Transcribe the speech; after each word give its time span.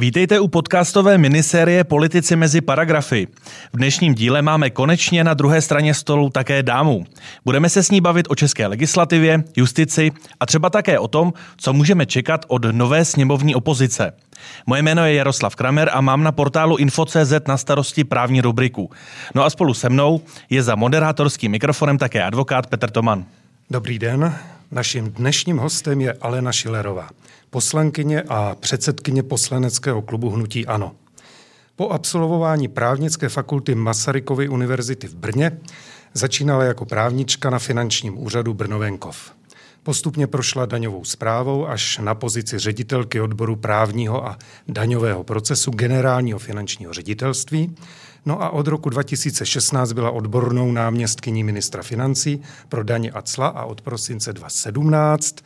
Vítejte 0.00 0.40
u 0.40 0.48
podcastové 0.48 1.18
minisérie 1.18 1.84
Politici 1.84 2.36
mezi 2.36 2.60
paragrafy. 2.60 3.26
V 3.72 3.76
dnešním 3.76 4.14
díle 4.14 4.42
máme 4.42 4.70
konečně 4.70 5.24
na 5.24 5.34
druhé 5.34 5.60
straně 5.60 5.94
stolu 5.94 6.30
také 6.30 6.62
dámu. 6.62 7.04
Budeme 7.44 7.68
se 7.68 7.82
s 7.82 7.90
ní 7.90 8.00
bavit 8.00 8.26
o 8.30 8.34
české 8.34 8.66
legislativě, 8.66 9.44
justici 9.56 10.10
a 10.40 10.46
třeba 10.46 10.70
také 10.70 10.98
o 10.98 11.08
tom, 11.08 11.32
co 11.56 11.72
můžeme 11.72 12.06
čekat 12.06 12.44
od 12.48 12.64
nové 12.72 13.04
sněmovní 13.04 13.54
opozice. 13.54 14.12
Moje 14.66 14.82
jméno 14.82 15.06
je 15.06 15.14
Jaroslav 15.14 15.56
Kramer 15.56 15.90
a 15.92 16.00
mám 16.00 16.22
na 16.22 16.32
portálu 16.32 16.76
Info.cz 16.76 17.32
na 17.48 17.56
starosti 17.56 18.04
právní 18.04 18.40
rubriku. 18.40 18.90
No 19.34 19.44
a 19.44 19.50
spolu 19.50 19.74
se 19.74 19.88
mnou 19.88 20.20
je 20.50 20.62
za 20.62 20.74
moderátorským 20.74 21.50
mikrofonem 21.50 21.98
také 21.98 22.22
advokát 22.22 22.66
Petr 22.66 22.90
Toman. 22.90 23.24
Dobrý 23.70 23.98
den. 23.98 24.34
Naším 24.72 25.10
dnešním 25.10 25.58
hostem 25.58 26.00
je 26.00 26.12
Alena 26.12 26.52
Šilerová, 26.52 27.08
poslankyně 27.50 28.22
a 28.22 28.56
předsedkyně 28.60 29.22
poslaneckého 29.22 30.02
klubu 30.02 30.30
Hnutí 30.30 30.66
Ano. 30.66 30.92
Po 31.76 31.88
absolvování 31.88 32.68
právnické 32.68 33.28
fakulty 33.28 33.74
Masarykovy 33.74 34.48
univerzity 34.48 35.08
v 35.08 35.14
Brně 35.14 35.58
začínala 36.14 36.64
jako 36.64 36.84
právnička 36.84 37.50
na 37.50 37.58
finančním 37.58 38.22
úřadu 38.22 38.54
Brnovenkov. 38.54 39.32
Postupně 39.82 40.26
prošla 40.26 40.66
daňovou 40.66 41.04
zprávou 41.04 41.68
až 41.68 41.98
na 41.98 42.14
pozici 42.14 42.58
ředitelky 42.58 43.20
odboru 43.20 43.56
právního 43.56 44.26
a 44.26 44.38
daňového 44.68 45.24
procesu 45.24 45.70
generálního 45.70 46.38
finančního 46.38 46.92
ředitelství. 46.92 47.76
No 48.26 48.42
a 48.42 48.50
od 48.50 48.66
roku 48.66 48.90
2016 48.90 49.92
byla 49.92 50.10
odbornou 50.10 50.72
náměstkyní 50.72 51.44
ministra 51.44 51.82
financí 51.82 52.42
pro 52.68 52.84
daně 52.84 53.10
a 53.10 53.22
cla 53.22 53.46
a 53.48 53.64
od 53.64 53.80
prosince 53.80 54.32
2017 54.32 55.36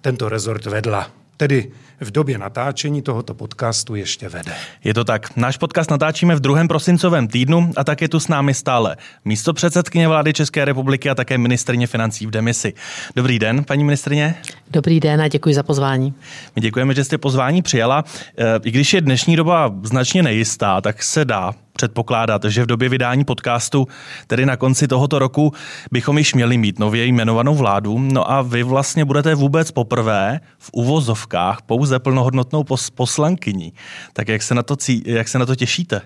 tento 0.00 0.28
rezort 0.28 0.66
vedla. 0.66 1.10
Tedy 1.36 1.70
v 2.00 2.10
době 2.10 2.38
natáčení 2.38 3.02
tohoto 3.02 3.34
podcastu 3.34 3.94
ještě 3.94 4.28
vede. 4.28 4.54
Je 4.84 4.94
to 4.94 5.04
tak. 5.04 5.36
Náš 5.36 5.56
podcast 5.56 5.90
natáčíme 5.90 6.34
v 6.34 6.40
druhém 6.40 6.68
prosincovém 6.68 7.28
týdnu 7.28 7.72
a 7.76 7.84
tak 7.84 8.02
je 8.02 8.08
tu 8.08 8.20
s 8.20 8.28
námi 8.28 8.54
stále 8.54 8.96
místo 9.24 9.52
předsedkyně 9.52 10.08
vlády 10.08 10.32
České 10.32 10.64
republiky 10.64 11.10
a 11.10 11.14
také 11.14 11.38
ministrně 11.38 11.86
financí 11.86 12.26
v 12.26 12.30
demisi. 12.30 12.72
Dobrý 13.16 13.38
den, 13.38 13.64
paní 13.64 13.84
ministrně. 13.84 14.34
Dobrý 14.70 15.00
den 15.00 15.20
a 15.20 15.28
děkuji 15.28 15.54
za 15.54 15.62
pozvání. 15.62 16.14
My 16.56 16.62
děkujeme, 16.62 16.94
že 16.94 17.04
jste 17.04 17.18
pozvání 17.18 17.62
přijala. 17.62 18.04
E, 18.38 18.60
I 18.64 18.70
když 18.70 18.94
je 18.94 19.00
dnešní 19.00 19.36
doba 19.36 19.74
značně 19.82 20.22
nejistá, 20.22 20.80
tak 20.80 21.02
se 21.02 21.24
dá 21.24 21.52
předpokládat, 21.76 22.44
že 22.44 22.62
v 22.62 22.66
době 22.66 22.88
vydání 22.88 23.24
podcastu, 23.24 23.88
tedy 24.26 24.46
na 24.46 24.56
konci 24.56 24.88
tohoto 24.88 25.18
roku, 25.18 25.52
bychom 25.92 26.18
již 26.18 26.34
měli 26.34 26.58
mít 26.58 26.78
nově 26.78 27.06
jmenovanou 27.06 27.54
vládu. 27.54 27.98
No 27.98 28.30
a 28.30 28.42
vy 28.42 28.62
vlastně 28.62 29.04
budete 29.04 29.34
vůbec 29.34 29.70
poprvé 29.70 30.40
v 30.58 30.70
uvozovkách 30.72 31.62
pouze 31.62 31.98
plnohodnotnou 31.98 32.62
pos- 32.62 32.90
poslankyní. 32.94 33.72
Tak 34.12 34.28
jak 34.28 34.42
se, 34.42 34.54
na 34.54 34.62
to, 34.62 34.74
cí- 34.74 35.02
jak 35.06 35.28
se 35.28 35.38
na 35.38 35.46
to 35.46 35.54
těšíte, 35.54 36.00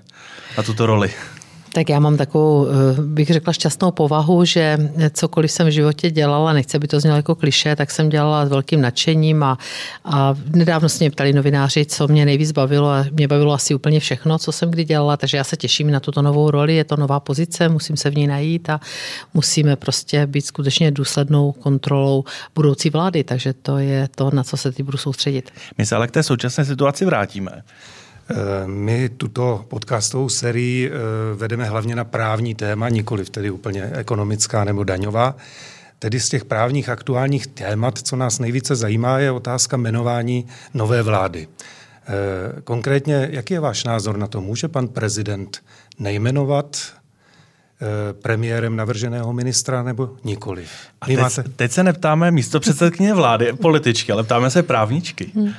na 0.57 0.63
tuto 0.63 0.87
roli? 0.87 1.11
Tak 1.73 1.89
já 1.89 2.01
mám 2.01 2.17
takovou, 2.17 2.67
eh, 2.67 3.03
bych 3.03 3.29
řekla, 3.29 3.53
šťastnou 3.53 3.91
povahu, 3.91 4.45
že 4.45 4.79
cokoliv 5.13 5.51
jsem 5.51 5.67
v 5.67 5.71
životě 5.71 6.11
dělala, 6.11 6.53
nechce 6.53 6.79
by 6.79 6.89
to 6.89 7.01
znělo 7.01 7.17
jako 7.17 7.35
kliše, 7.35 7.77
tak 7.77 7.91
jsem 7.91 8.09
dělala 8.09 8.47
s 8.47 8.49
velkým 8.49 8.81
nadšením 8.81 9.43
a, 9.43 9.59
a 10.05 10.35
nedávno 10.51 10.89
se 10.89 11.05
mě 11.05 11.11
ptali 11.11 11.33
novináři, 11.33 11.87
co 11.87 12.09
mě 12.09 12.25
nejvíc 12.25 12.53
bavilo 12.53 12.89
a 12.89 13.05
mě 13.13 13.29
bavilo 13.29 13.53
asi 13.53 13.75
úplně 13.75 14.01
všechno, 14.01 14.39
co 14.39 14.53
jsem 14.53 14.71
kdy 14.71 14.85
dělala, 14.85 15.17
takže 15.17 15.37
já 15.37 15.45
se 15.45 15.57
těším 15.57 15.91
na 15.91 16.01
tuto 16.01 16.23
novou 16.23 16.51
roli, 16.51 16.77
je 16.77 16.85
to 16.85 16.97
nová 16.97 17.21
pozice, 17.21 17.69
musím 17.69 17.97
se 17.97 18.11
v 18.11 18.17
ní 18.17 18.27
najít 18.27 18.71
a 18.71 18.81
musíme 19.35 19.77
prostě 19.77 20.27
být 20.27 20.47
skutečně 20.47 20.91
důslednou 20.91 21.53
kontrolou 21.53 22.25
budoucí 22.55 22.91
vlády, 22.91 23.25
takže 23.25 23.53
to 23.53 23.79
je 23.79 24.09
to, 24.15 24.31
na 24.31 24.45
co 24.45 24.57
se 24.57 24.73
teď 24.73 24.85
budu 24.85 24.99
soustředit. 24.99 25.51
My 25.79 25.87
se 25.87 25.97
ale 25.97 26.09
k 26.09 26.11
té 26.11 26.23
současné 26.23 26.65
situaci 26.65 27.05
vrátíme. 27.05 27.63
Eh, 28.31 28.67
my 28.67 29.09
tuto 29.09 29.65
podcastovou 29.69 30.29
sérii 30.29 30.91
eh, 30.91 30.93
vedeme 31.35 31.65
hlavně 31.65 31.97
na 31.97 32.05
právní 32.05 32.55
téma, 32.55 32.89
nikoli 32.89 33.25
tedy 33.25 33.51
úplně 33.51 33.91
ekonomická 33.95 34.65
nebo 34.65 34.85
daňová. 34.85 35.37
Tedy 35.99 36.21
z 36.21 36.29
těch 36.29 36.45
právních 36.45 36.89
aktuálních 36.89 37.47
témat, 37.47 37.99
co 37.99 38.17
nás 38.17 38.39
nejvíce 38.39 38.77
zajímá, 38.77 39.19
je 39.19 39.31
otázka 39.31 39.77
jmenování 39.77 40.47
nové 40.75 41.03
vlády. 41.03 41.49
Eh, 41.49 42.61
konkrétně, 42.63 43.29
jaký 43.33 43.55
je 43.55 43.61
váš 43.61 43.85
názor 43.85 44.17
na 44.17 44.27
to? 44.27 44.41
Může 44.41 44.69
pan 44.69 44.89
prezident 44.89 45.63
nejmenovat 45.99 46.77
premiérem 48.23 48.77
navrženého 48.77 49.33
ministra 49.33 49.83
nebo 49.83 50.11
nikoliv? 50.25 50.71
A 51.01 51.07
teď, 51.07 51.19
máte... 51.19 51.43
teď 51.43 51.73
se 51.73 51.83
neptáme 51.83 52.31
místo 52.31 52.61
předsedkyně 52.61 53.15
vlády, 53.15 53.53
političky, 53.53 54.13
ale 54.13 54.23
ptáme 54.25 54.51
se 54.51 54.63
právničky. 54.63 55.31
Hmm. 55.35 55.53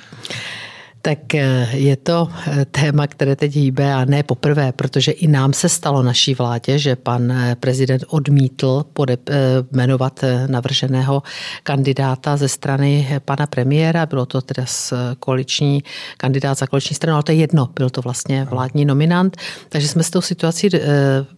Tak 1.02 1.36
eh, 1.36 1.70
je 1.74 1.96
to 1.96 2.30
eh, 2.48 2.66
téma, 2.66 3.08
které 3.08 3.36
teď 3.36 3.56
hýbe 3.56 3.94
a 3.94 4.06
ne 4.06 4.24
poprvé, 4.24 4.72
protože 4.72 5.12
i 5.12 5.28
nám 5.28 5.54
se 5.54 5.70
stalo 5.70 6.04
naší 6.04 6.34
vládě, 6.34 6.80
že 6.80 6.96
pan 6.96 7.32
eh, 7.32 7.56
prezident 7.60 8.04
odmítl 8.08 8.86
podep- 8.94 9.32
jmenovat 9.72 10.20
navrženého 10.48 11.24
kandidáta 11.64 12.38
ze 12.38 12.50
strany 12.50 13.20
pana 13.26 13.48
premiéra. 13.48 14.06
Bylo 14.06 14.26
to 14.26 14.42
teda 14.42 14.66
z 14.66 14.94
koaliční 15.20 15.84
kandidát 16.18 16.58
za 16.58 16.68
koaliční 16.68 16.96
stranu, 16.96 17.14
ale 17.14 17.24
to 17.24 17.32
je 17.32 17.38
jedno, 17.38 17.70
byl 17.76 17.90
to 17.90 18.02
vlastně 18.02 18.48
vládní 18.50 18.86
nominant. 18.86 19.38
Takže 19.70 19.88
jsme 19.88 20.04
s 20.04 20.10
tou 20.10 20.22
situací 20.22 20.70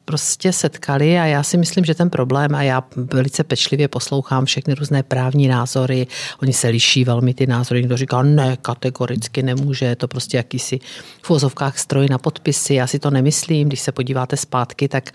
prostě 0.06 0.54
setkali 0.54 1.20
a 1.20 1.26
já 1.26 1.44
si 1.44 1.58
myslím, 1.58 1.86
že 1.86 1.96
ten 1.96 2.10
problém, 2.10 2.56
a 2.56 2.64
já 2.64 2.84
velice 2.96 3.44
pečlivě 3.44 3.88
poslouchám 3.88 4.46
všechny 4.46 4.74
různé 4.74 5.04
právní 5.04 5.48
názory, 5.48 6.08
oni 6.42 6.54
se 6.54 6.68
liší 6.68 7.04
velmi 7.04 7.34
ty 7.34 7.48
názory, 7.48 7.82
někdo 7.82 7.98
říká 7.98 8.24
ne, 8.24 8.58
kategoricky 8.62 9.44
ne 9.44 9.53
nemůže, 9.56 9.86
je 9.86 9.96
to 9.96 10.08
prostě 10.08 10.38
jakýsi 10.38 10.80
v 11.22 11.30
vozovkách 11.30 11.80
stroj 11.80 12.08
na 12.10 12.18
podpisy. 12.18 12.74
Já 12.74 12.88
si 12.88 13.00
to 13.00 13.12
nemyslím, 13.12 13.68
když 13.68 13.80
se 13.80 13.92
podíváte 13.92 14.38
zpátky, 14.38 14.88
tak 14.88 15.12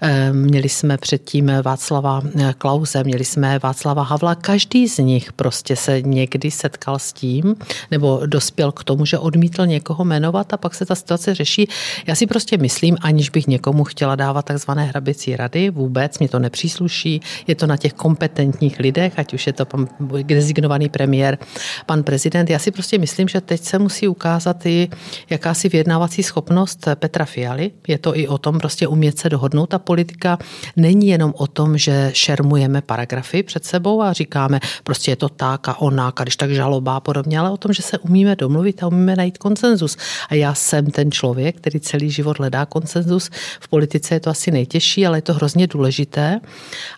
eh, 0.00 0.32
měli 0.32 0.68
jsme 0.68 0.98
předtím 0.98 1.52
Václava 1.62 2.22
eh, 2.38 2.54
Klauze, 2.58 3.04
měli 3.04 3.24
jsme 3.24 3.58
Václava 3.58 4.02
Havla, 4.02 4.34
každý 4.34 4.88
z 4.88 4.98
nich 4.98 5.32
prostě 5.32 5.76
se 5.76 6.02
někdy 6.02 6.50
setkal 6.50 6.98
s 6.98 7.12
tím, 7.12 7.54
nebo 7.90 8.20
dospěl 8.26 8.72
k 8.72 8.84
tomu, 8.84 9.06
že 9.06 9.18
odmítl 9.18 9.66
někoho 9.66 10.04
jmenovat 10.04 10.52
a 10.52 10.56
pak 10.56 10.74
se 10.74 10.86
ta 10.86 10.94
situace 10.94 11.34
řeší. 11.34 11.68
Já 12.06 12.14
si 12.14 12.26
prostě 12.26 12.58
myslím, 12.58 12.96
aniž 13.00 13.30
bych 13.30 13.46
někomu 13.46 13.84
chtěla 13.84 14.16
dávat 14.16 14.44
takzvané 14.44 14.84
hrabicí 14.84 15.36
rady, 15.36 15.70
vůbec 15.70 16.18
mě 16.18 16.28
to 16.28 16.38
nepřísluší, 16.38 17.20
je 17.46 17.54
to 17.54 17.66
na 17.66 17.76
těch 17.76 17.92
kompetentních 17.92 18.78
lidech, 18.78 19.12
ať 19.16 19.34
už 19.34 19.46
je 19.46 19.52
to 19.52 19.64
pan 19.64 19.88
designovaný 20.22 20.88
premiér, 20.88 21.38
pan 21.86 22.02
prezident. 22.02 22.50
Já 22.50 22.58
si 22.58 22.70
prostě 22.70 22.98
myslím, 22.98 23.28
že 23.28 23.40
teď 23.40 23.60
se 23.60 23.78
musí 23.80 24.08
ukázat 24.08 24.66
i 24.66 24.88
jakási 25.30 25.68
vyjednávací 25.68 26.22
schopnost 26.22 26.88
Petra 26.94 27.24
Fialy. 27.24 27.70
Je 27.88 27.98
to 27.98 28.16
i 28.16 28.28
o 28.28 28.38
tom 28.38 28.58
prostě 28.58 28.88
umět 28.88 29.18
se 29.18 29.28
dohodnout. 29.28 29.66
Ta 29.66 29.78
politika 29.78 30.38
není 30.76 31.08
jenom 31.08 31.34
o 31.36 31.46
tom, 31.46 31.78
že 31.78 32.10
šermujeme 32.14 32.82
paragrafy 32.82 33.42
před 33.42 33.64
sebou 33.64 34.02
a 34.02 34.12
říkáme, 34.12 34.60
prostě 34.84 35.10
je 35.10 35.16
to 35.16 35.28
tak 35.28 35.68
a 35.68 35.80
onak 35.80 36.20
a 36.20 36.24
když 36.24 36.36
tak 36.36 36.50
žaloba 36.50 36.96
a 36.96 37.00
podobně, 37.00 37.38
ale 37.38 37.50
o 37.50 37.56
tom, 37.56 37.72
že 37.72 37.82
se 37.82 37.98
umíme 37.98 38.36
domluvit 38.36 38.82
a 38.82 38.86
umíme 38.86 39.16
najít 39.16 39.38
konsenzus. 39.38 39.96
A 40.28 40.34
já 40.34 40.54
jsem 40.54 40.90
ten 40.90 41.12
člověk, 41.12 41.56
který 41.56 41.80
celý 41.80 42.10
život 42.10 42.38
hledá 42.38 42.66
konsenzus. 42.66 43.30
V 43.60 43.68
politice 43.68 44.14
je 44.14 44.20
to 44.20 44.30
asi 44.30 44.50
nejtěžší, 44.50 45.06
ale 45.06 45.18
je 45.18 45.22
to 45.22 45.34
hrozně 45.34 45.66
důležité. 45.66 46.40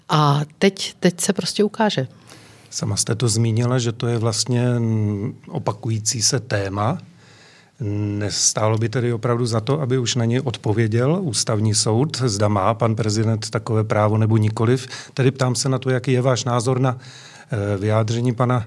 A 0.08 0.40
teď, 0.58 0.94
teď 1.00 1.20
se 1.20 1.32
prostě 1.32 1.64
ukáže. 1.64 2.06
Sama 2.72 2.96
jste 2.96 3.14
to 3.14 3.28
zmínila, 3.28 3.78
že 3.78 3.92
to 3.92 4.06
je 4.06 4.18
vlastně 4.18 4.66
opakující 5.48 6.22
se 6.22 6.40
téma. 6.40 6.98
Nestálo 8.18 8.78
by 8.78 8.88
tedy 8.88 9.12
opravdu 9.12 9.46
za 9.46 9.60
to, 9.60 9.80
aby 9.80 9.98
už 9.98 10.14
na 10.14 10.24
ně 10.24 10.42
odpověděl 10.42 11.18
ústavní 11.22 11.74
soud, 11.74 12.16
zda 12.16 12.48
má 12.48 12.74
pan 12.74 12.94
prezident 12.94 13.50
takové 13.50 13.84
právo 13.84 14.18
nebo 14.18 14.36
nikoliv. 14.36 14.86
Tedy 15.14 15.30
ptám 15.30 15.54
se 15.54 15.68
na 15.68 15.78
to, 15.78 15.90
jaký 15.90 16.12
je 16.12 16.22
váš 16.22 16.44
názor 16.44 16.80
na 16.80 16.98
eh, 16.98 17.76
vyjádření 17.76 18.34
pana 18.34 18.66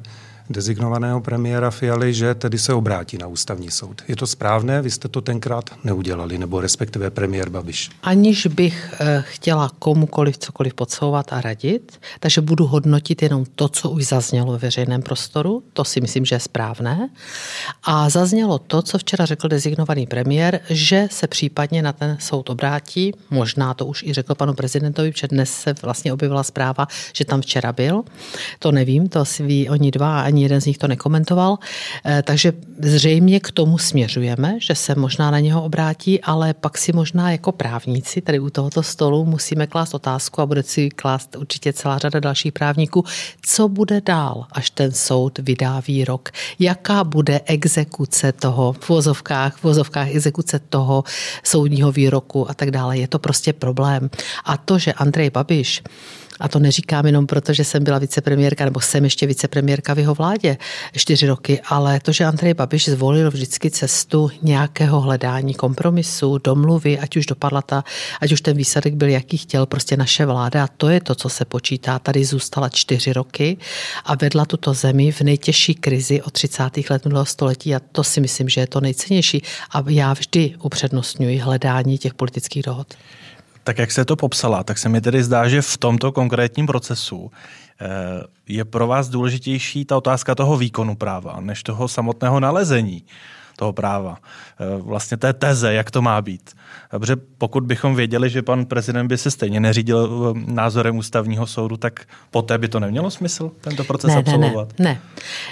dezignovaného 0.50 1.22
premiéra 1.22 1.72
Fialy, 1.72 2.14
že 2.14 2.36
tedy 2.36 2.58
se 2.60 2.74
obrátí 2.74 3.18
na 3.18 3.28
ústavní 3.28 3.72
soud. 3.72 4.02
Je 4.08 4.16
to 4.16 4.28
správné? 4.28 4.82
Vy 4.82 4.92
jste 4.92 5.08
to 5.08 5.22
tenkrát 5.22 5.70
neudělali, 5.84 6.38
nebo 6.38 6.62
respektive 6.62 7.10
premiér 7.10 7.50
Babiš. 7.50 7.90
Aniž 8.04 8.48
bych 8.48 8.94
eh, 9.00 9.24
chtěla 9.28 9.72
komukoliv 9.80 10.38
cokoliv 10.38 10.74
podsouvat 10.74 11.34
a 11.34 11.42
radit, 11.42 12.00
takže 12.20 12.42
budu 12.42 12.66
hodnotit 12.66 13.22
jenom 13.22 13.46
to, 13.56 13.70
co 13.70 13.90
už 13.90 14.06
zaznělo 14.06 14.52
ve 14.52 14.58
veřejném 14.58 15.02
prostoru, 15.02 15.64
to 15.74 15.84
si 15.84 16.02
myslím, 16.02 16.26
že 16.26 16.36
je 16.36 16.40
správné. 16.40 17.10
A 17.84 18.10
zaznělo 18.10 18.60
to, 18.60 18.82
co 18.82 18.98
včera 18.98 19.26
řekl 19.26 19.48
dezignovaný 19.48 20.08
premiér, 20.08 20.60
že 20.70 21.08
se 21.12 21.28
případně 21.28 21.82
na 21.82 21.94
ten 21.94 22.18
soud 22.20 22.50
obrátí, 22.50 23.14
možná 23.30 23.74
to 23.74 23.86
už 23.86 24.04
i 24.04 24.14
řekl 24.14 24.36
panu 24.36 24.54
prezidentovi, 24.54 25.12
protože 25.12 25.28
dnes 25.28 25.52
se 25.52 25.76
vlastně 25.82 26.14
objevila 26.14 26.44
zpráva, 26.44 26.88
že 27.14 27.26
tam 27.26 27.42
včera 27.42 27.74
byl. 27.74 28.04
To 28.60 28.72
nevím, 28.72 29.10
to 29.10 29.26
si 29.26 29.44
ví 29.44 29.70
oni 29.70 29.92
dva, 29.92 30.22
ani 30.36 30.44
jeden 30.44 30.62
z 30.62 30.66
nich 30.66 30.78
to 30.78 30.88
nekomentoval. 30.88 31.58
Eh, 32.06 32.24
takže 32.24 32.54
zřejmě 32.80 33.40
k 33.40 33.52
tomu 33.52 33.78
směřujeme, 33.78 34.60
že 34.60 34.76
se 34.76 34.96
možná 34.96 35.32
na 35.32 35.40
něho 35.40 35.64
obrátí, 35.64 36.22
ale 36.22 36.54
pak 36.54 36.78
si 36.78 36.92
možná 36.92 37.32
jako 37.32 37.52
právníci 37.52 38.22
tady 38.22 38.40
u 38.40 38.50
tohoto 38.50 38.84
stolu 38.84 39.26
musíme 39.26 39.68
klást 39.68 39.94
otázku 39.94 40.42
a 40.42 40.46
bude 40.46 40.64
si 40.64 40.90
klást 40.90 41.36
určitě 41.36 41.74
celá 41.74 41.98
řada 41.98 42.20
dalších 42.20 42.52
právníků, 42.52 43.04
co 43.42 43.68
bude 43.68 44.02
dál, 44.02 44.46
až 44.52 44.70
ten 44.70 44.92
soud 44.92 45.40
vydá 45.40 45.80
výrok, 45.88 46.30
jaká 46.60 47.04
bude 47.04 47.42
exekuce 47.46 48.32
toho 48.32 48.74
v 48.74 48.90
vozovkách, 48.90 49.58
v 49.58 49.64
vozovkách 49.64 50.08
exekuce 50.12 50.60
toho 50.60 51.04
soudního 51.44 51.92
výroku 51.92 52.50
a 52.50 52.54
tak 52.54 52.72
dále. 52.72 52.98
Je 52.98 53.08
to 53.08 53.20
prostě 53.20 53.54
problém. 53.54 54.10
A 54.46 54.58
to, 54.58 54.80
že 54.80 54.94
Andrej 54.94 55.30
Babiš 55.30 55.84
a 56.40 56.48
to 56.48 56.60
neříkám 56.60 57.06
jenom 57.06 57.28
proto, 57.28 57.54
že 57.54 57.64
jsem 57.64 57.84
byla 57.84 58.00
vicepremiérka, 58.00 58.66
nebo 58.66 58.80
jsem 58.80 59.04
ještě 59.04 59.28
vicepremiérka 59.28 59.94
v 59.94 60.00
jeho 60.00 60.16
vládě 60.16 60.58
čtyři 60.98 61.28
roky, 61.28 61.62
ale 61.66 62.00
to, 62.00 62.12
že 62.12 62.26
Andrej 62.26 62.54
Babiš 62.54 62.90
zvolil 62.90 63.32
vždycky 63.32 63.72
cestu 63.72 64.32
nějakého 64.42 65.02
hledání 65.02 65.54
kompromisu, 65.54 66.38
domluvy, 66.38 67.00
ať 67.00 67.18
už 67.18 67.26
dopadla 67.26 67.62
ta, 67.62 67.84
ať 68.22 68.32
už 68.32 68.42
ten 68.42 68.58
výsledek 68.58 68.94
byl, 68.94 69.10
jaký 69.10 69.38
chtěl 69.38 69.66
prostě 69.66 69.98
naše 69.98 70.26
vláda. 70.26 70.64
A 70.64 70.68
to 70.68 70.90
je 70.90 71.02
to, 71.02 71.16
co 71.16 71.30
se 71.30 71.46
počítá. 71.46 72.00
Tady 72.00 72.26
zůstala 72.26 72.70
čtyři 72.70 73.14
roky 73.14 73.58
a 74.06 74.16
vedla 74.16 74.46
tuto 74.46 74.74
zemi 74.74 75.12
v 75.12 75.22
nejtěžší 75.22 75.76
krizi 75.76 76.22
od 76.22 76.34
30. 76.34 76.90
let 76.90 77.06
minulého 77.06 77.26
století 77.26 77.76
a 77.76 77.80
to 77.92 78.04
si 78.04 78.22
myslím, 78.22 78.50
že 78.50 78.62
je 78.62 78.68
to 78.68 78.82
nejcennější. 78.82 79.42
A 79.72 79.84
já 79.88 80.14
vždy 80.14 80.56
upřednostňuji 80.64 81.38
hledání 81.38 81.98
těch 81.98 82.14
politických 82.14 82.64
dohod. 82.64 82.94
Tak 83.66 83.78
jak 83.78 83.92
se 83.92 84.06
to 84.06 84.16
popsala, 84.16 84.64
tak 84.64 84.78
se 84.78 84.90
mi 84.90 85.02
tedy 85.02 85.24
zdá, 85.24 85.48
že 85.48 85.62
v 85.62 85.78
tomto 85.78 86.12
konkrétním 86.12 86.68
procesu 86.68 87.32
eh, 87.82 87.88
je 88.48 88.66
pro 88.66 88.88
vás 88.88 89.10
důležitější 89.10 89.86
ta 89.86 89.98
otázka 89.98 90.36
toho 90.36 90.58
výkonu 90.58 90.96
práva, 90.96 91.38
než 91.40 91.64
toho 91.64 91.88
samotného 91.88 92.40
nalezení 92.40 93.04
toho 93.56 93.74
práva. 93.74 94.18
Eh, 94.60 94.82
vlastně 94.82 95.18
té 95.18 95.34
teze, 95.34 95.74
jak 95.74 95.92
to 95.92 96.02
má 96.02 96.22
být. 96.22 96.56
Protože 96.90 97.16
pokud 97.38 97.64
bychom 97.64 97.96
věděli, 97.96 98.30
že 98.30 98.42
pan 98.42 98.66
prezident 98.66 99.08
by 99.08 99.18
se 99.18 99.32
stejně 99.32 99.60
neřídil 99.60 100.36
eh, 100.38 100.54
názorem 100.54 100.98
ústavního 100.98 101.48
soudu, 101.48 101.78
tak 101.78 102.00
poté 102.32 102.58
by 102.58 102.68
to 102.68 102.80
nemělo 102.80 103.12
smysl 103.12 103.52
tento 103.62 103.84
proces 103.84 104.12
ne, 104.12 104.16
absolvovat? 104.16 104.80
Ne, 104.80 105.00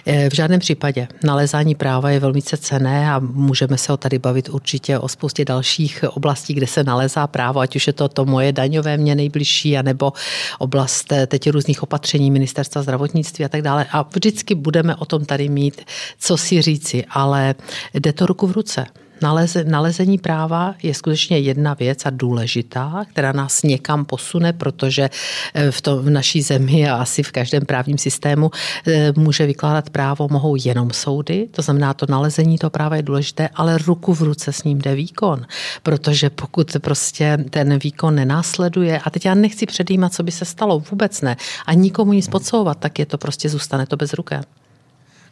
ne, 0.06 0.14
ne. 0.14 0.30
V 0.30 0.34
žádném 0.34 0.60
případě. 0.60 1.08
Nalezání 1.24 1.76
práva 1.76 2.10
je 2.10 2.20
velmi 2.20 2.42
cené 2.42 3.12
a 3.12 3.20
můžeme 3.20 3.78
se 3.78 3.94
o 3.94 3.98
tady 3.98 4.20
bavit 4.20 4.50
určitě 4.50 5.00
o 5.00 5.08
spoustě 5.08 5.46
dalších 5.46 6.04
oblastí, 6.10 6.54
kde 6.54 6.68
se 6.68 6.84
nalezá 6.84 7.28
právo, 7.28 7.60
ať 7.60 7.76
už 7.76 7.88
je 7.88 7.94
to 7.94 8.08
to 8.08 8.26
moje 8.26 8.52
daňové 8.52 8.98
mě 8.98 9.16
nejbližší, 9.16 9.78
anebo 9.78 10.14
oblast 10.60 11.12
eh, 11.12 11.28
teď 11.28 11.50
různých 11.50 11.84
opatření 11.84 12.32
ministerstva 12.32 12.82
zdravotnictví 12.82 13.46
a 13.46 13.50
tak 13.50 13.62
dále. 13.62 13.86
A 13.92 14.02
vždycky 14.02 14.56
budeme 14.56 14.96
o 14.96 15.06
tom 15.06 15.26
tady 15.26 15.50
mít, 15.50 15.82
co 16.20 16.38
si 16.38 16.62
říci, 16.62 17.06
ale 17.10 17.56
jde 17.94 18.14
to 18.14 18.26
ruku 18.26 18.48
v 18.48 18.52
ruce. 18.52 18.86
Naleze, 19.24 19.64
nalezení 19.64 20.18
práva 20.18 20.76
je 20.84 20.94
skutečně 20.94 21.40
jedna 21.40 21.74
věc 21.74 22.06
a 22.06 22.10
důležitá, 22.10 23.06
která 23.10 23.32
nás 23.32 23.64
někam 23.64 24.06
posune, 24.06 24.54
protože 24.54 25.10
eh, 25.54 25.72
v, 25.72 25.82
to, 25.82 26.02
v 26.02 26.10
naší 26.10 26.42
zemi 26.42 26.90
a 26.90 26.96
asi 26.96 27.24
v 27.24 27.32
každém 27.32 27.66
právním 27.66 27.98
systému 27.98 28.52
eh, 28.88 29.14
může 29.16 29.46
vykládat 29.46 29.90
právo 29.90 30.28
mohou 30.32 30.56
jenom 30.66 30.92
soudy, 30.92 31.48
to 31.52 31.62
znamená, 31.62 31.94
to 31.94 32.06
nalezení 32.10 32.58
toho 32.58 32.70
práva 32.70 32.96
je 32.96 33.02
důležité, 33.02 33.50
ale 33.56 33.78
ruku 33.78 34.14
v 34.14 34.22
ruce 34.22 34.54
s 34.54 34.64
ním 34.64 34.80
jde 34.80 34.96
výkon, 34.96 35.46
protože 35.84 36.30
pokud 36.30 36.76
prostě 36.82 37.38
ten 37.50 37.80
výkon 37.80 38.16
nenásleduje, 38.16 39.00
a 39.00 39.10
teď 39.10 39.26
já 39.26 39.34
nechci 39.34 39.66
předjímat, 39.66 40.14
co 40.14 40.24
by 40.24 40.32
se 40.32 40.46
stalo, 40.46 40.80
vůbec 40.80 41.22
ne, 41.22 41.38
a 41.66 41.74
nikomu 41.74 42.14
nic 42.14 42.28
podsouvat, 42.28 42.80
tak 42.80 43.00
je 43.00 43.06
to 43.06 43.18
prostě 43.18 43.50
zůstane 43.50 43.86
to 43.86 43.98
bez 43.98 44.14
ruky. 44.14 44.36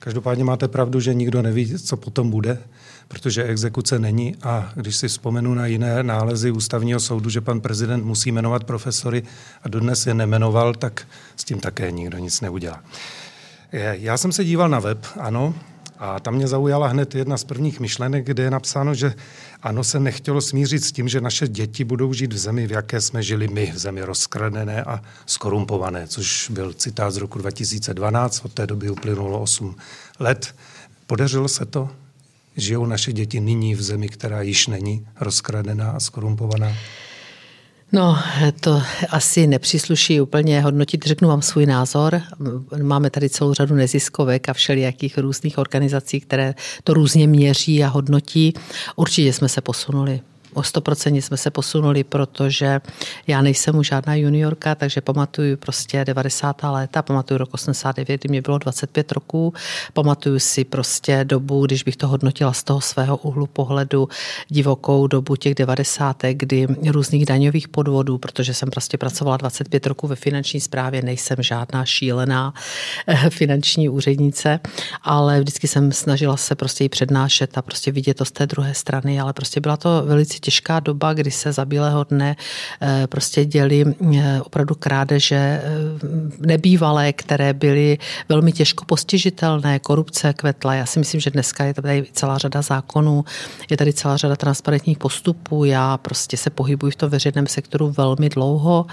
Každopádně 0.03 0.44
máte 0.44 0.68
pravdu, 0.68 1.00
že 1.00 1.13
nikdo 1.13 1.42
neví, 1.42 1.80
co 1.80 1.98
potom 1.98 2.30
bude, 2.30 2.57
protože 3.07 3.44
exekuce 3.44 4.00
není 4.00 4.36
a 4.44 4.71
když 4.75 4.95
si 4.95 5.07
vzpomenu 5.07 5.53
na 5.53 5.65
jiné 5.65 6.03
nálezy 6.03 6.51
ústavního 6.51 7.00
soudu, 7.00 7.30
že 7.30 7.42
pan 7.42 7.62
prezident 7.62 8.06
musí 8.06 8.31
jmenovat 8.31 8.63
profesory 8.63 9.24
a 9.63 9.69
dodnes 9.69 10.07
je 10.07 10.13
nemenoval, 10.13 10.74
tak 10.74 11.07
s 11.36 11.44
tím 11.44 11.59
také 11.59 11.92
nikdo 11.92 12.18
nic 12.18 12.42
neudělá. 12.42 12.83
Já 13.92 14.18
jsem 14.18 14.31
se 14.31 14.44
díval 14.44 14.69
na 14.69 14.80
web, 14.80 15.06
ano, 15.19 15.53
a 16.01 16.19
tam 16.19 16.36
mě 16.36 16.48
zaujala 16.48 16.88
hned 16.88 17.15
jedna 17.15 17.38
z 17.38 17.44
prvních 17.44 17.80
myšlenek, 17.80 18.25
kde 18.25 18.44
je 18.44 18.51
napsáno, 18.51 18.94
že 18.94 19.13
ano, 19.63 19.83
se 19.83 20.00
nechtělo 20.00 20.42
smířit 20.42 20.83
s 20.83 20.92
tím, 20.92 21.07
že 21.07 21.21
naše 21.21 21.48
děti 21.48 21.83
budou 21.83 22.13
žít 22.13 22.33
v 22.33 22.38
zemi, 22.38 22.68
v 22.68 22.71
jaké 22.71 23.01
jsme 23.01 23.24
žili 23.24 23.48
my, 23.48 23.71
v 23.71 23.77
zemi 23.77 24.01
rozkradené 24.01 24.83
a 24.83 25.01
skorumpované, 25.25 26.07
což 26.07 26.50
byl 26.50 26.74
citát 26.74 27.13
z 27.13 27.18
roku 27.18 27.39
2012, 27.39 28.45
od 28.45 28.53
té 28.53 28.68
doby 28.68 28.89
uplynulo 28.89 29.42
8 29.42 29.75
let. 30.19 30.56
Podařilo 31.07 31.48
se 31.48 31.65
to? 31.65 31.89
Žijou 32.57 32.86
naše 32.86 33.13
děti 33.13 33.39
nyní 33.39 33.75
v 33.75 33.81
zemi, 33.81 34.09
která 34.09 34.42
již 34.42 34.68
není 34.68 35.07
rozkradená 35.19 35.92
a 35.92 36.00
skorumpovaná? 36.00 36.74
No, 37.93 38.17
to 38.59 38.81
asi 39.09 39.47
nepřísluší 39.47 40.21
úplně 40.21 40.61
hodnotit. 40.61 41.05
Řeknu 41.05 41.27
vám 41.27 41.41
svůj 41.41 41.65
názor. 41.65 42.21
Máme 42.81 43.09
tady 43.09 43.29
celou 43.29 43.53
řadu 43.53 43.75
neziskovek 43.75 44.49
a 44.49 44.53
všelijakých 44.53 45.17
různých 45.17 45.57
organizací, 45.57 46.19
které 46.19 46.53
to 46.83 46.93
různě 46.93 47.27
měří 47.27 47.83
a 47.83 47.88
hodnotí. 47.88 48.53
Určitě 48.95 49.33
jsme 49.33 49.49
se 49.49 49.61
posunuli 49.61 50.21
o 50.53 50.62
100% 50.62 51.21
jsme 51.21 51.38
se 51.38 51.51
posunuli, 51.51 52.03
protože 52.03 52.81
já 53.27 53.42
nejsem 53.42 53.77
už 53.77 53.88
žádná 53.88 54.15
juniorka, 54.15 54.75
takže 54.75 55.01
pamatuju 55.01 55.57
prostě 55.57 56.06
90. 56.06 56.63
léta, 56.63 57.01
pamatuju 57.01 57.38
rok 57.38 57.50
89, 57.53 58.21
kdy 58.21 58.30
mě 58.30 58.42
bylo 58.42 58.57
25 58.57 59.12
roků, 59.12 59.53
pamatuju 59.94 60.39
si 60.39 60.63
prostě 60.63 61.24
dobu, 61.24 61.65
když 61.65 61.83
bych 61.83 61.98
to 61.98 62.07
hodnotila 62.07 62.53
z 62.53 62.63
toho 62.63 62.81
svého 62.81 63.18
úhlu 63.18 63.48
pohledu, 63.48 64.09
divokou 64.48 65.07
dobu 65.07 65.36
těch 65.36 65.56
90. 65.56 66.24
kdy 66.31 66.68
různých 66.88 67.25
daňových 67.25 67.68
podvodů, 67.68 68.18
protože 68.18 68.53
jsem 68.53 68.69
prostě 68.69 68.98
pracovala 68.98 69.38
25 69.38 69.88
roků 69.88 70.07
ve 70.07 70.15
finanční 70.15 70.59
správě, 70.59 71.01
nejsem 71.01 71.38
žádná 71.39 71.86
šílená 71.86 72.53
eh, 73.07 73.30
finanční 73.30 73.89
úřednice, 73.89 74.59
ale 75.03 75.39
vždycky 75.39 75.68
jsem 75.68 75.92
snažila 75.92 76.38
se 76.38 76.56
prostě 76.56 76.83
i 76.83 76.89
přednášet 76.89 77.57
a 77.57 77.62
prostě 77.62 77.92
vidět 77.92 78.13
to 78.13 78.25
z 78.25 78.31
té 78.31 78.48
druhé 78.48 78.74
strany, 78.74 79.19
ale 79.19 79.33
prostě 79.33 79.59
byla 79.59 79.77
to 79.77 80.03
velice 80.06 80.39
těžká 80.41 80.79
doba, 80.79 81.13
kdy 81.13 81.31
se 81.31 81.51
za 81.51 81.65
bílého 81.65 82.03
dne 82.03 82.35
eh, 82.81 83.07
prostě 83.07 83.45
děli 83.45 83.85
eh, 84.17 84.41
opravdu 84.41 84.75
krádeže 84.75 85.35
eh, 85.35 85.61
nebývalé, 86.39 87.13
které 87.13 87.53
byly 87.53 87.97
velmi 88.29 88.51
těžko 88.51 88.85
postižitelné, 88.85 89.79
korupce 89.79 90.33
kvetla. 90.33 90.73
Já 90.73 90.85
si 90.85 90.99
myslím, 90.99 91.21
že 91.21 91.29
dneska 91.29 91.63
je 91.63 91.73
tady 91.73 92.05
celá 92.13 92.38
řada 92.38 92.61
zákonů, 92.61 93.25
je 93.69 93.77
tady 93.77 93.93
celá 93.93 94.17
řada 94.17 94.35
transparentních 94.35 94.97
postupů. 94.97 95.65
Já 95.65 95.97
prostě 95.97 96.38
se 96.38 96.49
pohybuji 96.49 96.91
v 96.91 96.95
tom 96.95 97.09
veřejném 97.09 97.47
sektoru 97.47 97.93
velmi 97.97 98.29
dlouho 98.29 98.85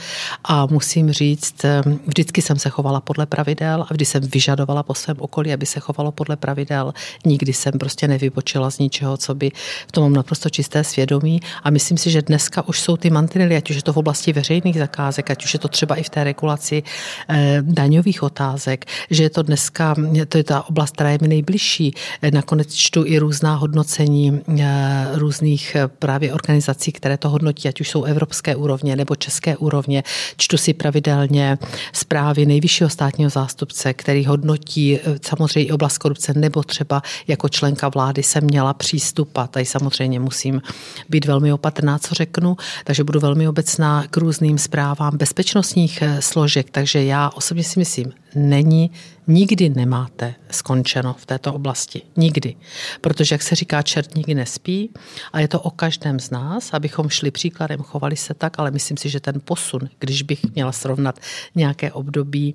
a 0.44 0.66
musím 0.66 1.12
říct, 1.12 1.64
vždycky 2.06 2.42
jsem 2.42 2.58
se 2.58 2.68
chovala 2.70 3.00
podle 3.00 3.26
pravidel 3.26 3.86
a 3.88 3.92
vždy 3.92 4.04
jsem 4.04 4.22
vyžadovala 4.22 4.82
po 4.82 4.94
svém 4.94 5.16
okolí, 5.20 5.52
aby 5.52 5.66
se 5.66 5.80
chovalo 5.80 6.12
podle 6.12 6.36
pravidel. 6.36 6.92
Nikdy 7.26 7.52
jsem 7.52 7.72
prostě 7.72 8.08
nevybočila 8.08 8.70
z 8.70 8.78
ničeho, 8.78 9.16
co 9.16 9.34
by 9.34 9.50
v 9.88 9.92
tom 9.92 10.02
mám 10.02 10.12
naprosto 10.12 10.50
čisté 10.50 10.84
svědomí 10.84 11.37
a 11.62 11.70
myslím 11.70 11.98
si, 11.98 12.10
že 12.10 12.22
dneska 12.22 12.68
už 12.68 12.80
jsou 12.80 12.96
ty 12.96 13.10
mantinely, 13.10 13.56
ať 13.56 13.70
už 13.70 13.76
je 13.76 13.82
to 13.82 13.92
v 13.92 13.96
oblasti 13.96 14.32
veřejných 14.32 14.78
zakázek, 14.78 15.30
ať 15.30 15.44
už 15.44 15.52
je 15.52 15.58
to 15.58 15.68
třeba 15.68 15.94
i 15.94 16.02
v 16.02 16.08
té 16.08 16.24
regulaci 16.24 16.82
eh, 17.28 17.58
daňových 17.62 18.22
otázek, 18.22 18.84
že 19.10 19.22
je 19.22 19.30
to 19.30 19.42
dneska, 19.42 19.94
to 20.28 20.38
je 20.38 20.44
ta 20.44 20.68
oblast, 20.68 20.94
která 20.94 21.10
je 21.10 21.18
mi 21.22 21.28
nejbližší. 21.28 21.94
Eh, 22.22 22.30
nakonec 22.30 22.74
čtu 22.74 23.04
i 23.06 23.18
různá 23.18 23.54
hodnocení 23.54 24.40
eh, 24.58 25.08
různých 25.12 25.76
právě 25.98 26.32
organizací, 26.32 26.92
které 26.92 27.16
to 27.16 27.28
hodnotí, 27.30 27.68
ať 27.68 27.80
už 27.80 27.88
jsou 27.88 28.04
evropské 28.04 28.56
úrovně 28.56 28.96
nebo 28.96 29.16
české 29.16 29.56
úrovně. 29.56 30.02
Čtu 30.36 30.56
si 30.56 30.74
pravidelně 30.74 31.58
zprávy 31.92 32.46
nejvyššího 32.46 32.90
státního 32.90 33.30
zástupce, 33.30 33.94
který 33.94 34.24
hodnotí 34.24 34.98
samozřejmě 35.22 35.68
i 35.68 35.72
oblast 35.72 35.98
korupce, 35.98 36.34
nebo 36.34 36.62
třeba 36.62 37.02
jako 37.28 37.48
členka 37.48 37.88
vlády 37.88 38.22
jsem 38.22 38.44
měla 38.44 38.74
přístup 38.74 39.38
a 39.38 39.46
tady 39.46 39.64
samozřejmě 39.64 40.20
musím 40.20 40.62
být 41.08 41.26
velmi 41.28 41.52
opatrná, 41.52 41.98
co 41.98 42.14
řeknu, 42.14 42.56
takže 42.84 43.04
budu 43.04 43.20
velmi 43.20 43.48
obecná 43.48 44.06
k 44.10 44.16
různým 44.16 44.58
zprávám 44.58 45.16
bezpečnostních 45.16 46.02
eh, 46.02 46.22
složek, 46.22 46.70
takže 46.70 47.04
já 47.04 47.30
osobně 47.30 47.64
si 47.64 47.78
myslím, 47.78 48.12
není, 48.34 48.90
nikdy 49.26 49.68
nemáte 49.68 50.34
skončeno 50.50 51.14
v 51.18 51.26
této 51.26 51.54
oblasti. 51.54 52.02
Nikdy. 52.16 52.54
Protože, 53.00 53.34
jak 53.34 53.42
se 53.42 53.54
říká, 53.54 53.82
čert 53.82 54.14
nikdy 54.14 54.34
nespí 54.34 54.90
a 55.32 55.40
je 55.40 55.48
to 55.48 55.60
o 55.60 55.70
každém 55.70 56.20
z 56.20 56.30
nás, 56.30 56.70
abychom 56.72 57.08
šli 57.08 57.30
příkladem, 57.30 57.82
chovali 57.82 58.16
se 58.16 58.34
tak, 58.34 58.58
ale 58.58 58.70
myslím 58.70 58.96
si, 58.96 59.08
že 59.08 59.20
ten 59.20 59.40
posun, 59.44 59.88
když 59.98 60.22
bych 60.22 60.54
měla 60.54 60.72
srovnat 60.72 61.20
nějaké 61.54 61.92
období, 61.92 62.52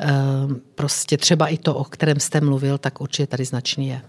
eh, 0.00 0.08
prostě 0.74 1.16
třeba 1.16 1.48
i 1.48 1.58
to, 1.58 1.74
o 1.74 1.84
kterém 1.84 2.20
jste 2.20 2.40
mluvil, 2.40 2.78
tak 2.78 3.00
určitě 3.00 3.26
tady 3.26 3.44
značný 3.44 3.88
je. 3.88 4.02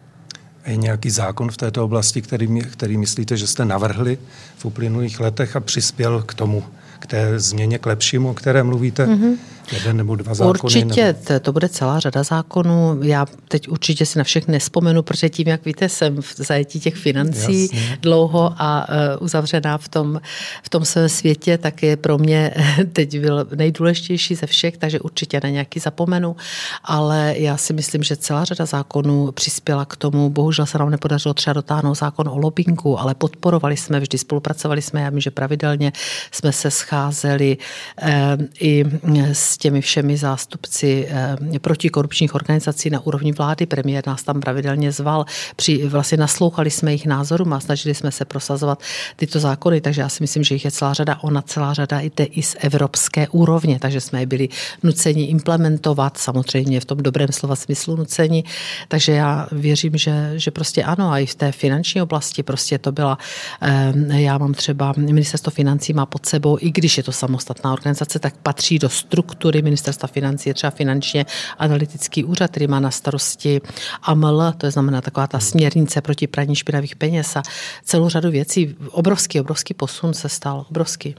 Je 0.66 0.76
nějaký 0.76 1.10
zákon 1.10 1.52
v 1.52 1.58
této 1.58 1.86
oblasti, 1.86 2.22
který, 2.22 2.62
který 2.62 2.98
myslíte, 2.98 3.38
že 3.38 3.48
jste 3.48 3.66
navrhli 3.66 4.18
v 4.58 4.66
uplynulých 4.66 5.20
letech 5.20 5.56
a 5.56 5.60
přispěl 5.60 6.22
k 6.22 6.34
tomu, 6.34 6.64
k 7.02 7.08
té 7.08 7.40
změně 7.40 7.78
k 7.78 7.86
lepšímu, 7.86 8.30
o 8.30 8.34
které 8.34 8.64
mluvíte? 8.64 9.06
Mm-hmm. 9.06 9.38
Jeden 9.72 9.98
nebo 9.98 10.16
dva 10.16 10.34
zákony? 10.34 10.60
Určitě, 10.64 11.16
nebo... 11.30 11.40
to 11.40 11.54
bude 11.54 11.70
celá 11.70 12.00
řada 12.00 12.24
zákonů. 12.24 13.00
Já 13.04 13.26
teď 13.48 13.68
určitě 13.68 14.06
si 14.06 14.18
na 14.18 14.24
všechny 14.24 14.52
nespomenu, 14.52 15.04
protože 15.04 15.30
tím, 15.30 15.48
jak 15.48 15.66
víte, 15.66 15.90
jsem 15.90 16.22
v 16.22 16.36
zajetí 16.38 16.80
těch 16.80 16.96
financí 16.96 17.62
Jasně. 17.62 17.98
dlouho 18.02 18.54
a 18.58 18.90
uh, 18.90 19.24
uzavřená 19.24 19.78
v 19.78 19.88
tom, 19.88 20.22
v 20.64 20.70
tom 20.70 20.86
svém 20.86 21.10
světě, 21.10 21.58
tak 21.58 21.84
je 21.84 21.98
pro 21.98 22.18
mě 22.18 22.54
teď 22.94 23.20
byl 23.20 23.48
nejdůležitější 23.56 24.36
ze 24.36 24.48
všech, 24.48 24.78
takže 24.78 25.00
určitě 25.00 25.40
na 25.44 25.50
nějaký 25.50 25.80
zapomenu, 25.80 26.36
ale 26.84 27.34
já 27.38 27.58
si 27.58 27.74
myslím, 27.74 28.04
že 28.04 28.16
celá 28.16 28.46
řada 28.46 28.66
zákonů 28.66 29.32
přispěla 29.32 29.86
k 29.86 29.96
tomu. 29.96 30.30
Bohužel 30.30 30.66
se 30.66 30.78
nám 30.78 30.90
nepodařilo 30.90 31.34
třeba 31.34 31.54
dotáhnout 31.54 31.96
zákon 31.96 32.28
o 32.28 32.38
lobbingu, 32.38 33.00
ale 33.00 33.16
podporovali 33.16 33.78
jsme, 33.78 34.00
vždy 34.00 34.18
spolupracovali 34.18 34.82
jsme, 34.82 35.02
já 35.02 35.10
vím, 35.10 35.20
že 35.20 35.32
pravidelně 35.32 35.92
jsme 36.32 36.52
se 36.52 36.72
scházeli 36.72 36.91
eh, 36.92 38.38
i 38.60 38.86
s 39.34 39.58
těmi 39.58 39.82
všemi 39.82 40.18
zástupci 40.18 41.08
eh, 41.10 41.60
protikorupčních 41.60 42.36
organizací 42.36 42.90
na 42.90 43.00
úrovni 43.00 43.32
vlády. 43.32 43.66
Premiér 43.66 44.08
nás 44.08 44.24
tam 44.24 44.40
pravidelně 44.40 44.92
zval. 44.92 45.26
Při, 45.56 45.88
vlastně 45.88 46.18
naslouchali 46.18 46.72
jsme 46.72 46.92
jejich 46.92 47.06
názorům 47.06 47.54
a 47.54 47.60
snažili 47.60 47.96
jsme 47.96 48.12
se 48.12 48.26
prosazovat 48.26 48.82
tyto 49.16 49.40
zákony, 49.40 49.82
takže 49.82 50.02
já 50.02 50.10
si 50.10 50.24
myslím, 50.24 50.44
že 50.44 50.56
jich 50.56 50.66
je 50.66 50.72
celá 50.72 50.94
řada. 50.94 51.18
Ona 51.22 51.42
celá 51.42 51.74
řada 51.74 52.00
jde 52.00 52.24
i 52.24 52.42
z 52.42 52.56
evropské 52.60 53.28
úrovně, 53.28 53.80
takže 53.80 54.02
jsme 54.02 54.20
je 54.20 54.26
byli 54.26 54.50
nuceni 54.84 55.24
implementovat, 55.24 56.18
samozřejmě 56.18 56.80
v 56.80 56.86
tom 56.86 56.98
dobrém 56.98 57.28
slova 57.32 57.56
smyslu 57.56 57.96
nuceni. 57.96 58.44
Takže 58.88 59.12
já 59.12 59.48
věřím, 59.52 59.98
že, 59.98 60.34
že 60.36 60.52
prostě 60.52 60.84
ano, 60.84 61.12
a 61.12 61.20
i 61.20 61.26
v 61.26 61.36
té 61.36 61.52
finanční 61.52 62.02
oblasti 62.02 62.44
prostě 62.44 62.78
to 62.78 62.92
byla, 62.92 63.18
eh, 63.62 64.22
já 64.22 64.38
mám 64.38 64.54
třeba, 64.54 64.94
ministerstvo 64.98 65.52
financí 65.52 65.94
má 65.94 66.06
pod 66.06 66.26
sebou, 66.26 66.58
i 66.62 66.72
když 66.82 66.98
je 66.98 67.04
to 67.04 67.12
samostatná 67.12 67.74
organizace, 67.74 68.20
tak 68.20 68.34
patří 68.38 68.80
do 68.80 68.90
struktury 68.90 69.62
ministerstva 69.62 70.08
financí, 70.08 70.50
je 70.50 70.54
třeba 70.54 70.72
finančně 70.72 71.26
analytický 71.58 72.24
úřad, 72.24 72.52
který 72.52 72.68
má 72.68 72.80
na 72.80 72.92
starosti 72.92 73.62
AML, 74.02 74.54
to 74.58 74.66
je 74.66 74.72
znamená 74.72 75.02
taková 75.02 75.28
ta 75.28 75.40
směrnice 75.40 76.02
proti 76.02 76.28
praní 76.28 76.56
špinavých 76.56 76.96
peněz 76.96 77.36
a 77.36 77.42
celou 77.84 78.10
řadu 78.10 78.32
věcí. 78.32 78.76
Obrovský, 78.92 79.40
obrovský 79.40 79.74
posun 79.74 80.14
se 80.14 80.30
stal, 80.30 80.66
obrovský. 80.70 81.16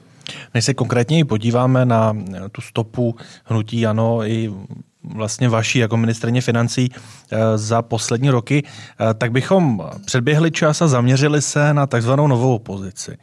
Než 0.55 0.65
se 0.65 0.75
konkrétně 0.75 1.25
podíváme 1.25 1.87
na 1.87 2.17
tu 2.53 2.61
stopu 2.61 3.17
hnutí 3.45 3.87
ANO 3.87 4.27
i 4.27 4.51
vlastně 5.05 5.49
vaší 5.49 5.79
jako 5.79 5.97
ministrně 5.97 6.41
financí 6.41 6.91
eh, 6.93 7.59
za 7.59 7.83
poslední 7.83 8.31
roky, 8.31 8.63
eh, 8.67 9.15
tak 9.15 9.33
bychom 9.33 9.83
předběhli 10.05 10.51
čas 10.51 10.83
a 10.83 10.89
zaměřili 10.89 11.43
se 11.43 11.75
na 11.75 11.87
takzvanou 11.87 12.27
novou 12.27 12.55
opozici. 12.55 13.19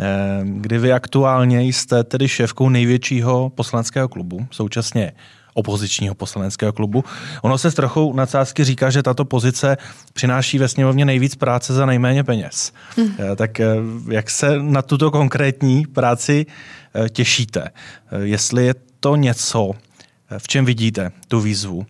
Eh, 0.00 0.40
kdy 0.44 0.78
vy 0.78 0.92
aktuálně 0.92 1.62
jste 1.62 2.04
tedy 2.04 2.28
šéfkou 2.28 2.68
největšího 2.68 3.50
poslaneckého 3.54 4.08
klubu, 4.08 4.46
současně 4.50 5.12
opozičního 5.54 6.14
poslaneckého 6.14 6.72
klubu. 6.72 7.04
Ono 7.42 7.58
se 7.58 7.70
s 7.70 7.74
trochou 7.74 8.12
nadsázky 8.12 8.64
říká, 8.64 8.90
že 8.90 9.02
tato 9.02 9.24
pozice 9.24 9.76
přináší 10.12 10.58
ve 10.58 10.68
sněmovně 10.68 11.04
nejvíc 11.04 11.34
práce 11.34 11.74
za 11.74 11.86
nejméně 11.86 12.24
peněz. 12.24 12.72
Hmm. 12.96 13.14
Tak 13.36 13.60
jak 14.08 14.30
se 14.30 14.58
na 14.62 14.82
tuto 14.82 15.10
konkrétní 15.10 15.86
práci 15.86 16.46
těšíte? 17.10 17.70
Jestli 18.22 18.66
je 18.66 18.74
to 19.00 19.16
něco, 19.16 19.72
v 20.38 20.48
čem 20.48 20.64
vidíte 20.64 21.12
tu 21.28 21.40
výzvu 21.40 21.86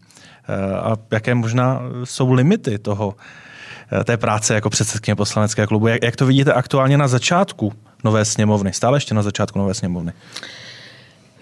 eh, 0.48 0.74
a 0.74 0.96
jaké 1.12 1.34
možná 1.34 1.80
jsou 2.04 2.32
limity 2.32 2.78
toho, 2.78 3.16
eh, 4.00 4.04
té 4.04 4.16
práce 4.16 4.54
jako 4.54 4.70
předsedkyně 4.70 5.14
poslaneckého 5.14 5.68
klubu. 5.68 5.86
Jak, 5.86 6.04
jak 6.04 6.16
to 6.16 6.26
vidíte 6.26 6.52
aktuálně 6.52 6.98
na 6.98 7.08
začátku 7.08 7.72
nové 8.04 8.24
sněmovny, 8.24 8.72
stále 8.72 8.96
ještě 8.96 9.14
na 9.14 9.22
začátku 9.22 9.58
nové 9.58 9.74
sněmovny? 9.74 10.12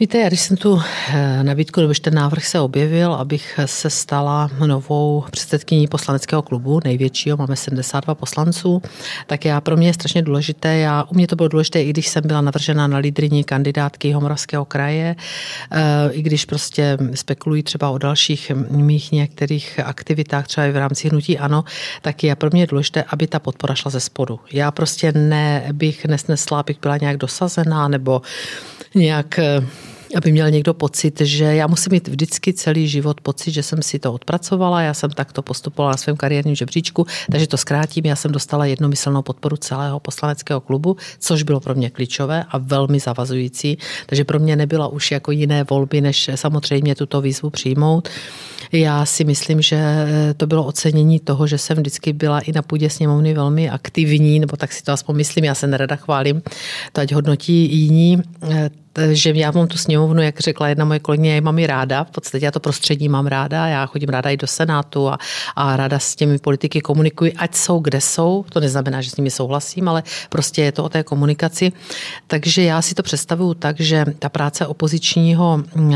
Víte, 0.00 0.18
já 0.18 0.28
když 0.28 0.40
jsem 0.40 0.56
tu 0.56 0.82
eh, 1.08 1.42
nabídku, 1.42 1.80
nebo 1.80 1.92
ten 2.00 2.14
návrh 2.14 2.46
se 2.46 2.60
objevil, 2.60 3.14
abych 3.14 3.60
se 3.66 3.90
stala 3.90 4.50
novou 4.66 5.24
předsedkyní 5.30 5.86
poslaneckého 5.86 6.42
klubu, 6.42 6.80
největšího, 6.84 7.36
máme 7.36 7.56
72 7.56 8.14
poslanců, 8.14 8.82
tak 9.26 9.44
já 9.44 9.60
pro 9.60 9.76
mě 9.76 9.88
je 9.88 9.94
strašně 9.94 10.22
důležité, 10.22 10.76
já, 10.76 11.04
u 11.08 11.14
mě 11.14 11.26
to 11.26 11.36
bylo 11.36 11.48
důležité, 11.48 11.82
i 11.82 11.90
když 11.90 12.08
jsem 12.08 12.22
byla 12.26 12.40
navržena 12.40 12.86
na 12.86 12.98
lídriní 12.98 13.44
kandidátky 13.44 14.12
Homoravského 14.12 14.64
kraje, 14.64 15.16
eh, 15.70 16.10
i 16.12 16.22
když 16.22 16.44
prostě 16.44 16.98
spekulují 17.14 17.62
třeba 17.62 17.90
o 17.90 17.98
dalších 17.98 18.52
mých 18.70 19.12
některých 19.12 19.80
aktivitách, 19.84 20.46
třeba 20.46 20.66
i 20.66 20.72
v 20.72 20.76
rámci 20.76 21.08
hnutí 21.08 21.38
ANO, 21.38 21.64
tak 22.02 22.24
je 22.24 22.36
pro 22.36 22.50
mě 22.52 22.66
důležité, 22.66 23.04
aby 23.08 23.26
ta 23.26 23.38
podpora 23.38 23.74
šla 23.74 23.90
ze 23.90 24.00
spodu. 24.00 24.40
Já 24.52 24.70
prostě 24.70 25.12
ne, 25.12 25.68
bych 25.72 26.04
nesnesla, 26.04 26.60
abych 26.60 26.80
byla 26.80 26.96
nějak 26.96 27.16
dosazená 27.16 27.88
nebo 27.88 28.22
nějak 28.94 29.38
eh, 29.38 29.66
aby 30.16 30.32
měl 30.32 30.50
někdo 30.50 30.74
pocit, 30.74 31.20
že 31.20 31.44
já 31.44 31.66
musím 31.66 31.92
mít 31.92 32.08
vždycky 32.08 32.52
celý 32.52 32.88
život 32.88 33.20
pocit, 33.20 33.50
že 33.50 33.62
jsem 33.62 33.82
si 33.82 33.98
to 33.98 34.12
odpracovala, 34.12 34.82
já 34.82 34.94
jsem 34.94 35.10
takto 35.10 35.42
postupovala 35.42 35.90
na 35.90 35.96
svém 35.96 36.16
kariérním 36.16 36.54
žebříčku, 36.54 37.06
takže 37.30 37.46
to 37.46 37.56
zkrátím, 37.56 38.06
já 38.06 38.16
jsem 38.16 38.32
dostala 38.32 38.66
jednomyslnou 38.66 39.22
podporu 39.22 39.56
celého 39.56 40.00
poslaneckého 40.00 40.60
klubu, 40.60 40.96
což 41.18 41.42
bylo 41.42 41.60
pro 41.60 41.74
mě 41.74 41.90
klíčové 41.90 42.44
a 42.48 42.58
velmi 42.58 43.00
zavazující, 43.00 43.78
takže 44.06 44.24
pro 44.24 44.38
mě 44.38 44.56
nebyla 44.56 44.88
už 44.88 45.10
jako 45.10 45.30
jiné 45.30 45.64
volby, 45.64 46.00
než 46.00 46.30
samozřejmě 46.34 46.94
tuto 46.94 47.20
výzvu 47.20 47.50
přijmout. 47.50 48.08
Já 48.72 49.04
si 49.04 49.24
myslím, 49.24 49.62
že 49.62 49.78
to 50.36 50.46
bylo 50.46 50.64
ocenění 50.64 51.20
toho, 51.20 51.46
že 51.46 51.58
jsem 51.58 51.76
vždycky 51.76 52.12
byla 52.12 52.40
i 52.40 52.52
na 52.52 52.62
půdě 52.62 52.90
sněmovny 52.90 53.34
velmi 53.34 53.70
aktivní, 53.70 54.40
nebo 54.40 54.56
tak 54.56 54.72
si 54.72 54.82
to 54.82 54.92
aspoň 54.92 55.16
myslím, 55.16 55.44
já 55.44 55.54
se 55.54 55.66
nerada 55.66 55.96
chválím, 55.96 56.42
to 56.92 57.00
ať 57.00 57.12
hodnotí 57.12 57.80
jiní 57.80 58.22
že 59.12 59.30
já 59.30 59.50
mám 59.50 59.68
tu 59.68 59.78
sněmovnu, 59.78 60.22
jak 60.22 60.40
řekla 60.40 60.68
jedna 60.68 60.84
moje 60.84 60.98
kolegyně, 60.98 61.34
já 61.34 61.40
mám 61.40 61.58
i 61.58 61.66
ráda, 61.66 62.04
v 62.04 62.10
podstatě 62.10 62.44
já 62.44 62.50
to 62.50 62.60
prostředí 62.60 63.08
mám 63.08 63.26
ráda, 63.26 63.66
já 63.66 63.86
chodím 63.86 64.08
ráda 64.08 64.30
i 64.30 64.36
do 64.36 64.46
Senátu 64.46 65.08
a, 65.08 65.18
a 65.56 65.76
ráda 65.76 65.98
s 65.98 66.16
těmi 66.16 66.38
politiky 66.38 66.80
komunikuji, 66.80 67.32
ať 67.32 67.54
jsou, 67.54 67.78
kde 67.78 68.00
jsou, 68.00 68.44
to 68.48 68.60
neznamená, 68.60 69.00
že 69.00 69.10
s 69.10 69.16
nimi 69.16 69.30
souhlasím, 69.30 69.88
ale 69.88 70.02
prostě 70.28 70.62
je 70.62 70.72
to 70.72 70.84
o 70.84 70.88
té 70.88 71.02
komunikaci. 71.02 71.72
Takže 72.26 72.62
já 72.62 72.82
si 72.82 72.94
to 72.94 73.02
představuju 73.02 73.54
tak, 73.54 73.80
že 73.80 74.04
ta 74.18 74.28
práce 74.28 74.66
opozičního 74.66 75.62
mm, 75.74 75.94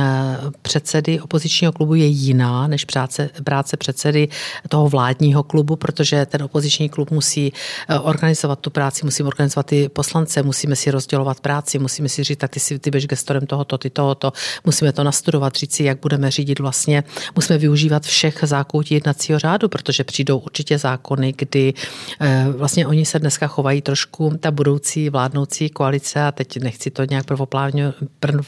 předsedy 0.63 1.21
opozičního 1.21 1.73
klubu 1.73 1.95
je 1.95 2.07
jiná 2.07 2.67
než 2.67 2.85
práce, 2.85 3.31
práce 3.45 3.77
předsedy 3.77 4.29
toho 4.69 4.89
vládního 4.89 5.43
klubu, 5.43 5.77
protože 5.77 6.27
ten 6.27 6.43
opoziční 6.43 6.89
klub 6.89 7.11
musí 7.11 7.53
eh, 7.89 7.99
organizovat 7.99 8.59
tu 8.59 8.71
práci, 8.71 9.05
musím 9.05 9.27
organizovat 9.27 9.67
ty 9.67 9.89
poslance, 9.89 10.43
musíme 10.43 10.77
si 10.77 10.91
rozdělovat 10.91 11.41
práci, 11.41 11.79
musíme 11.79 12.09
si 12.09 12.25
říct, 12.25 12.39
tak 12.39 12.51
ty 12.51 12.61
si 12.61 12.79
ty 12.83 12.91
budeš 12.91 13.07
gestorem 13.07 13.47
tohoto, 13.47 13.79
ty 13.79 13.91
tohoto. 13.91 14.33
Musíme 14.65 14.93
to 14.93 15.05
nastudovat, 15.05 15.57
říct 15.57 15.75
si, 15.75 15.85
jak 15.85 16.01
budeme 16.01 16.31
řídit 16.31 16.59
vlastně. 16.59 17.05
Musíme 17.37 17.59
využívat 17.59 18.03
všech 18.03 18.39
zákoutí 18.43 18.95
jednacího 18.95 19.39
řádu, 19.39 19.69
protože 19.69 20.05
přijdou 20.05 20.39
určitě 20.39 20.79
zákony, 20.79 21.35
kdy 21.37 21.75
eh, 22.21 22.47
vlastně 22.57 22.87
oni 22.87 23.05
se 23.05 23.19
dneska 23.19 23.47
chovají 23.47 23.83
trošku, 23.83 24.37
ta 24.41 24.51
budoucí 24.51 25.11
vládnoucí 25.11 25.69
koalice, 25.69 26.23
a 26.23 26.33
teď 26.33 26.61
nechci 26.61 26.91
to 26.91 27.05
nějak 27.05 27.27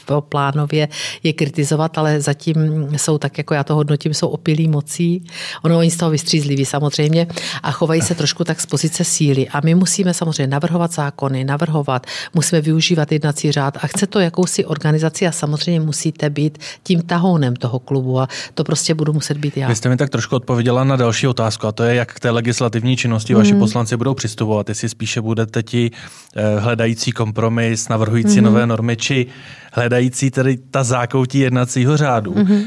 prvoplánově 0.05 0.87
je 1.23 1.33
kritizovat, 1.33 1.97
ale 1.97 2.21
zatím 2.21 2.55
jsou 2.97 3.17
tak, 3.17 3.37
jako 3.37 3.53
já 3.53 3.63
to 3.63 3.75
hodnotím, 3.75 4.13
jsou 4.13 4.27
opilí 4.27 4.67
mocí. 4.67 5.23
Ono 5.63 5.77
oni 5.77 5.91
z 5.91 5.97
toho 5.97 6.11
vystřízliví 6.11 6.65
samozřejmě 6.65 7.27
a 7.63 7.71
chovají 7.71 8.01
se 8.01 8.15
trošku 8.15 8.43
tak 8.43 8.61
z 8.61 8.65
pozice 8.65 9.03
síly. 9.03 9.49
A 9.49 9.61
my 9.63 9.75
musíme 9.75 10.13
samozřejmě 10.13 10.47
navrhovat 10.47 10.91
zákony, 10.91 11.43
navrhovat, 11.43 12.07
musíme 12.33 12.61
využívat 12.61 13.11
jednací 13.11 13.51
řád 13.51 13.77
a 13.81 13.87
chce 13.87 14.07
to 14.07 14.19
jakousi 14.25 14.65
organizaci 14.65 15.27
a 15.27 15.31
samozřejmě 15.31 15.79
musíte 15.79 16.29
být 16.29 16.57
tím 16.83 17.01
tahounem 17.01 17.55
toho 17.55 17.79
klubu 17.79 18.19
a 18.19 18.27
to 18.53 18.63
prostě 18.63 18.93
budu 18.93 19.13
muset 19.13 19.37
být 19.37 19.57
já. 19.57 19.67
Vy 19.67 19.75
jste 19.75 19.89
mi 19.89 19.97
tak 19.97 20.09
trošku 20.09 20.35
odpověděla 20.35 20.83
na 20.83 20.95
další 20.95 21.27
otázku 21.27 21.67
a 21.67 21.71
to 21.71 21.83
je, 21.83 21.95
jak 21.95 22.13
k 22.13 22.19
té 22.19 22.29
legislativní 22.29 22.97
činnosti 22.97 23.33
hmm. 23.33 23.41
vaši 23.41 23.53
poslanci 23.53 23.97
budou 23.97 24.13
přistupovat, 24.13 24.69
jestli 24.69 24.89
spíše 24.89 25.21
budete 25.21 25.63
ti 25.63 25.91
eh, 26.35 26.59
hledající 26.59 27.11
kompromis, 27.11 27.89
navrhující 27.89 28.35
hmm. 28.35 28.45
nové 28.45 28.67
normy, 28.67 28.97
či 28.97 29.25
hledající 29.73 30.31
tedy 30.31 30.57
ta 30.57 30.83
zákoutí 30.83 31.39
jednacího 31.39 31.97
řádu. 31.97 32.33
Hmm. 32.33 32.63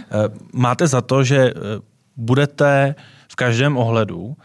Máte 0.53 0.87
za 0.87 1.01
to, 1.01 1.25
že 1.25 1.37
eh, 1.37 1.53
budete 2.17 2.95
v 3.29 3.37
každém 3.37 3.77
ohledu 3.77 4.37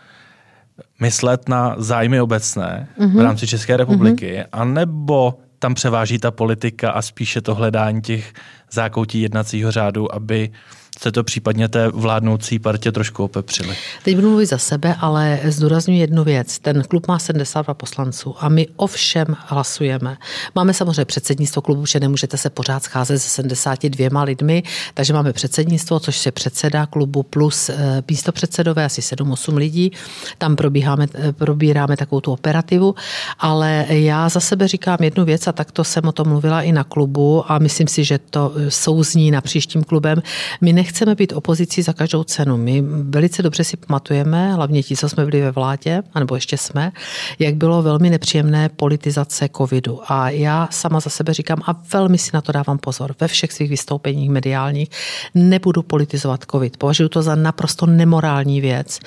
myslet 1.02 1.50
na 1.50 1.76
zájmy 1.78 2.22
obecné 2.22 2.88
mm-hmm. 3.00 3.18
v 3.18 3.22
rámci 3.22 3.48
České 3.48 3.78
republiky, 3.78 4.36
mm-hmm. 4.38 4.48
anebo 4.52 5.40
tam 5.64 5.74
převáží 5.74 6.20
ta 6.20 6.32
politika 6.32 6.92
a 6.92 7.02
spíše 7.02 7.42
to 7.42 7.56
hledání 7.56 8.02
těch 8.02 8.34
zákoutí 8.72 9.22
jednacího 9.22 9.72
řádu, 9.72 10.16
aby 10.16 10.52
jste 10.94 11.12
to 11.12 11.24
případně 11.24 11.68
té 11.68 11.88
vládnoucí 11.88 12.60
partě 12.60 12.92
trošku 12.92 13.24
opepřili. 13.24 13.76
Teď 14.04 14.16
budu 14.16 14.30
mluvit 14.30 14.46
za 14.46 14.58
sebe, 14.58 14.96
ale 15.00 15.40
zdůraznuju 15.44 16.00
jednu 16.00 16.24
věc. 16.24 16.60
Ten 16.60 16.84
klub 16.84 17.08
má 17.08 17.20
72 17.20 17.74
poslanců 17.74 18.36
a 18.40 18.50
my 18.50 18.68
o 18.76 18.88
všem 18.88 19.26
hlasujeme. 19.40 20.18
Máme 20.56 20.74
samozřejmě 20.74 21.06
předsednictvo 21.06 21.62
klubu, 21.62 21.86
že 21.86 22.00
nemůžete 22.00 22.38
se 22.38 22.50
pořád 22.50 22.84
scházet 22.84 23.20
se 23.20 23.30
72 23.30 24.24
lidmi, 24.24 24.64
takže 24.94 25.14
máme 25.14 25.34
předsednictvo, 25.34 26.00
což 26.00 26.26
je 26.26 26.32
předseda 26.32 26.86
klubu 26.86 27.24
plus 27.24 27.70
eh, 27.70 28.04
místo 28.10 28.32
předsedové, 28.32 28.86
asi 28.86 29.02
7-8 29.02 29.58
lidí. 29.58 29.92
Tam 30.38 30.56
probíháme, 30.56 31.08
eh, 31.14 31.34
probíráme 31.34 31.98
takovou 31.98 32.22
tu 32.22 32.32
operativu, 32.32 32.96
ale 33.40 33.86
já 33.90 34.30
za 34.30 34.40
sebe 34.40 34.68
říkám 34.68 34.98
jednu 35.02 35.26
věc 35.26 35.48
a 35.48 35.52
takto 35.52 35.84
jsem 35.84 36.08
o 36.08 36.12
tom 36.12 36.28
mluvila 36.28 36.62
i 36.62 36.72
na 36.72 36.84
klubu 36.84 37.52
a 37.52 37.60
myslím 37.60 37.88
si, 37.88 38.04
že 38.04 38.20
to 38.30 38.54
eh, 38.56 38.72
souzní 38.72 39.32
na 39.32 39.42
příštím 39.42 39.84
klubem. 39.84 40.22
My 40.62 40.74
nechceme 40.84 41.16
být 41.16 41.34
opozicí 41.34 41.82
za 41.82 41.94
každou 41.94 42.24
cenu. 42.24 42.58
My 42.58 42.84
velice 43.10 43.42
dobře 43.42 43.64
si 43.64 43.78
pamatujeme, 43.78 44.54
hlavně 44.54 44.84
ti, 44.84 44.98
co 44.98 45.10
jsme 45.10 45.26
byli 45.26 45.42
ve 45.42 45.52
vládě, 45.52 46.04
anebo 46.14 46.36
ještě 46.36 46.58
jsme, 46.58 46.92
jak 47.40 47.56
bylo 47.56 47.82
velmi 47.82 48.10
nepříjemné 48.10 48.70
politizace 48.70 49.50
covidu. 49.58 50.00
A 50.08 50.30
já 50.30 50.68
sama 50.72 51.00
za 51.00 51.10
sebe 51.10 51.34
říkám 51.34 51.60
a 51.66 51.76
velmi 51.94 52.18
si 52.18 52.32
na 52.34 52.42
to 52.42 52.52
dávám 52.52 52.78
pozor 52.78 53.16
ve 53.20 53.28
všech 53.28 53.52
svých 53.52 53.70
vystoupeních 53.70 54.30
mediálních, 54.30 54.90
nebudu 55.36 55.84
politizovat 55.84 56.46
covid. 56.52 56.78
Považuji 56.78 57.10
to 57.10 57.22
za 57.22 57.36
naprosto 57.36 57.86
nemorální 57.86 58.62
věc 58.62 59.00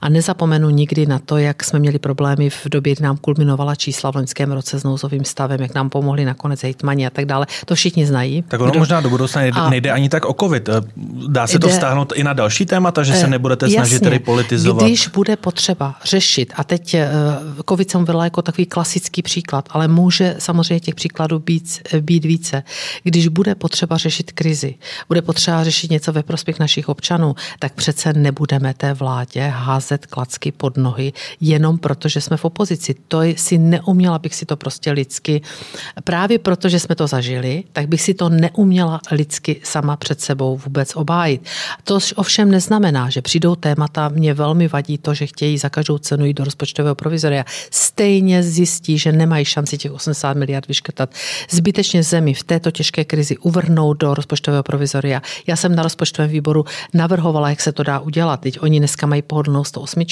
a 0.00 0.08
nezapomenu 0.08 0.70
nikdy 0.70 1.06
na 1.06 1.18
to, 1.18 1.36
jak 1.36 1.64
jsme 1.64 1.78
měli 1.78 1.98
problémy 1.98 2.50
v 2.50 2.66
době, 2.70 2.94
kdy 2.94 3.02
nám 3.02 3.16
kulminovala 3.16 3.74
čísla 3.74 4.12
v 4.12 4.16
loňském 4.16 4.52
roce 4.52 4.78
s 4.78 4.84
nouzovým 4.84 5.24
stavem, 5.24 5.60
jak 5.60 5.74
nám 5.74 5.90
pomohli 5.90 6.24
nakonec 6.24 6.62
hejtmani 6.62 7.06
a 7.06 7.10
tak 7.10 7.24
dále. 7.26 7.46
To 7.66 7.74
všichni 7.74 8.06
znají. 8.06 8.42
Tak 8.42 8.60
ono 8.60 8.70
Kdo... 8.70 8.78
možná 8.78 9.00
do 9.00 9.10
budoucna 9.10 9.40
nejde, 9.40 9.60
a... 9.60 9.70
nejde 9.70 9.90
ani 9.90 10.08
tak 10.08 10.24
o 10.24 10.34
covid. 10.40 10.68
Dá 11.28 11.46
se 11.46 11.58
to 11.58 11.68
vztáhnout 11.68 12.12
i 12.16 12.24
na 12.24 12.32
další 12.32 12.66
témata, 12.66 13.02
že 13.02 13.12
se 13.12 13.26
eh, 13.26 13.30
nebudete 13.30 13.68
snažit 13.68 13.92
Jasně, 13.92 14.04
tedy 14.04 14.18
politizovat? 14.18 14.84
Když 14.84 15.08
bude 15.08 15.36
potřeba 15.36 15.94
řešit, 16.04 16.52
a 16.56 16.64
teď 16.64 16.94
eh, 16.94 17.10
covid 17.68 17.90
jsem 17.90 18.04
byla 18.04 18.24
jako 18.24 18.42
takový 18.42 18.66
klasický 18.66 19.22
příklad, 19.22 19.68
ale 19.70 19.88
může 19.88 20.36
samozřejmě 20.38 20.80
těch 20.80 20.94
příkladů 20.94 21.38
být, 21.38 21.88
být 22.00 22.24
více. 22.24 22.62
Když 23.02 23.28
bude 23.28 23.54
potřeba 23.54 23.96
řešit 23.96 24.32
krizi, 24.32 24.74
bude 25.08 25.22
potřeba 25.22 25.64
řešit 25.64 25.90
něco 25.90 26.12
ve 26.12 26.22
prospěch 26.22 26.58
našich 26.58 26.88
občanů, 26.88 27.34
tak 27.58 27.72
přece 27.72 28.12
nebudeme 28.12 28.74
té 28.74 28.94
vládě 28.94 29.46
házet 29.46 30.06
klacky 30.06 30.52
pod 30.52 30.76
nohy 30.76 31.12
jenom 31.40 31.78
proto, 31.78 32.08
že 32.08 32.20
jsme 32.20 32.36
v 32.36 32.44
opozici. 32.44 32.94
To 33.08 33.20
si 33.36 33.58
neuměla 33.58 34.18
bych 34.18 34.34
si 34.34 34.46
to 34.46 34.56
prostě 34.56 34.92
lidsky, 34.92 35.42
právě 36.04 36.38
proto, 36.38 36.68
že 36.68 36.80
jsme 36.80 36.94
to 36.94 37.06
zažili, 37.06 37.64
tak 37.72 37.88
bych 37.88 38.02
si 38.02 38.14
to 38.14 38.28
neuměla 38.28 39.00
lidsky 39.10 39.60
sama 39.64 39.96
před 39.96 40.20
sebou 40.20 40.56
vůbec 40.56 40.96
obájit. 41.14 41.42
To 41.84 41.98
ovšem 42.16 42.50
neznamená, 42.50 43.10
že 43.10 43.22
přijdou 43.22 43.54
témata, 43.54 44.08
mě 44.08 44.34
velmi 44.34 44.68
vadí 44.68 44.98
to, 44.98 45.14
že 45.14 45.26
chtějí 45.26 45.58
za 45.58 45.68
každou 45.68 45.98
cenu 45.98 46.24
jít 46.26 46.34
do 46.34 46.44
rozpočtového 46.44 46.94
provizoria. 46.94 47.44
Stejně 47.70 48.42
zjistí, 48.42 48.98
že 48.98 49.12
nemají 49.12 49.44
šanci 49.44 49.78
těch 49.78 49.92
80 49.92 50.36
miliard 50.36 50.68
vyškrtat. 50.68 51.10
Zbytečně 51.50 52.02
zemi 52.02 52.34
v 52.34 52.42
této 52.42 52.70
těžké 52.70 53.04
krizi 53.04 53.36
uvrhnout 53.36 53.94
do 53.94 54.14
rozpočtového 54.14 54.62
provizoria. 54.62 55.22
Já 55.46 55.56
jsem 55.56 55.74
na 55.74 55.82
rozpočtovém 55.82 56.30
výboru 56.30 56.64
navrhovala, 56.94 57.50
jak 57.50 57.60
se 57.60 57.72
to 57.72 57.82
dá 57.82 57.98
udělat. 57.98 58.40
Teď 58.40 58.58
oni 58.60 58.78
dneska 58.78 59.06
mají 59.06 59.22
pohodlnou 59.22 59.64
108. 59.64 60.02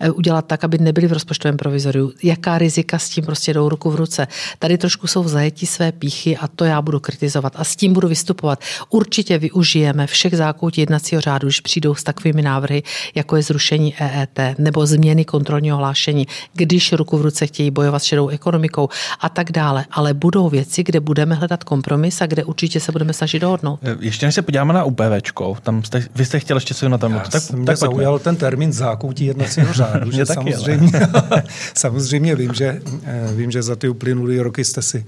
Eh, 0.00 0.10
udělat 0.10 0.46
tak, 0.46 0.64
aby 0.64 0.78
nebyli 0.78 1.06
v 1.06 1.12
rozpočtovém 1.12 1.56
provizoriu. 1.56 2.12
Jaká 2.22 2.58
rizika 2.58 2.98
s 2.98 3.08
tím 3.08 3.24
prostě 3.24 3.54
jdou 3.54 3.68
ruku 3.68 3.90
v 3.90 3.94
ruce. 3.94 4.26
Tady 4.58 4.78
trošku 4.78 5.06
jsou 5.06 5.22
v 5.22 5.28
zajetí 5.28 5.66
své 5.66 5.92
píchy 5.92 6.36
a 6.36 6.48
to 6.48 6.64
já 6.64 6.82
budu 6.82 7.00
kritizovat 7.00 7.52
a 7.56 7.64
s 7.64 7.76
tím 7.76 7.92
budu 7.92 8.08
vystupovat. 8.08 8.60
Určitě 8.90 9.38
využijeme 9.38 10.06
všech 10.06 10.29
zákoutí 10.34 10.80
jednacího 10.80 11.20
řádu, 11.20 11.46
když 11.46 11.60
přijdou 11.60 11.94
s 11.94 12.04
takovými 12.04 12.42
návrhy, 12.42 12.82
jako 13.14 13.36
je 13.36 13.42
zrušení 13.42 13.94
EET 13.98 14.58
nebo 14.58 14.86
změny 14.86 15.24
kontrolního 15.24 15.76
hlášení, 15.76 16.26
když 16.54 16.92
ruku 16.92 17.18
v 17.18 17.22
ruce 17.22 17.46
chtějí 17.46 17.70
bojovat 17.70 17.98
s 17.98 18.04
šedou 18.04 18.28
ekonomikou 18.28 18.88
a 19.20 19.28
tak 19.28 19.52
dále. 19.52 19.84
Ale 19.90 20.14
budou 20.14 20.48
věci, 20.48 20.82
kde 20.82 21.00
budeme 21.00 21.34
hledat 21.34 21.64
kompromis 21.64 22.20
a 22.20 22.26
kde 22.26 22.44
určitě 22.44 22.80
se 22.80 22.92
budeme 22.92 23.12
snažit 23.12 23.38
dohodnout. 23.38 23.80
Eh, 23.82 23.96
ještě 24.00 24.26
než 24.26 24.34
se 24.34 24.42
podíváme 24.42 24.72
na 24.72 24.84
UPVčko, 24.84 25.56
tam 25.62 25.84
jste, 25.84 26.04
vy 26.14 26.24
jste 26.24 26.40
chtěl 26.40 26.56
ještě 26.56 26.74
co 26.74 26.88
na 26.88 26.98
tom. 26.98 27.20
Tak, 27.30 27.50
mě 27.50 27.66
tak 27.66 27.76
zaujal 27.76 28.18
ten 28.18 28.36
termín 28.36 28.72
zákoutí 28.72 29.24
jednacího 29.24 29.72
řádu, 29.72 30.10
že 30.12 30.26
samozřejmě, 30.26 30.92
samozřejmě 31.74 32.34
vím, 32.34 32.54
že, 32.54 32.80
eh, 33.04 33.28
vím, 33.34 33.50
že 33.50 33.62
za 33.62 33.76
ty 33.76 33.88
uplynulé 33.88 34.42
roky 34.42 34.64
jste 34.64 34.82
si 34.82 35.04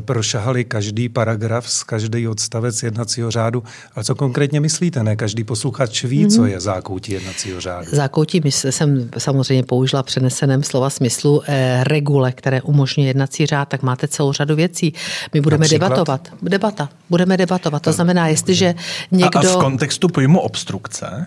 prošahali 0.00 0.64
každý 0.64 1.08
paragraf 1.08 1.70
z 1.70 1.82
každý 1.82 2.28
odstavec 2.28 2.82
jednacího 2.82 3.30
řádu. 3.30 3.62
A 3.94 4.04
co 4.04 4.14
konkrétně 4.14 4.60
myslíte? 4.60 5.02
Ne 5.02 5.16
každý 5.16 5.44
posluchač 5.44 6.04
ví, 6.04 6.26
mm-hmm. 6.26 6.36
co 6.36 6.46
je 6.46 6.60
zákoutí 6.60 7.12
jednacího 7.12 7.60
řádu. 7.60 7.86
Zákoutí 7.92 8.40
jsem 8.50 9.10
samozřejmě 9.18 9.62
použila 9.62 10.02
přeneseném 10.02 10.62
slova 10.62 10.90
smyslu 10.90 11.42
eh, 11.46 11.84
regule, 11.84 12.32
které 12.32 12.62
umožňuje 12.62 13.08
jednací 13.08 13.46
řád, 13.46 13.68
tak 13.68 13.82
máte 13.82 14.08
celou 14.08 14.32
řadu 14.32 14.56
věcí. 14.56 14.94
My 15.34 15.40
budeme 15.40 15.60
Například? 15.60 15.88
debatovat. 15.88 16.28
Debata. 16.42 16.88
Budeme 17.10 17.36
debatovat. 17.36 17.82
To 17.82 17.92
znamená, 17.92 18.28
jestliže 18.28 18.74
někdo... 19.10 19.48
A, 19.48 19.52
a 19.52 19.56
v 19.56 19.56
kontextu 19.56 20.08
pojmu 20.08 20.40
obstrukce? 20.40 21.26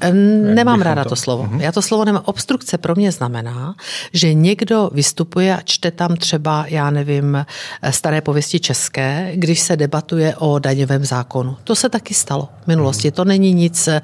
Nemám 0.53 0.81
ráda 0.81 1.03
to, 1.03 1.09
to 1.09 1.15
slovo. 1.15 1.43
Uh-huh. 1.43 1.59
Já 1.59 1.71
to 1.71 1.81
slovo 1.81 2.05
nemám. 2.05 2.21
Obstrukce 2.25 2.77
pro 2.77 2.95
mě 2.95 3.11
znamená, 3.11 3.75
že 4.13 4.33
někdo 4.33 4.89
vystupuje 4.93 5.57
a 5.57 5.61
čte 5.61 5.91
tam 5.91 6.15
třeba, 6.15 6.65
já 6.67 6.89
nevím, 6.89 7.35
eh, 7.81 7.91
staré 7.91 8.21
pověsti 8.21 8.34
pověsti 8.35 8.59
české, 8.59 9.31
když 9.35 9.59
se 9.59 9.77
debatuje 9.77 10.35
o 10.35 10.59
daňovém 10.59 11.05
zákonu. 11.05 11.57
To 11.63 11.75
se 11.75 11.89
taky 11.89 12.13
stalo 12.13 12.49
v 12.63 12.67
minulosti. 12.67 13.11
To 13.11 13.25
není 13.25 13.53
nic, 13.53 13.87
eh, 13.87 14.01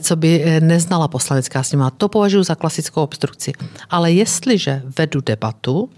co 0.00 0.16
by 0.16 0.42
eh, 0.44 0.60
neznala 0.60 1.08
poslanecká 1.08 1.62
sněmovna. 1.62 1.90
To 1.90 2.08
považuji 2.08 2.42
za 2.42 2.54
klasickou 2.54 3.02
obstrukci. 3.02 3.52
Ale 3.90 4.12
jestliže 4.12 4.82
vedu 4.98 5.20
debatu, 5.20 5.90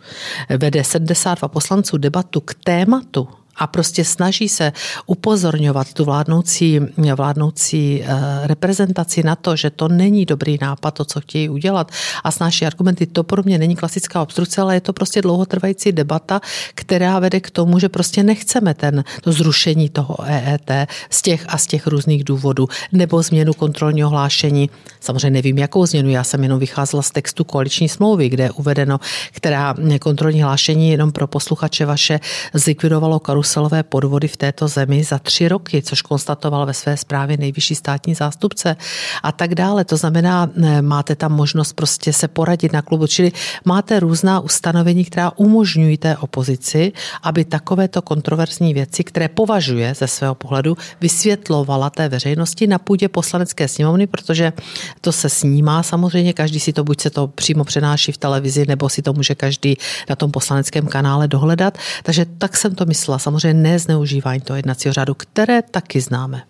vede 0.59 0.85
72 0.85 1.49
poslanců 1.49 1.96
debatu 1.96 2.40
k 2.40 2.55
tématu, 2.55 3.29
a 3.59 3.66
prostě 3.66 4.05
snaží 4.05 4.49
se 4.49 4.73
upozorňovat 5.07 5.92
tu 5.92 6.05
vládnoucí, 6.05 6.81
vládnoucí 7.14 8.03
eh, 8.03 8.47
reprezentaci 8.47 9.23
na 9.23 9.37
to, 9.37 9.57
že 9.57 9.71
to 9.71 9.88
není 9.88 10.25
dobrý 10.25 10.59
nápad, 10.61 10.90
to, 10.90 11.05
co 11.05 11.21
chtějí 11.21 11.49
udělat 11.49 11.90
a 12.25 12.31
snáší 12.31 12.66
argumenty. 12.66 13.07
To 13.07 13.23
pro 13.23 13.42
mě 13.42 13.59
není 13.59 13.77
klasická 13.77 14.23
obstrukce, 14.23 14.61
ale 14.61 14.75
je 14.75 14.81
to 14.81 14.92
prostě 14.92 15.23
dlouhotrvající 15.23 15.92
debata, 15.92 16.40
která 16.75 17.19
vede 17.19 17.40
k 17.40 17.51
tomu, 17.51 17.79
že 17.79 17.88
prostě 17.88 18.23
nechceme 18.23 18.75
ten, 18.75 19.05
to 19.21 19.33
zrušení 19.33 19.88
toho 19.88 20.16
EET 20.25 20.71
z 21.11 21.23
těch 21.23 21.47
a 21.49 21.59
z 21.59 21.66
těch 21.66 21.87
různých 21.87 22.25
důvodů, 22.25 22.69
nebo 22.92 23.23
změnu 23.23 23.53
kontrolního 23.53 24.11
hlášení. 24.11 24.71
Samozřejmě 25.01 25.31
nevím, 25.31 25.59
jakou 25.59 25.87
změnu, 25.87 26.11
já 26.11 26.25
jsem 26.25 26.42
jenom 26.42 26.59
vycházela 26.59 27.03
z 27.03 27.11
textu 27.11 27.45
koaliční 27.45 27.88
smlouvy, 27.88 28.29
kde 28.29 28.45
je 28.45 28.51
uvedeno, 28.51 29.01
která 29.33 29.75
kontrolní 30.01 30.42
hlášení 30.42 30.90
jenom 30.90 31.12
pro 31.12 31.27
posluchače 31.27 31.87
vaše 31.87 32.21
zlikvidovalo 32.55 33.19
karus 33.19 33.46
karuselové 33.47 33.83
podvody 33.83 34.29
v 34.29 34.37
této 34.37 34.69
zemi 34.69 35.05
za 35.05 35.19
tři 35.19 35.49
roky, 35.49 35.83
což 35.83 36.03
konstatoval 36.03 36.67
ve 36.67 36.75
své 36.75 36.97
zprávě 36.97 37.37
nejvyšší 37.37 37.75
státní 37.75 38.15
zástupce 38.15 38.77
a 39.23 39.33
tak 39.33 39.55
dále. 39.55 39.85
To 39.85 39.97
znamená, 39.97 40.51
máte 40.81 41.15
tam 41.15 41.33
možnost 41.33 41.73
prostě 41.73 42.13
se 42.13 42.29
poradit 42.29 42.73
na 42.73 42.83
klubu, 42.83 43.07
čili 43.07 43.33
máte 43.65 44.01
různá 44.01 44.41
ustanovení, 44.41 45.05
která 45.05 45.33
umožňují 45.37 45.97
té 45.97 46.17
opozici, 46.17 46.93
aby 47.23 47.45
takovéto 47.45 48.03
kontroverzní 48.03 48.75
věci, 48.75 49.05
které 49.05 49.29
považuje 49.29 49.95
ze 49.95 50.09
svého 50.09 50.35
pohledu, 50.35 50.77
vysvětlovala 51.01 51.91
té 51.91 52.09
veřejnosti 52.09 52.67
na 52.67 52.79
půdě 52.79 53.09
poslanecké 53.09 53.69
sněmovny, 53.69 54.07
protože 54.07 54.53
to 55.01 55.13
se 55.13 55.29
snímá 55.29 55.83
samozřejmě, 55.83 56.33
každý 56.33 56.61
si 56.61 56.73
to 56.73 56.85
buď 56.85 57.01
se 57.01 57.11
to 57.11 57.29
přímo 57.29 57.65
přenáší 57.65 58.13
v 58.13 58.19
televizi, 58.19 58.65
nebo 58.69 58.89
si 58.89 59.03
to 59.03 59.13
může 59.13 59.35
každý 59.35 59.77
na 60.09 60.17
tom 60.17 60.31
poslaneckém 60.31 60.87
kanále 60.87 61.29
dohledat. 61.29 61.79
Takže 62.03 62.27
tak 62.39 62.57
jsem 62.57 62.75
to 62.75 62.85
myslela. 62.85 63.19
Samozřejmě 63.19 63.36
samozřejmě 63.40 63.62
nezneužívání 63.62 64.40
toho 64.40 64.57
jednacího 64.57 64.92
řádu, 64.92 65.14
které 65.14 65.62
taky 65.62 66.01
známe. 66.01 66.42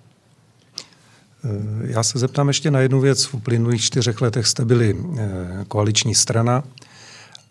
Eh, 1.45 1.49
já 1.81 2.03
se 2.03 2.19
zeptám 2.19 2.49
ještě 2.49 2.71
na 2.71 2.81
jednu 2.81 3.01
věc. 3.01 3.25
V 3.25 3.35
uplynulých 3.35 3.83
čtyřech 3.83 4.21
letech 4.21 4.47
jste 4.47 4.65
byli 4.65 4.97
eh, 5.19 5.65
koaliční 5.69 6.15
strana, 6.15 6.65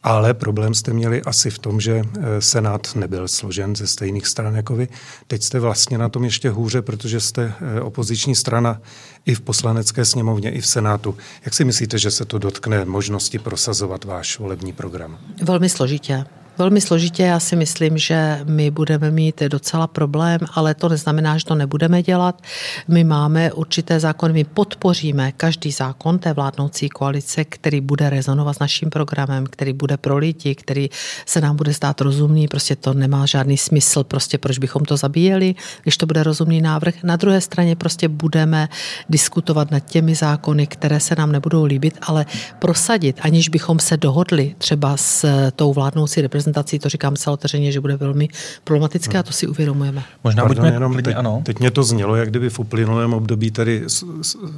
ale 0.04 0.34
problém 0.34 0.74
jste 0.74 0.94
měli 0.94 1.22
asi 1.22 1.50
v 1.50 1.60
tom, 1.60 1.82
že 1.82 2.02
eh, 2.02 2.42
Senát 2.42 2.96
nebyl 2.96 3.28
složen 3.28 3.76
ze 3.76 3.88
stejných 3.88 4.28
stran 4.28 4.56
jako 4.56 4.76
vy. 4.76 4.88
Teď 5.28 5.44
jste 5.44 5.60
vlastně 5.60 5.98
na 5.98 6.10
tom 6.10 6.24
ještě 6.24 6.50
hůře, 6.50 6.82
protože 6.82 7.20
jste 7.20 7.54
opoziční 7.82 8.36
strana 8.36 8.82
i 9.26 9.36
v 9.36 9.42
poslanecké 9.42 10.06
sněmovně, 10.06 10.52
i 10.52 10.62
v 10.62 10.68
Senátu. 10.68 11.18
Jak 11.46 11.54
si 11.54 11.66
myslíte, 11.66 11.98
že 11.98 12.12
se 12.12 12.26
to 12.26 12.40
dotkne 12.40 12.86
možnosti 12.86 13.40
prosazovat 13.40 14.04
váš 14.04 14.40
volební 14.40 14.74
program? 14.74 15.18
Velmi 15.44 15.70
složitě 15.70 16.26
velmi 16.58 16.82
složitě. 16.82 17.24
Já 17.24 17.40
si 17.40 17.56
myslím, 17.56 17.98
že 17.98 18.40
my 18.44 18.72
budeme 18.72 19.12
mít 19.12 19.44
docela 19.48 19.88
problém, 19.88 20.40
ale 20.54 20.74
to 20.74 20.90
neznamená, 20.90 21.38
že 21.38 21.46
to 21.46 21.56
nebudeme 21.56 22.04
dělat. 22.04 22.42
My 22.88 23.04
máme 23.04 23.54
určité 23.54 24.00
zákony, 24.00 24.34
my 24.34 24.44
podpoříme 24.44 25.32
každý 25.32 25.72
zákon 25.72 26.20
té 26.20 26.34
vládnoucí 26.34 26.90
koalice, 26.90 27.46
který 27.46 27.82
bude 27.82 28.10
rezonovat 28.10 28.56
s 28.56 28.60
naším 28.60 28.90
programem, 28.90 29.46
který 29.46 29.74
bude 29.74 29.98
pro 29.98 30.18
lidi, 30.18 30.56
který 30.56 30.90
se 31.26 31.42
nám 31.42 31.56
bude 31.56 31.74
stát 31.74 32.02
rozumný. 32.02 32.48
Prostě 32.48 32.76
to 32.76 32.94
nemá 32.94 33.26
žádný 33.26 33.58
smysl, 33.58 34.04
prostě 34.04 34.38
proč 34.38 34.58
bychom 34.58 34.86
to 34.86 34.98
zabíjeli, 34.98 35.56
když 35.84 35.98
to 35.98 36.06
bude 36.06 36.24
rozumný 36.24 36.62
návrh. 36.62 37.04
Na 37.04 37.16
druhé 37.16 37.42
straně 37.42 37.76
prostě 37.76 38.08
budeme 38.08 38.70
diskutovat 39.10 39.72
nad 39.72 39.80
těmi 39.80 40.16
zákony, 40.16 40.68
které 40.68 41.00
se 41.00 41.16
nám 41.16 41.32
nebudou 41.32 41.66
líbit, 41.66 41.98
ale 42.02 42.26
prosadit, 42.60 43.20
aniž 43.22 43.50
bychom 43.50 43.80
se 43.80 43.98
dohodli 43.98 44.56
třeba 44.58 44.98
s 44.98 45.26
tou 45.56 45.74
vládnoucí 45.74 46.22
reprezentací, 46.22 46.45
to 46.54 46.90
říkám 46.90 47.16
celé 47.16 47.34
otevřeně, 47.34 47.72
že 47.72 47.82
bude 47.82 47.98
velmi 47.98 48.30
problematické 48.64 49.18
a 49.18 49.24
to 49.24 49.32
si 49.32 49.48
uvědomujeme. 49.48 50.04
Možná 50.24 50.44
Pardon, 50.44 50.64
buďme 50.64 50.76
jenom 50.76 51.04
teď, 51.04 51.16
ano. 51.16 51.42
teď 51.46 51.60
mě 51.60 51.72
to 51.72 51.84
znělo, 51.84 52.16
jak 52.16 52.30
kdyby 52.30 52.50
v 52.50 52.60
uplynulém 52.60 53.14
období 53.14 53.52
tady 53.52 53.84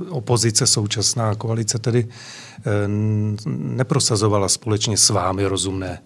opozice 0.09 0.67
současná 0.67 1.35
koalice 1.35 1.79
tedy 1.79 2.07
eh, 2.59 2.61
neprosazovala 3.47 4.49
společně 4.49 4.97
s 4.97 5.09
vámi 5.09 5.45
rozumné 5.45 5.99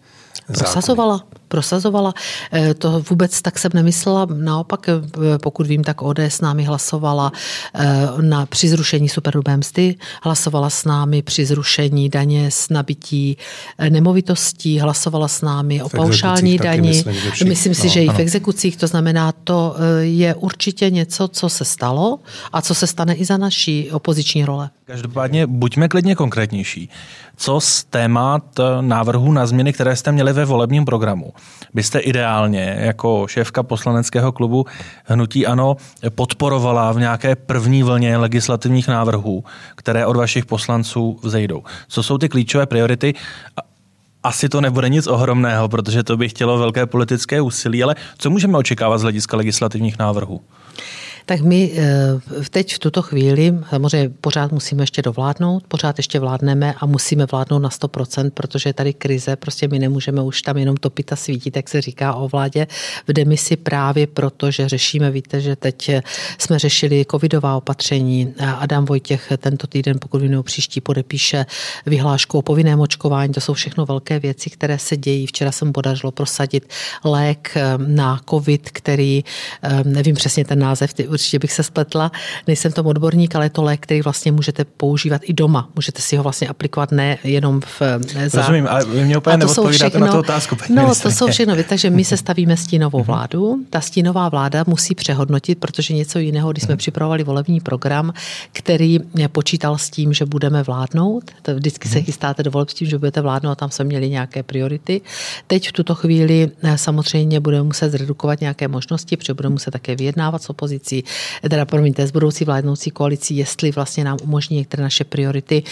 Prosazovala, 0.47 1.23
prosazovala. 1.47 2.13
Eh, 2.53 2.73
to 2.73 3.03
vůbec 3.09 3.41
tak 3.41 3.59
jsem 3.59 3.71
nemyslela. 3.73 4.27
Naopak, 4.33 4.89
eh, 4.89 5.01
pokud 5.37 5.67
vím, 5.67 5.83
tak 5.83 6.01
ODS 6.01 6.19
s 6.19 6.41
námi 6.41 6.63
hlasovala 6.63 7.31
eh, 7.75 8.07
na, 8.21 8.45
při 8.45 8.69
zrušení 8.69 9.09
superhrubé 9.09 9.57
mzdy, 9.57 9.95
hlasovala 10.23 10.69
s 10.69 10.85
námi 10.85 11.21
při 11.21 11.45
zrušení 11.45 12.09
daně 12.09 12.51
z 12.51 12.69
nabití 12.69 13.37
nemovitostí, 13.89 14.79
hlasovala 14.79 15.27
s 15.27 15.41
námi 15.41 15.83
o 15.83 15.89
paušální 15.89 16.57
dani. 16.57 16.89
Myslím, 16.89 17.47
myslím 17.47 17.75
si, 17.75 17.87
no, 17.87 17.93
že 17.93 18.03
i 18.03 18.09
v 18.09 18.19
exekucích. 18.19 18.77
To 18.77 18.87
znamená, 18.87 19.31
to 19.31 19.75
je 19.99 20.35
určitě 20.35 20.89
něco, 20.89 21.27
co 21.27 21.49
se 21.49 21.65
stalo 21.65 22.19
a 22.53 22.61
co 22.61 22.75
se 22.75 22.87
stane 22.87 23.15
i 23.15 23.25
za 23.25 23.37
naší 23.37 23.91
opoziční 23.91 24.45
role. 24.45 24.69
Každopádně 24.85 25.47
buďme 25.47 25.87
klidně 25.87 26.15
konkrétnější. 26.15 26.89
Co 27.41 27.59
z 27.59 27.83
témat 27.83 28.43
návrhů 28.81 29.31
na 29.31 29.45
změny, 29.45 29.73
které 29.73 29.95
jste 29.95 30.11
měli 30.11 30.33
ve 30.33 30.45
volebním 30.45 30.85
programu, 30.85 31.33
byste 31.73 31.99
ideálně 31.99 32.77
jako 32.79 33.27
šéfka 33.27 33.63
poslaneckého 33.63 34.31
klubu 34.31 34.65
Hnutí 35.05 35.47
Ano 35.47 35.77
podporovala 36.15 36.91
v 36.91 36.99
nějaké 36.99 37.35
první 37.35 37.83
vlně 37.83 38.17
legislativních 38.17 38.87
návrhů, 38.87 39.43
které 39.75 40.05
od 40.05 40.15
vašich 40.15 40.45
poslanců 40.45 41.19
vzejdou? 41.23 41.63
Co 41.87 42.03
jsou 42.03 42.17
ty 42.17 42.29
klíčové 42.29 42.65
priority? 42.65 43.13
Asi 44.23 44.49
to 44.49 44.61
nebude 44.61 44.89
nic 44.89 45.07
ohromného, 45.07 45.69
protože 45.69 46.03
to 46.03 46.17
by 46.17 46.29
chtělo 46.29 46.57
velké 46.57 46.85
politické 46.85 47.41
úsilí, 47.41 47.83
ale 47.83 47.95
co 48.17 48.29
můžeme 48.29 48.57
očekávat 48.57 48.97
z 48.97 49.01
hlediska 49.01 49.37
legislativních 49.37 49.99
návrhů? 49.99 50.41
Tak 51.25 51.41
my 51.41 51.71
eh, 51.75 52.19
teď 52.49 52.75
v 52.75 52.79
tuto 52.79 53.01
chvíli 53.01 53.53
samozřejmě 53.69 54.09
pořád 54.21 54.51
musíme 54.51 54.83
ještě 54.83 55.01
dovládnout, 55.01 55.63
pořád 55.67 55.99
ještě 55.99 56.19
vládneme 56.19 56.73
a 56.77 56.85
musíme 56.85 57.25
vládnout 57.25 57.59
na 57.59 57.69
100%, 57.69 58.29
protože 58.29 58.69
je 58.69 58.73
tady 58.73 58.93
krize, 58.93 59.35
prostě 59.35 59.67
my 59.67 59.79
nemůžeme 59.79 60.21
už 60.21 60.41
tam 60.41 60.57
jenom 60.57 60.77
topit 60.77 61.13
a 61.13 61.15
svítit, 61.15 61.55
jak 61.55 61.69
se 61.69 61.81
říká 61.81 62.13
o 62.13 62.27
vládě 62.27 62.67
v 63.07 63.13
demisi 63.13 63.55
právě 63.55 64.07
proto, 64.07 64.51
že 64.51 64.69
řešíme, 64.69 65.11
víte, 65.11 65.41
že 65.41 65.55
teď 65.55 65.91
jsme 66.37 66.59
řešili 66.59 67.05
covidová 67.11 67.55
opatření. 67.55 68.33
Adam 68.39 68.85
Vojtěch 68.85 69.31
tento 69.37 69.67
týden, 69.67 69.97
pokud 69.99 70.21
vím, 70.21 70.43
příští 70.43 70.81
podepíše 70.81 71.45
vyhlášku 71.85 72.37
o 72.37 72.41
povinném 72.41 72.79
očkování. 72.79 73.33
To 73.33 73.41
jsou 73.41 73.53
všechno 73.53 73.85
velké 73.85 74.19
věci, 74.19 74.49
které 74.49 74.79
se 74.79 74.97
dějí. 74.97 75.27
Včera 75.27 75.51
jsem 75.51 75.73
podařilo 75.73 76.11
prosadit 76.11 76.69
lék 77.03 77.51
eh, 77.55 77.77
na 77.77 78.21
covid, 78.29 78.69
který, 78.69 79.23
eh, 79.63 79.83
nevím 79.83 80.15
přesně 80.15 80.45
ten 80.45 80.59
název, 80.59 80.93
určitě 81.11 81.39
bych 81.39 81.53
se 81.53 81.63
spletla, 81.63 82.11
nejsem 82.47 82.71
tom 82.71 82.87
odborník, 82.87 83.35
ale 83.35 83.45
je 83.45 83.49
to 83.49 83.63
lék, 83.63 83.79
který 83.79 84.01
vlastně 84.01 84.31
můžete 84.31 84.65
používat 84.65 85.21
i 85.23 85.33
doma. 85.33 85.69
Můžete 85.75 86.01
si 86.01 86.15
ho 86.15 86.23
vlastně 86.23 86.47
aplikovat 86.47 86.91
ne 86.91 87.17
jenom 87.23 87.61
v 87.61 87.81
za... 88.27 88.41
Rozumím, 88.41 88.67
ale 88.69 88.85
vy 88.85 89.05
mě 89.05 89.17
úplně 89.17 89.37
neodpovídáte 89.37 89.89
všechno, 89.89 90.05
na 90.05 90.11
tu 90.11 90.19
otázku. 90.19 90.57
No, 90.69 90.81
ministře. 90.81 91.03
to 91.03 91.11
jsou 91.11 91.27
všechno, 91.27 91.55
takže 91.69 91.89
my 91.89 92.05
se 92.05 92.17
stavíme 92.23 92.57
stínovou 92.57 92.99
mhm. 92.99 93.07
vládu. 93.07 93.59
Ta 93.69 93.81
stínová 93.81 94.29
vláda 94.29 94.63
musí 94.67 94.95
přehodnotit, 94.95 95.59
protože 95.59 95.93
něco 95.93 96.19
jiného, 96.19 96.51
když 96.51 96.63
jsme 96.63 96.73
mhm. 96.73 96.77
připravovali 96.77 97.23
volební 97.23 97.59
program, 97.59 98.13
který 98.51 98.99
počítal 99.31 99.77
s 99.77 99.89
tím, 99.89 100.13
že 100.13 100.25
budeme 100.25 100.63
vládnout, 100.63 101.31
to 101.41 101.55
vždycky 101.55 101.89
se 101.89 101.95
mhm. 101.95 102.05
chystáte 102.05 102.43
do 102.43 102.51
voleb 102.51 102.69
s 102.69 102.73
tím, 102.73 102.87
že 102.87 102.97
budete 102.97 103.21
vládnout, 103.21 103.55
tam 103.55 103.69
jsme 103.69 103.85
měli 103.85 104.09
nějaké 104.09 104.43
priority. 104.43 105.01
Teď 105.47 105.69
v 105.69 105.71
tuto 105.71 105.95
chvíli 105.95 106.51
eh, 106.63 106.77
samozřejmě 106.77 107.39
budeme 107.39 107.63
muset 107.63 107.89
zredukovat 107.89 108.41
nějaké 108.41 108.67
možnosti, 108.67 109.17
protože 109.17 109.33
budeme 109.33 109.53
muset 109.53 109.71
také 109.71 109.95
vyjednávat 109.95 110.43
s 110.43 110.49
opozicí, 110.49 111.00
teda 111.49 111.65
promiňte, 111.65 112.07
s 112.07 112.11
budoucí 112.11 112.45
vládnoucí 112.45 112.91
koalicí, 112.91 113.37
jestli 113.37 113.71
vlastně 113.71 114.03
nám 114.03 114.17
umožní 114.23 114.57
některé 114.57 114.83
naše 114.83 115.03
priority 115.03 115.63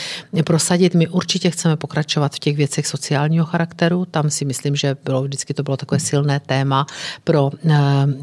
prosadit. 0.44 0.96
My 0.96 1.08
určitě 1.08 1.50
chceme 1.50 1.76
pokračovat 1.76 2.36
v 2.36 2.40
těch 2.40 2.58
věcech 2.58 2.88
sociálního 2.88 3.46
charakteru. 3.46 4.06
Tam 4.06 4.30
si 4.30 4.46
myslím, 4.46 4.76
že 4.76 4.96
bylo 5.06 5.24
vždycky 5.24 5.54
to 5.54 5.64
bylo 5.64 5.78
takové 5.78 6.00
silné 6.00 6.40
téma 6.40 6.86
pro 7.24 7.50
eh, 7.70 7.78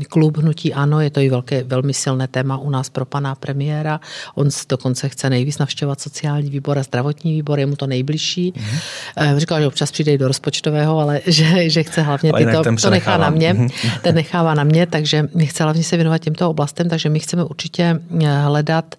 klub 0.09 0.37
Hnutí 0.37 0.75
Ano. 0.75 1.01
Je 1.01 1.11
to 1.11 1.21
i 1.21 1.31
velké, 1.31 1.63
velmi 1.63 1.95
silné 1.95 2.29
téma 2.29 2.59
u 2.59 2.71
nás 2.71 2.89
pro 2.89 3.05
pana 3.05 3.35
premiéra. 3.35 4.01
On 4.35 4.49
dokonce 4.69 5.09
chce 5.09 5.31
nejvíc 5.31 5.59
navštěvovat 5.59 6.01
sociální 6.01 6.51
výbor 6.51 6.79
a 6.79 6.83
zdravotní 6.83 7.33
výbor, 7.33 7.59
je 7.59 7.67
mu 7.67 7.77
to 7.77 7.87
nejbližší. 7.87 8.53
Mm-hmm. 8.53 9.37
Říkal, 9.37 9.61
že 9.61 9.67
občas 9.67 9.93
přijde 9.93 10.13
i 10.13 10.19
do 10.19 10.29
rozpočtového, 10.29 10.99
ale 10.99 11.21
že, 11.27 11.71
že 11.71 11.83
chce 11.83 12.03
hlavně 12.03 12.33
tyto, 12.33 12.63
to 12.83 12.91
nechá 12.91 13.17
na 13.17 13.31
mě, 13.31 13.53
mhm. 13.53 13.69
ten 14.03 14.15
nechává 14.15 14.55
na 14.55 14.65
mě, 14.65 14.87
takže 14.87 15.29
chce 15.45 15.63
hlavně 15.63 15.85
se 15.85 15.97
věnovat 15.97 16.19
těmto 16.19 16.51
oblastem, 16.51 16.89
takže 16.97 17.09
my 17.09 17.21
chceme 17.21 17.45
určitě 17.45 18.01
eh, 18.25 18.41
hledat 18.41 18.95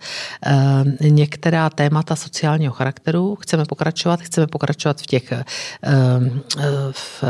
eh, 0.46 1.10
některá 1.10 1.70
témata 1.70 2.16
sociálního 2.16 2.74
charakteru. 2.74 3.36
Chceme 3.36 3.66
pokračovat, 3.66 4.22
chceme 4.22 4.48
pokračovat 4.48 5.02
v 5.02 5.06
těch 5.06 5.32
eh, 5.32 5.44
v 6.92 7.24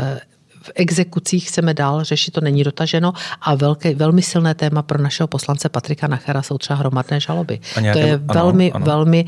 v 0.62 0.72
exekucích 0.74 1.48
chceme 1.48 1.74
dál 1.74 2.04
řešit, 2.04 2.30
to 2.30 2.40
není 2.40 2.64
dotaženo 2.64 3.12
a 3.40 3.54
velké, 3.54 3.94
velmi 3.94 4.22
silné 4.22 4.54
téma 4.54 4.82
pro 4.82 5.02
našeho 5.02 5.26
poslance 5.26 5.68
Patrika 5.68 6.06
Nachera 6.06 6.42
jsou 6.42 6.58
třeba 6.58 6.76
hromadné 6.78 7.20
žaloby. 7.20 7.60
Nějaké, 7.80 8.00
to 8.00 8.06
je 8.06 8.14
ano, 8.14 8.24
velmi, 8.34 8.72
ano. 8.72 8.84
velmi 8.84 9.24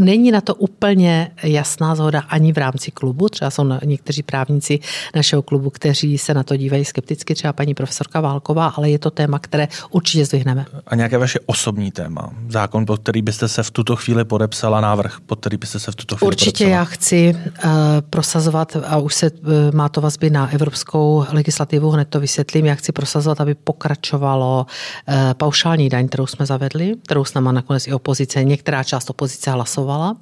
Není 0.00 0.30
na 0.30 0.40
to 0.40 0.54
úplně 0.54 1.30
jasná 1.42 1.94
zhoda 1.94 2.20
ani 2.20 2.52
v 2.52 2.58
rámci 2.58 2.90
klubu. 2.90 3.28
Třeba 3.28 3.50
jsou 3.50 3.64
někteří 3.84 4.22
právníci 4.22 4.80
našeho 5.14 5.42
klubu, 5.42 5.70
kteří 5.70 6.18
se 6.18 6.34
na 6.34 6.42
to 6.42 6.56
dívají 6.56 6.84
skepticky, 6.84 7.34
třeba 7.34 7.52
paní 7.52 7.74
profesorka 7.74 8.20
Válková, 8.20 8.66
ale 8.66 8.90
je 8.90 8.98
to 8.98 9.10
téma, 9.10 9.38
které 9.38 9.68
určitě 9.90 10.24
zdvihneme. 10.24 10.66
A 10.86 10.94
nějaké 10.94 11.18
vaše 11.18 11.40
osobní 11.46 11.90
téma? 11.90 12.30
Zákon, 12.48 12.86
pod 12.86 13.00
který 13.00 13.22
byste 13.22 13.48
se 13.48 13.62
v 13.62 13.70
tuto 13.70 13.96
chvíli 13.96 14.24
podepsala, 14.24 14.80
návrh, 14.80 15.20
pod 15.26 15.40
který 15.40 15.56
byste 15.56 15.78
se 15.78 15.92
v 15.92 15.94
tuto 15.94 16.16
chvíli 16.16 16.26
Určitě 16.28 16.64
podepsala? 16.64 16.70
já 16.70 16.84
chci 16.84 17.36
uh, 17.64 17.70
prosazovat, 18.10 18.76
a 18.86 18.98
už 18.98 19.14
se 19.14 19.30
uh, 19.30 19.48
má 19.74 19.88
to 19.88 20.00
vazby 20.00 20.30
na 20.30 20.52
evropskou 20.52 21.24
legislativu, 21.32 21.90
hned 21.90 22.08
to 22.08 22.20
vysvětlím, 22.20 22.66
já 22.66 22.74
chci 22.74 22.92
prosazovat, 22.92 23.40
aby 23.40 23.54
pokračovalo 23.54 24.66
uh, 25.08 25.14
paušální 25.34 25.88
daň, 25.88 26.08
kterou 26.08 26.26
jsme 26.26 26.46
zavedli, 26.46 26.94
kterou 27.04 27.24
s 27.24 27.34
náma 27.34 27.52
nakonec 27.52 27.86
i 27.86 27.92
opozice, 27.92 28.44
některá 28.44 28.84
část 28.84 29.10
opozice 29.10 29.50
hlasovala 29.50 29.81
zmiňovala, 29.82 30.16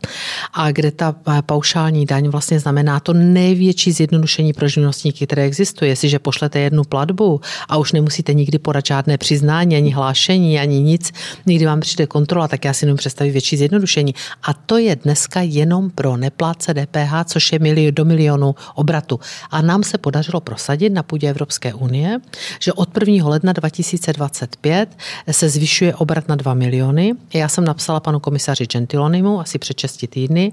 a 0.53 0.73
kde 0.73 0.91
ta 0.91 1.15
paušální 1.47 2.07
daň 2.07 2.29
vlastně 2.29 2.61
znamená 2.61 3.01
to 3.01 3.13
největší 3.13 3.93
zjednodušení 3.93 4.53
pro 4.53 4.69
živnostníky, 4.69 5.27
které 5.27 5.45
existuje. 5.45 5.91
Jestliže 5.91 6.19
pošlete 6.19 6.59
jednu 6.59 6.85
platbu 6.85 7.41
a 7.69 7.77
už 7.77 7.93
nemusíte 7.93 8.35
nikdy 8.35 8.59
podat 8.59 8.87
žádné 8.87 9.19
přiznání, 9.19 9.77
ani 9.77 9.91
hlášení, 9.91 10.59
ani 10.59 10.81
nic, 10.81 11.13
nikdy 11.47 11.67
vám 11.67 11.81
přijde 11.81 12.07
kontrola, 12.07 12.49
tak 12.49 12.65
já 12.65 12.73
si 12.73 12.85
jenom 12.85 12.97
představit 12.97 13.31
větší 13.31 13.57
zjednodušení. 13.57 14.15
A 14.43 14.55
to 14.55 14.79
je 14.79 14.97
dneska 14.97 15.41
jenom 15.41 15.91
pro 15.91 16.17
nepláce 16.17 16.75
DPH, 16.75 17.25
což 17.25 17.53
je 17.53 17.59
milion, 17.59 17.95
do 17.95 18.05
milionu 18.05 18.55
obratu. 18.75 19.21
A 19.51 19.63
nám 19.63 19.83
se 19.83 19.99
podařilo 19.99 20.41
prosadit 20.41 20.91
na 20.91 21.03
půdě 21.03 21.31
Evropské 21.31 21.75
unie, 21.75 22.19
že 22.61 22.73
od 22.73 22.89
1. 23.01 23.29
ledna 23.29 23.53
2025 23.53 24.89
se 25.31 25.49
zvyšuje 25.49 25.95
obrat 25.95 26.29
na 26.29 26.35
2 26.35 26.55
miliony. 26.55 27.13
Já 27.35 27.49
jsem 27.49 27.65
napsala 27.65 28.01
panu 28.01 28.21
komisaři 28.21 28.67
Gentilonimu 28.67 29.41
asi 29.51 29.59
před 29.59 29.81
6 29.81 30.07
týdny, 30.09 30.53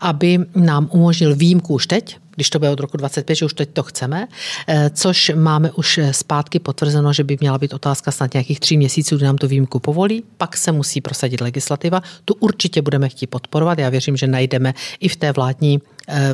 aby 0.00 0.38
nám 0.54 0.88
umožnil 0.92 1.36
výjimku 1.36 1.74
už 1.74 1.86
teď, 1.86 2.16
když 2.34 2.50
to 2.50 2.58
bude 2.58 2.70
od 2.70 2.80
roku 2.80 2.96
25, 2.96 3.34
že 3.34 3.44
už 3.44 3.54
teď 3.54 3.68
to 3.72 3.82
chceme, 3.82 4.28
eh, 4.66 4.90
což 4.90 5.32
máme 5.34 5.70
už 5.72 6.00
zpátky 6.10 6.58
potvrzeno, 6.58 7.12
že 7.12 7.24
by 7.24 7.36
měla 7.40 7.58
být 7.58 7.74
otázka 7.74 8.10
snad 8.10 8.34
nějakých 8.34 8.60
tří 8.60 8.76
měsíců, 8.76 9.16
kdy 9.16 9.24
nám 9.24 9.38
tu 9.38 9.48
výjimku 9.48 9.78
povolí, 9.78 10.22
pak 10.36 10.56
se 10.56 10.72
musí 10.72 11.00
prosadit 11.00 11.40
legislativa, 11.40 12.02
tu 12.24 12.34
určitě 12.34 12.82
budeme 12.82 13.08
chtít 13.08 13.26
podporovat, 13.26 13.78
já 13.78 13.88
věřím, 13.88 14.16
že 14.16 14.26
najdeme 14.26 14.74
i 15.00 15.08
v 15.08 15.16
té 15.16 15.32
vládní 15.32 15.80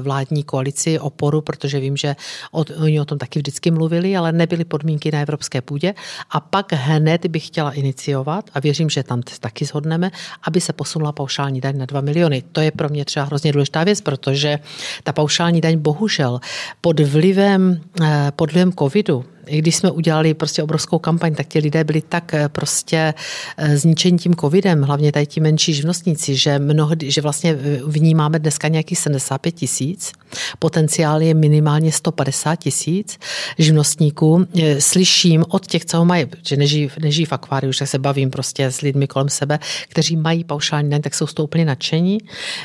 vládní 0.00 0.42
koalici 0.44 0.98
oporu, 0.98 1.40
protože 1.40 1.80
vím, 1.80 1.96
že 1.96 2.16
od, 2.52 2.70
oni 2.70 3.00
o 3.00 3.04
tom 3.04 3.18
taky 3.18 3.38
vždycky 3.38 3.70
mluvili, 3.70 4.16
ale 4.16 4.32
nebyly 4.32 4.64
podmínky 4.64 5.10
na 5.10 5.20
evropské 5.20 5.60
půdě. 5.60 5.94
A 6.30 6.40
pak 6.40 6.72
hned 6.72 7.26
bych 7.26 7.46
chtěla 7.46 7.72
iniciovat 7.72 8.50
a 8.54 8.60
věřím, 8.60 8.90
že 8.90 9.02
tam 9.02 9.22
taky 9.40 9.64
shodneme, 9.64 10.10
aby 10.42 10.60
se 10.60 10.72
posunula 10.72 11.12
paušální 11.12 11.60
daň 11.60 11.78
na 11.78 11.86
2 11.86 12.00
miliony. 12.00 12.42
To 12.52 12.60
je 12.60 12.70
pro 12.70 12.88
mě 12.88 13.04
třeba 13.04 13.26
hrozně 13.26 13.52
důležitá 13.52 13.84
věc, 13.84 14.00
protože 14.00 14.58
ta 15.02 15.12
paušální 15.12 15.60
daň 15.60 15.78
bohužel 15.78 16.40
pod 16.80 17.00
vlivem, 17.00 17.80
eh, 18.02 18.32
pod 18.36 18.52
vlivem 18.52 18.72
covidu, 18.72 19.24
když 19.50 19.76
jsme 19.76 19.90
udělali 19.90 20.34
prostě 20.34 20.62
obrovskou 20.62 20.98
kampaň, 20.98 21.34
tak 21.34 21.46
ti 21.46 21.58
lidé 21.58 21.84
byli 21.84 22.02
tak 22.02 22.34
eh, 22.34 22.48
prostě 22.48 23.14
eh, 23.56 23.76
zničení 23.76 24.18
tím 24.18 24.34
covidem, 24.34 24.82
hlavně 24.82 25.12
tady 25.12 25.26
ti 25.26 25.40
menší 25.40 25.74
živnostníci, 25.74 26.36
že 26.36 26.58
mnohdy, 26.58 27.10
že 27.10 27.20
vlastně 27.20 27.54
v 27.84 28.00
ní 28.00 28.14
máme 28.14 28.38
dneska 28.38 28.68
nějakých 28.68 28.98
75 28.98 29.52
tisíc, 29.52 30.12
potenciál 30.58 31.22
je 31.22 31.34
minimálně 31.34 31.92
150 31.92 32.56
tisíc 32.56 33.18
živnostníků. 33.58 34.46
Eh, 34.62 34.80
slyším 34.80 35.44
od 35.48 35.66
těch, 35.66 35.84
co 35.84 35.98
ho 35.98 36.04
mají, 36.04 36.26
že 36.46 36.56
nežijí, 36.56 36.90
nežijí 37.00 37.26
v 37.26 37.32
akváriu, 37.32 37.72
že 37.72 37.86
se 37.86 37.98
bavím 37.98 38.30
prostě 38.30 38.66
s 38.66 38.80
lidmi 38.80 39.06
kolem 39.06 39.28
sebe, 39.28 39.58
kteří 39.88 40.16
mají 40.16 40.44
paušální 40.44 40.90
daň, 40.90 41.02
tak 41.02 41.14
jsou 41.14 41.26
z 41.26 41.34
toho 41.34 41.44
úplně 41.44 41.64
nadšení. 41.64 42.18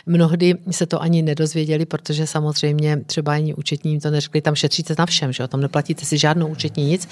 Mnohdy 0.06 0.56
se 0.72 0.86
to 0.86 1.02
ani 1.02 1.22
nedozvěděli, 1.22 1.86
protože 1.86 2.28
samozřejmě 2.28 2.98
třeba 3.06 3.34
ani 3.34 3.54
účetní 3.54 3.92
jim 3.92 4.00
to 4.00 4.10
neřekli, 4.10 4.42
tam 4.42 4.56
šetříte 4.56 4.96
na 5.00 5.06
všem, 5.06 5.34
že 5.34 5.44
o 5.44 5.48
tom 5.48 5.62
neplatíte 5.62 6.06
si 6.06 6.18
žádnou 6.18 6.48
účetní 6.48 6.73
absolutně 6.74 6.86
nic. 6.86 7.08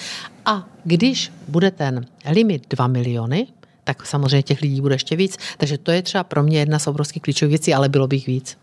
A 0.46 0.68
když 0.84 1.32
bude 1.48 1.72
ten 1.72 2.06
limit 2.26 2.66
2 2.70 2.88
miliony, 2.88 3.48
tak 3.84 4.06
samozřejmě 4.06 4.44
těch 4.44 4.62
lidí 4.62 4.82
bude 4.82 4.96
ještě 4.96 5.16
víc. 5.16 5.38
Takže 5.58 5.78
to 5.78 5.92
je 5.92 6.02
třeba 6.02 6.24
pro 6.24 6.44
mě 6.44 6.60
jedna 6.60 6.80
z 6.80 6.88
obrovských 6.88 7.22
klíčových 7.22 7.52
věcí, 7.52 7.74
ale 7.74 7.90
bylo 7.90 8.08
bych 8.08 8.28
víc. 8.28 8.58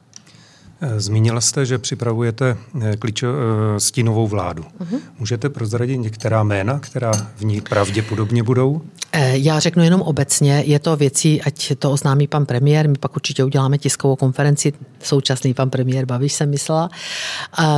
Eh, 0.80 1.00
zmínila 1.00 1.40
jste, 1.40 1.66
že 1.66 1.78
připravujete 1.78 2.56
eh, 2.82 2.96
klíčo, 2.96 3.26
eh, 3.26 3.80
stínovou 3.80 4.26
vládu. 4.26 4.62
Uh-huh. 4.62 5.00
Můžete 5.18 5.48
prozradit 5.48 5.96
některá 5.96 6.42
jména, 6.42 6.78
která 6.78 7.12
v 7.36 7.44
ní 7.44 7.60
pravděpodobně 7.60 8.42
budou? 8.42 8.82
Já 9.32 9.58
řeknu 9.58 9.82
jenom 9.82 10.02
obecně, 10.02 10.62
je 10.66 10.78
to 10.78 10.96
věcí, 10.96 11.42
ať 11.42 11.72
to 11.78 11.90
oznámí 11.90 12.26
pan 12.26 12.46
premiér, 12.46 12.88
my 12.88 12.94
pak 13.00 13.16
určitě 13.16 13.44
uděláme 13.44 13.78
tiskovou 13.78 14.16
konferenci, 14.16 14.72
současný 15.02 15.54
pan 15.54 15.70
premiér 15.70 16.06
Babiš 16.06 16.32
jsem 16.32 16.50
myslela. 16.50 16.90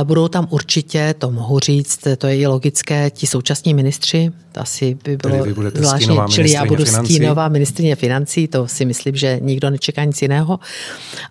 Budou 0.03 0.27
tam 0.27 0.47
určitě, 0.49 1.15
to 1.17 1.31
mohu 1.31 1.59
říct, 1.59 2.07
to 2.17 2.27
je 2.27 2.37
i 2.37 2.47
logické, 2.47 3.09
ti 3.09 3.27
současní 3.27 3.73
ministři, 3.73 4.31
to 4.51 4.59
asi 4.59 4.97
by 5.03 5.17
bylo 5.17 5.45
zvláštní, 5.73 6.19
čili 6.29 6.51
já 6.51 6.65
budu 6.65 6.85
financí. 6.85 7.13
stínová 7.13 7.47
ministrině 7.47 7.95
financí, 7.95 8.47
to 8.47 8.67
si 8.67 8.85
myslím, 8.85 9.15
že 9.15 9.39
nikdo 9.41 9.69
nečeká 9.69 10.03
nic 10.03 10.21
jiného, 10.21 10.59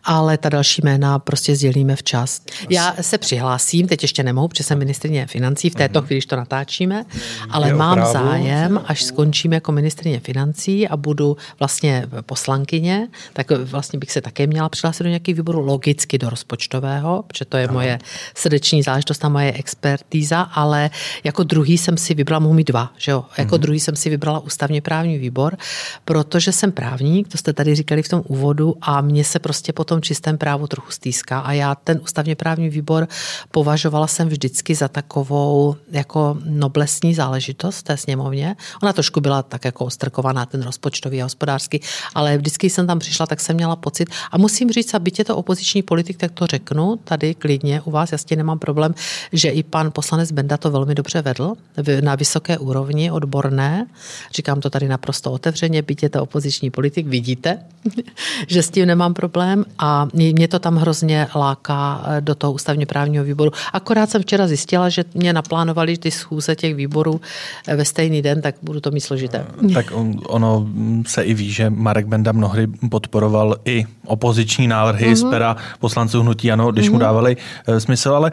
ale 0.04 0.38
ta 0.38 0.48
další 0.48 0.82
jména 0.84 1.18
prostě 1.18 1.56
sdělíme 1.60 1.96
včas. 1.96 2.42
Já 2.70 2.94
se 3.00 3.18
přihlásím, 3.18 3.88
teď 3.88 4.02
ještě 4.02 4.22
nemohu, 4.22 4.48
protože 4.48 4.64
jsem 4.64 4.78
ministrině 4.78 5.26
financí 5.26 5.70
v 5.70 5.74
této 5.74 5.98
mhm. 5.98 6.06
chvíli, 6.06 6.18
když 6.18 6.26
to 6.26 6.36
natáčíme, 6.36 7.04
ale 7.50 7.68
je 7.68 7.74
mám 7.74 7.98
opravdu. 7.98 8.12
zájem, 8.12 8.80
až 8.84 9.02
skončím 9.02 9.52
jako 9.52 9.72
ministrině 9.72 10.20
financí 10.20 10.88
a 10.88 10.96
budu 10.96 11.36
vlastně 11.58 12.06
poslankyně, 12.26 13.08
tak 13.32 13.50
vlastně 13.50 13.98
bych 13.98 14.10
se 14.12 14.20
také 14.20 14.46
měla 14.46 14.68
přihlásit 14.68 15.02
do 15.02 15.08
nějakých 15.08 15.34
výborů, 15.34 15.60
logicky 15.60 16.18
do 16.18 16.30
rozpočtového, 16.30 17.24
protože 17.26 17.44
to 17.44 17.56
je 17.56 17.64
ano. 17.64 17.74
moje 17.74 17.98
srdeční 18.34 18.82
záležitost 18.82 19.24
a 19.24 19.28
moje 19.28 19.52
expertíza, 19.52 20.40
ale 20.40 20.90
jako 21.24 21.42
druhý 21.42 21.78
jsem 21.78 21.96
si 21.96 22.14
vybrala, 22.14 22.38
mohu 22.38 22.54
mít 22.54 22.66
dva, 22.68 22.92
že 22.96 23.12
jo? 23.12 23.24
Jako 23.38 23.54
mm-hmm. 23.54 23.58
druhý 23.58 23.80
jsem 23.80 23.96
si 23.96 24.10
vybrala 24.10 24.38
ústavně 24.38 24.80
právní 24.80 25.18
výbor, 25.18 25.56
protože 26.04 26.52
jsem 26.52 26.72
právník, 26.72 27.28
to 27.28 27.38
jste 27.38 27.52
tady 27.52 27.74
říkali 27.74 28.02
v 28.02 28.08
tom 28.08 28.22
úvodu, 28.26 28.74
a 28.82 29.00
mě 29.00 29.24
se 29.24 29.38
prostě 29.38 29.72
po 29.72 29.84
tom 29.84 30.02
čistém 30.02 30.38
právu 30.38 30.66
trochu 30.66 30.90
stýská 30.90 31.40
a 31.40 31.49
já 31.52 31.74
ten 31.74 32.00
ústavně 32.02 32.36
právní 32.36 32.68
výbor 32.68 33.08
považovala 33.50 34.06
jsem 34.06 34.28
vždycky 34.28 34.74
za 34.74 34.88
takovou 34.88 35.76
jako 35.90 36.38
noblesní 36.44 37.14
záležitost 37.14 37.82
té 37.82 37.96
sněmovně. 37.96 38.56
Ona 38.82 38.92
trošku 38.92 39.20
byla 39.20 39.42
tak 39.42 39.64
jako 39.64 39.84
ostrkovaná, 39.84 40.46
ten 40.46 40.62
rozpočtový 40.62 41.20
a 41.20 41.24
hospodářský, 41.24 41.80
ale 42.14 42.38
vždycky 42.38 42.70
jsem 42.70 42.86
tam 42.86 42.98
přišla, 42.98 43.26
tak 43.26 43.40
jsem 43.40 43.56
měla 43.56 43.76
pocit. 43.76 44.08
A 44.32 44.38
musím 44.38 44.70
říct, 44.70 44.94
a 44.94 44.98
byť 44.98 45.18
je 45.18 45.24
to 45.24 45.36
opoziční 45.36 45.82
politik, 45.82 46.16
tak 46.16 46.30
to 46.32 46.46
řeknu 46.46 46.96
tady 47.04 47.34
klidně 47.34 47.80
u 47.80 47.90
vás, 47.90 48.12
jasně 48.12 48.36
nemám 48.36 48.58
problém, 48.58 48.94
že 49.32 49.48
i 49.48 49.62
pan 49.62 49.90
poslanec 49.92 50.32
Benda 50.32 50.56
to 50.56 50.70
velmi 50.70 50.94
dobře 50.94 51.22
vedl 51.22 51.54
na 52.00 52.14
vysoké 52.14 52.58
úrovni, 52.58 53.10
odborné. 53.10 53.86
Říkám 54.32 54.60
to 54.60 54.70
tady 54.70 54.88
naprosto 54.88 55.32
otevřeně, 55.32 55.82
byť 55.82 56.02
je 56.02 56.08
to 56.08 56.22
opoziční 56.22 56.70
politik, 56.70 57.06
vidíte, 57.06 57.58
že 58.48 58.62
s 58.62 58.70
tím 58.70 58.86
nemám 58.86 59.14
problém 59.14 59.64
a 59.78 60.08
mě 60.12 60.48
to 60.48 60.58
tam 60.58 60.76
hrozně 60.76 61.26
láká 61.40 62.02
eh, 62.04 62.20
do 62.20 62.34
toho 62.34 62.52
ústavně 62.52 62.86
právního 62.86 63.24
výboru. 63.24 63.50
Akorát 63.72 64.10
jsem 64.10 64.22
včera 64.22 64.46
zjistila, 64.46 64.88
že 64.88 65.04
mě 65.14 65.32
naplánovali 65.32 65.98
ty 65.98 66.10
schůze 66.10 66.56
těch 66.56 66.74
výborů 66.74 67.20
eh, 67.66 67.76
ve 67.76 67.84
stejný 67.84 68.22
den, 68.22 68.42
tak 68.42 68.54
budu 68.62 68.80
to 68.80 68.90
mít 68.90 69.00
složité. 69.00 69.46
Tak 69.74 69.86
ono 70.26 70.66
se 71.06 71.22
i 71.22 71.34
ví, 71.34 71.50
že 71.50 71.70
Marek 71.70 72.06
Benda 72.06 72.32
mnohdy 72.32 72.66
podporoval 72.90 73.56
i 73.64 73.84
opoziční 74.06 74.68
návrhy 74.68 75.12
mm-hmm. 75.12 75.28
z 75.28 75.30
pera 75.30 75.56
poslanců 75.78 76.22
Hnutí 76.22 76.52
Ano, 76.52 76.72
když 76.72 76.86
mm-hmm. 76.86 76.90
mu 76.90 76.96
mhm. 76.96 77.00
dávali 77.00 77.36
eh, 77.66 77.80
smysl, 77.80 78.10
ale 78.10 78.30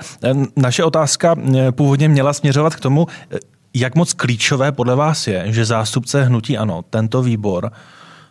naše 0.56 0.84
otázka 0.84 1.36
původně 1.72 2.10
měla 2.10 2.34
směřovat 2.34 2.76
k 2.76 2.80
tomu, 2.80 3.08
jak 3.74 3.96
moc 3.96 4.14
klíčové 4.14 4.72
podle 4.72 4.96
vás 4.96 5.28
je, 5.28 5.44
že 5.48 5.66
zástupce 5.66 6.24
Hnutí 6.24 6.58
Ano 6.58 6.82
tento 6.90 7.22
výbor 7.22 7.72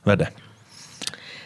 vede? 0.07 0.27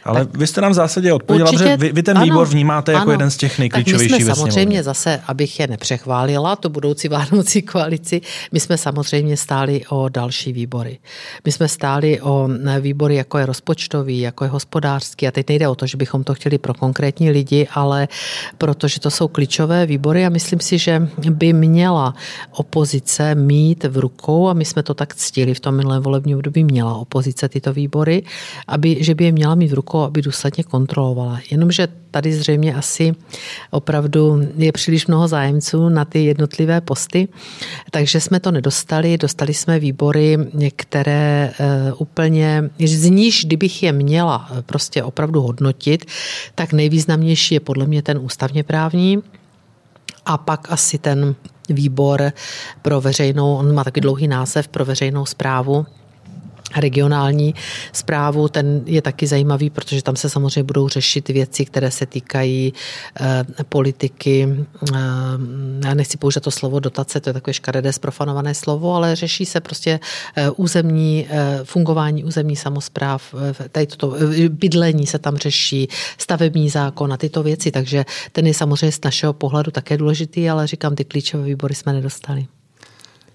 Ale 0.05 0.25
tak 0.25 0.37
vy 0.37 0.47
jste 0.47 0.61
nám 0.61 0.73
v 0.73 0.75
zásadě 0.75 1.13
odpověděla, 1.13 1.53
že 1.53 1.77
vy, 1.77 1.93
vy 1.93 2.03
ten 2.03 2.19
ano, 2.19 2.25
výbor 2.25 2.49
vnímáte 2.49 2.93
jako 2.93 3.03
ano, 3.03 3.13
jeden 3.13 3.31
z 3.31 3.37
těch 3.37 3.59
nejklíčovějších 3.59 4.11
tak 4.11 4.21
my 4.21 4.25
jsme 4.25 4.35
samozřejmě 4.35 4.83
zase, 4.83 5.21
abych 5.27 5.61
je 5.61 5.67
nepřechválila, 5.67 6.57
tu 6.57 6.69
budoucí 6.69 7.09
vládnoucí 7.15 7.63
koalici, 7.63 8.21
my 8.53 8.61
jsme 8.61 8.79
samozřejmě 8.79 9.37
stáli 9.37 9.83
o 9.89 10.09
další 10.09 10.53
výbory. 10.53 10.99
My 11.45 11.53
jsme 11.53 11.69
stáli 11.69 12.21
o 12.21 12.49
výbory, 12.81 13.15
jako 13.15 13.39
je 13.39 13.47
rozpočtový, 13.47 14.21
jako 14.21 14.45
je 14.45 14.51
hospodářský. 14.51 15.29
A 15.29 15.31
teď 15.31 15.49
nejde 15.49 15.69
o 15.69 15.75
to, 15.75 15.87
že 15.87 15.97
bychom 15.97 16.25
to 16.25 16.35
chtěli 16.35 16.59
pro 16.59 16.75
konkrétní 16.75 17.31
lidi, 17.31 17.69
ale 17.75 18.09
protože 18.59 19.01
to 19.01 19.11
jsou 19.11 19.29
klíčové 19.29 19.87
výbory 19.87 20.27
a 20.27 20.29
myslím 20.29 20.61
si, 20.61 20.79
že 20.79 21.09
by 21.31 21.53
měla 21.53 22.15
opozice 22.53 23.35
mít 23.35 23.85
v 23.85 23.99
rukou, 23.99 24.49
a 24.49 24.53
my 24.53 24.65
jsme 24.65 24.83
to 24.83 24.95
tak 24.95 25.15
ctili 25.15 25.55
v 25.55 25.61
tom 25.61 25.77
minulém 25.77 26.03
volebním 26.03 26.37
období, 26.37 26.65
měla 26.65 26.95
opozice 26.95 27.49
tyto 27.49 27.73
výbory, 27.73 28.23
aby, 28.69 29.05
že 29.05 29.15
by 29.15 29.25
je 29.25 29.33
měla 29.33 29.55
mít 29.55 29.71
v 29.71 29.75
rukou 29.75 29.90
rukou, 29.91 30.03
aby 30.03 30.23
důsledně 30.23 30.65
kontrolovala. 30.65 31.41
Jenomže 31.51 31.89
tady 32.11 32.33
zřejmě 32.33 32.75
asi 32.75 33.13
opravdu 33.71 34.41
je 34.57 34.73
příliš 34.73 35.07
mnoho 35.07 35.29
zájemců 35.29 35.89
na 35.89 36.05
ty 36.05 36.25
jednotlivé 36.25 36.81
posty, 36.81 37.29
takže 37.91 38.21
jsme 38.21 38.41
to 38.41 38.51
nedostali. 38.51 39.19
Dostali 39.19 39.55
jsme 39.55 39.79
výbory, 39.79 40.39
které 40.77 41.51
eh, 41.51 41.93
úplně, 41.93 42.71
z 42.79 43.11
níž, 43.11 43.45
kdybych 43.45 43.83
je 43.83 43.93
měla 43.93 44.49
eh, 44.51 44.63
prostě 44.63 45.03
opravdu 45.03 45.43
hodnotit, 45.43 46.05
tak 46.55 46.73
nejvýznamnější 46.73 47.55
je 47.55 47.61
podle 47.61 47.87
mě 47.87 48.03
ten 48.03 48.19
ústavně 48.19 48.63
právní, 48.63 49.19
a 50.27 50.39
pak 50.39 50.73
asi 50.73 50.99
ten 50.99 51.35
výbor 51.69 52.33
pro 52.83 53.01
veřejnou, 53.01 53.57
on 53.57 53.75
má 53.75 53.85
taky 53.85 54.01
dlouhý 54.01 54.29
název, 54.29 54.69
pro 54.69 54.85
veřejnou 54.85 55.27
zprávu 55.27 55.87
regionální 56.77 57.55
zprávu, 57.93 58.49
ten 58.49 58.83
je 58.87 59.03
taky 59.03 59.27
zajímavý, 59.27 59.71
protože 59.71 60.03
tam 60.03 60.17
se 60.17 60.31
samozřejmě 60.31 60.63
budou 60.63 60.89
řešit 60.89 61.29
věci, 61.29 61.65
které 61.65 61.91
se 61.91 62.07
týkají 62.07 62.73
eh, 63.21 63.45
politiky, 63.69 64.49
eh, 64.95 64.97
já 65.85 65.95
nechci 65.95 66.17
použít 66.17 66.41
to 66.41 66.51
slovo 66.51 66.81
dotace, 66.81 67.21
to 67.21 67.31
je 67.31 67.35
takové 67.35 67.55
škaredé 67.55 67.93
zprofanované 67.93 68.55
slovo, 68.55 68.95
ale 68.95 69.17
řeší 69.17 69.47
se 69.47 69.61
prostě 69.61 70.01
eh, 70.37 70.51
územní, 70.51 71.27
eh, 71.31 71.61
fungování 71.65 72.25
územní 72.25 72.57
samozpráv, 72.57 73.35
eh, 73.65 73.69
tady 73.69 73.87
toto, 73.87 74.17
eh, 74.17 74.49
bydlení 74.49 75.07
se 75.07 75.19
tam 75.19 75.37
řeší, 75.37 75.89
stavební 76.19 76.69
zákon 76.69 77.13
a 77.13 77.17
tyto 77.17 77.43
věci, 77.43 77.71
takže 77.71 78.05
ten 78.33 78.47
je 78.47 78.55
samozřejmě 78.55 78.93
z 78.93 79.05
našeho 79.05 79.33
pohledu 79.33 79.71
také 79.71 79.97
důležitý, 79.97 80.51
ale 80.51 80.67
říkám, 80.67 80.97
ty 80.97 81.05
klíčové 81.05 81.45
výbory 81.45 81.75
jsme 81.75 81.93
nedostali. 81.93 82.47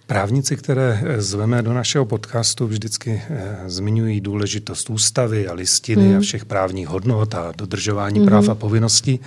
Právníci, 0.08 0.56
které 0.56 1.00
eh, 1.04 1.22
zveme 1.22 1.62
do 1.62 1.74
našeho 1.74 2.06
podcastu, 2.06 2.68
vždycky 2.68 3.22
eh, 3.30 3.58
zmiňují 3.66 4.22
důležitost 4.22 4.90
ústavy 4.90 5.48
a 5.48 5.54
listiny 5.54 6.08
mm. 6.08 6.18
a 6.18 6.20
všech 6.20 6.46
právních 6.46 6.88
hodnot 6.88 7.36
a 7.36 7.54
dodržování 7.58 8.20
mm. 8.20 8.26
práv 8.26 8.50
a 8.50 8.56
povinností. 8.56 9.20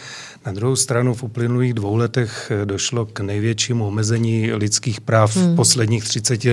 Na 0.46 0.52
druhou 0.52 0.76
stranu 0.76 1.14
v 1.14 1.22
uplynulých 1.22 1.74
dvou 1.74 1.96
letech 1.96 2.52
eh, 2.54 2.66
došlo 2.66 3.06
k 3.06 3.20
největšímu 3.20 3.86
omezení 3.86 4.52
lidských 4.52 5.00
práv 5.00 5.36
mm. 5.36 5.42
v 5.42 5.46
hmm. 5.46 5.56
posledních 5.56 6.04
30 6.04 6.46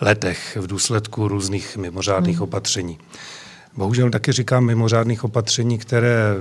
letech 0.00 0.58
v 0.60 0.66
důsledku 0.66 1.28
různých 1.28 1.76
mimořádných 1.76 2.36
mm. 2.36 2.42
opatření. 2.42 2.98
Bohužel 3.76 4.10
taky 4.10 4.32
říkám 4.32 4.64
mimořádných 4.64 5.24
opatření, 5.24 5.78
které 5.78 6.34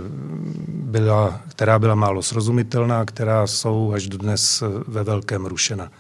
byla, 0.68 1.42
která 1.50 1.80
byla 1.80 1.96
málo 1.96 2.22
srozumitelná, 2.22 3.06
která 3.06 3.48
jsou 3.48 3.92
až 3.92 4.08
dnes 4.08 4.64
ve 4.88 5.04
velkém 5.04 5.46
rušena. 5.46 5.92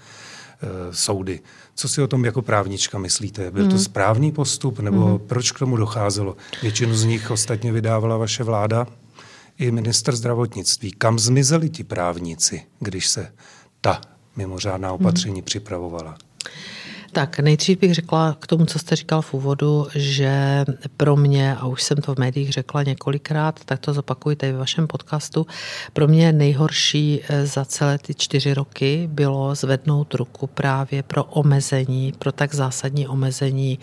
Eh, 0.64 0.68
soudy. 0.92 1.40
Co 1.76 1.88
si 1.90 2.02
o 2.02 2.08
tom 2.08 2.26
jako 2.26 2.42
právnička 2.42 2.98
myslíte? 2.98 3.52
Byl 3.52 3.64
to 3.64 3.70
hmm. 3.70 3.80
správný 3.80 4.32
postup 4.32 4.80
nebo 4.80 5.06
hmm. 5.06 5.20
proč 5.20 5.52
k 5.52 5.60
tomu 5.60 5.78
docházelo? 5.78 6.38
Většinu 6.62 6.96
z 6.96 7.04
nich 7.04 7.32
ostatně 7.32 7.72
vydávala 7.72 8.18
vaše 8.18 8.44
vláda. 8.44 8.88
i 9.58 9.72
minister 9.72 10.16
zdravotnictví. 10.16 10.92
Kam 10.92 11.20
zmizeli 11.20 11.70
ti 11.70 11.84
právníci, 11.84 12.62
když 12.80 13.08
se 13.08 13.32
ta 13.82 14.02
mimořádná 14.36 14.94
opatření 14.94 15.36
hmm. 15.36 15.46
připravovala? 15.46 16.18
Tak 17.14 17.40
nejdřív 17.40 17.80
bych 17.80 17.94
řekla 17.94 18.38
k 18.40 18.48
tomu, 18.48 18.66
co 18.66 18.80
jste 18.80 18.96
říkal 18.96 19.22
v 19.22 19.34
úvodu, 19.34 19.88
že 19.96 20.66
pro 20.98 21.16
mě, 21.16 21.56
a 21.56 21.66
už 21.66 21.84
jsem 21.84 21.98
to 21.98 22.16
v 22.16 22.18
médiích 22.18 22.52
řekla 22.52 22.84
několikrát, 22.84 23.60
tak 23.66 23.80
to 23.80 23.94
zopakujte 23.94 24.52
ve 24.52 24.58
vašem 24.58 24.88
podcastu, 24.88 25.48
pro 25.94 26.08
mě 26.08 26.32
nejhorší 26.32 27.22
eh, 27.30 27.46
za 27.46 27.66
celé 27.66 27.98
ty 27.98 28.14
čtyři 28.14 28.54
roky 28.54 29.10
bylo 29.12 29.56
zvednout 29.56 30.14
ruku 30.14 30.48
právě 30.48 31.04
pro 31.04 31.24
omezení, 31.24 32.14
pro 32.20 32.32
tak 32.32 32.56
zásadní 32.56 33.08
omezení 33.08 33.80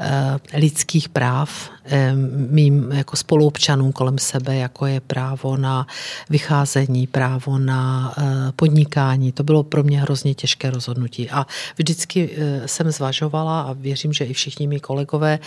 eh, 0.00 0.38
lidských 0.54 1.08
práv 1.08 1.70
eh, 1.84 2.12
mým 2.50 2.92
jako 2.92 3.16
spoluobčanům 3.16 3.92
kolem 3.92 4.18
sebe, 4.18 4.56
jako 4.56 4.86
je 4.86 5.00
právo 5.00 5.56
na 5.56 5.86
vycházení, 6.30 7.06
právo 7.06 7.58
na 7.58 8.14
podnikání. 8.56 9.32
To 9.32 9.42
bylo 9.42 9.62
pro 9.62 9.82
mě 9.82 10.00
hrozně 10.00 10.34
těžké 10.34 10.70
rozhodnutí. 10.70 11.30
A 11.30 11.46
vždycky 11.76 12.30
jsem 12.66 12.90
zvažovala 12.90 13.60
a 13.60 13.72
věřím, 13.72 14.12
že 14.12 14.24
i 14.24 14.32
všichni 14.32 14.66
mý 14.66 14.80
kolegové 14.80 15.38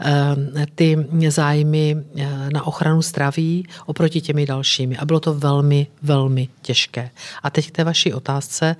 eh, 0.00 0.66
ty 0.74 1.06
zájmy 1.28 1.96
eh, 2.16 2.50
na 2.52 2.66
ochranu 2.66 3.02
zdraví 3.02 3.66
oproti 3.86 4.20
těmi 4.20 4.46
dalšími. 4.46 4.96
A 4.96 5.04
bylo 5.04 5.20
to 5.20 5.34
velmi, 5.34 5.86
velmi 6.02 6.48
těžké. 6.62 7.10
A 7.42 7.50
teď 7.50 7.68
k 7.68 7.70
té 7.70 7.84
vaší 7.84 8.12
otázce. 8.12 8.76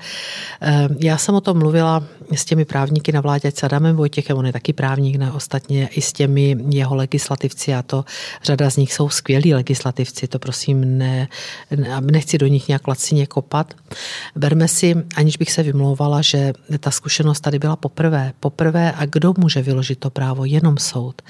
Eh, 0.63 0.89
já 0.99 1.19
jsem 1.19 1.35
o 1.35 1.41
tom 1.41 1.59
mluvila 1.59 2.05
s 2.35 2.45
těmi 2.45 2.65
právníky 2.65 3.13
na 3.13 3.21
vládě, 3.21 3.51
s 3.51 3.63
Adamem 3.63 3.97
Vojtěchem, 3.97 4.37
on 4.37 4.47
je 4.47 4.53
taky 4.53 4.73
právník, 4.73 5.17
ne 5.17 5.33
ostatně 5.33 5.89
i 5.89 6.01
s 6.01 6.13
těmi 6.13 6.57
jeho 6.71 6.95
legislativci 6.95 7.75
a 7.75 7.83
to 7.83 8.05
řada 8.43 8.71
z 8.71 8.77
nich 8.77 8.93
jsou 8.93 9.09
skvělí 9.09 9.55
legislativci, 9.55 10.29
to 10.29 10.39
prosím 10.39 10.99
ne, 10.99 11.29
nechci 12.01 12.39
do 12.39 12.47
nich 12.47 12.69
nějak 12.69 12.89
lacině 12.89 13.27
kopat. 13.27 13.75
Berme 14.37 14.69
si, 14.69 14.95
aniž 15.17 15.37
bych 15.37 15.53
se 15.53 15.63
vymlouvala, 15.63 16.23
že 16.23 16.53
ta 16.81 16.91
zkušenost 16.91 17.41
tady 17.41 17.59
byla 17.59 17.77
poprvé. 17.89 18.33
Poprvé 18.41 18.93
a 18.93 19.07
kdo 19.07 19.35
může 19.39 19.63
vyložit 19.63 19.99
to 19.99 20.11
právo? 20.11 20.45
Jenom 20.45 20.79
soud. 20.79 21.23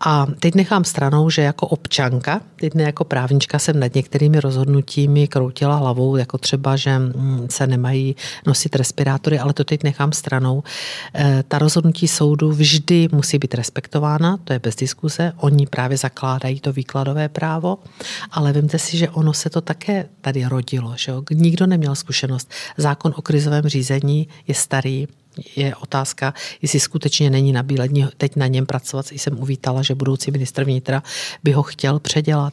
A 0.00 0.26
teď 0.40 0.54
nechám 0.54 0.84
stranou, 0.84 1.30
že 1.30 1.42
jako 1.42 1.66
občanka, 1.66 2.40
teď 2.56 2.74
ne 2.74 2.82
jako 2.82 3.04
právnička, 3.04 3.58
jsem 3.58 3.80
nad 3.80 3.94
některými 3.94 4.40
rozhodnutími 4.40 5.28
kroutila 5.28 5.76
hlavou, 5.76 6.16
jako 6.16 6.38
třeba, 6.38 6.76
že 6.76 6.98
mm, 6.98 7.46
se 7.50 7.66
nemají 7.66 8.16
nosit 8.46 8.76
respirátory, 8.76 9.38
ale 9.38 9.52
to 9.52 9.64
teď 9.64 9.82
nechám 9.82 10.12
stranou. 10.12 10.62
E, 11.14 11.44
ta 11.48 11.58
rozhodnutí 11.58 12.08
soudu 12.08 12.52
vždy 12.52 13.08
musí 13.12 13.38
být 13.38 13.54
respektována, 13.54 14.36
to 14.44 14.52
je 14.52 14.58
bez 14.58 14.76
diskuse. 14.76 15.32
Oni 15.36 15.66
právě 15.66 15.96
zakládají 15.96 16.60
to 16.60 16.72
výkladové 16.72 17.28
právo, 17.28 17.78
ale 18.30 18.52
vemte 18.52 18.78
si, 18.78 18.96
že 18.96 19.08
ono 19.08 19.32
se 19.32 19.50
to 19.50 19.60
také 19.60 20.08
tady 20.20 20.44
rodilo. 20.44 20.94
Že 20.96 21.12
jo? 21.12 21.22
Nikdo 21.30 21.66
neměl 21.66 21.94
zkušenost. 21.94 22.50
Zákon 22.76 23.14
o 23.16 23.22
krizovém 23.22 23.68
řízení 23.68 24.28
je 24.48 24.54
starý, 24.54 25.06
je 25.56 25.76
otázka, 25.76 26.34
jestli 26.62 26.80
skutečně 26.80 27.30
není 27.30 27.52
na 27.52 27.62
bílední 27.62 28.06
teď 28.16 28.36
na 28.36 28.46
něm 28.46 28.66
pracovat. 28.66 29.06
Jsem 29.12 29.38
uvítala, 29.38 29.82
že 29.82 29.94
budoucí 29.94 30.30
ministr 30.30 30.64
vnitra 30.64 31.02
by 31.44 31.52
ho 31.52 31.62
chtěl 31.62 31.98
předělat. 31.98 32.52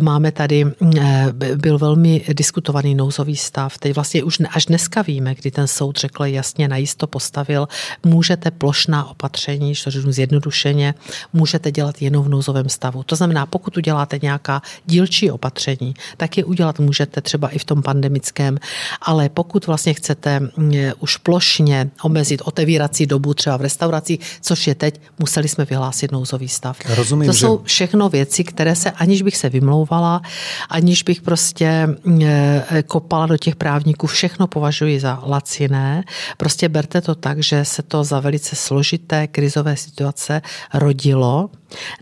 Máme 0.00 0.32
tady, 0.32 0.64
eh, 1.00 1.26
byl 1.56 1.78
velmi 1.78 2.24
diskutovaný 2.32 2.94
nouzový 2.94 3.36
stav. 3.36 3.78
Teď 3.78 3.94
vlastně 3.94 4.22
už 4.22 4.38
až 4.50 4.66
dneska 4.66 5.02
víme, 5.02 5.34
kdy 5.34 5.50
ten 5.50 5.66
soud 5.66 5.98
řekl 5.98 6.24
jasně 6.24 6.68
najisto 6.68 7.06
postavil, 7.06 7.68
můžete 8.06 8.50
plošná 8.50 9.10
opatření, 9.10 9.74
to 9.84 9.90
řeknu 9.90 10.12
zjednodušeně, 10.12 10.94
můžete 11.32 11.70
dělat 11.70 12.02
jenom 12.02 12.24
v 12.24 12.28
nouzovém 12.28 12.68
stavu. 12.68 13.02
To 13.02 13.16
znamená, 13.16 13.46
pokud 13.46 13.76
uděláte 13.76 14.18
nějaká 14.22 14.62
dílčí 14.86 15.30
opatření, 15.30 15.94
tak 16.16 16.38
je 16.38 16.44
udělat 16.44 16.78
můžete 16.78 17.20
třeba 17.20 17.48
i 17.48 17.58
v 17.58 17.64
tom 17.64 17.82
pandemickém, 17.82 18.58
ale 19.00 19.28
pokud 19.28 19.66
vlastně 19.66 19.94
chcete 19.94 20.40
mm, 20.40 20.72
už 21.00 21.16
plošně 21.16 21.90
omezit 22.08 22.42
otevírací 22.44 23.06
dobu 23.06 23.34
třeba 23.34 23.56
v 23.56 23.60
restauracích, 23.60 24.20
což 24.40 24.66
je 24.66 24.74
teď, 24.74 25.00
museli 25.18 25.48
jsme 25.48 25.64
vyhlásit 25.64 26.12
nouzový 26.12 26.48
stav. 26.48 26.76
Rozumím, 26.96 27.26
to 27.26 27.34
jsou 27.34 27.60
všechno 27.64 28.08
věci, 28.08 28.44
které 28.44 28.76
se, 28.76 28.90
aniž 28.90 29.22
bych 29.22 29.36
se 29.36 29.48
vymlouvala, 29.48 30.22
aniž 30.68 31.02
bych 31.02 31.22
prostě 31.22 31.88
e, 32.22 32.82
kopala 32.86 33.26
do 33.26 33.36
těch 33.36 33.56
právníků, 33.56 34.06
všechno 34.06 34.46
považuji 34.46 35.00
za 35.00 35.20
laciné. 35.26 36.04
Prostě 36.36 36.68
berte 36.68 37.00
to 37.00 37.14
tak, 37.14 37.42
že 37.42 37.64
se 37.64 37.82
to 37.82 38.04
za 38.04 38.20
velice 38.20 38.56
složité 38.56 39.26
krizové 39.26 39.76
situace 39.76 40.42
rodilo 40.74 41.50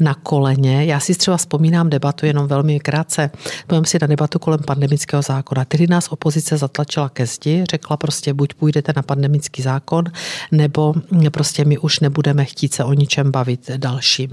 na 0.01 0.15
koleně. 0.15 0.85
Já 0.85 1.01
si 1.01 1.15
třeba 1.15 1.37
vzpomínám 1.37 1.91
debatu 1.91 2.27
jenom 2.27 2.47
velmi 2.47 2.81
krátce. 2.81 3.31
Povím 3.67 3.85
si 3.85 3.99
na 4.01 4.07
debatu 4.07 4.39
kolem 4.39 4.61
pandemického 4.67 5.23
zákona. 5.23 5.65
Tedy 5.65 5.87
nás 5.87 6.09
opozice 6.09 6.57
zatlačila 6.57 7.09
ke 7.09 7.27
zdi, 7.27 7.65
řekla 7.71 7.97
prostě 7.97 8.35
buď 8.35 8.55
půjdete 8.55 8.93
na 8.97 9.03
pandemický 9.03 9.63
zákon, 9.63 10.05
nebo 10.53 10.95
prostě 11.31 11.65
my 11.65 11.79
už 11.79 12.01
nebudeme 12.01 12.45
chtít 12.45 12.75
se 12.75 12.85
o 12.85 12.93
ničem 12.93 13.31
bavit 13.31 13.71
dalším. 13.77 14.31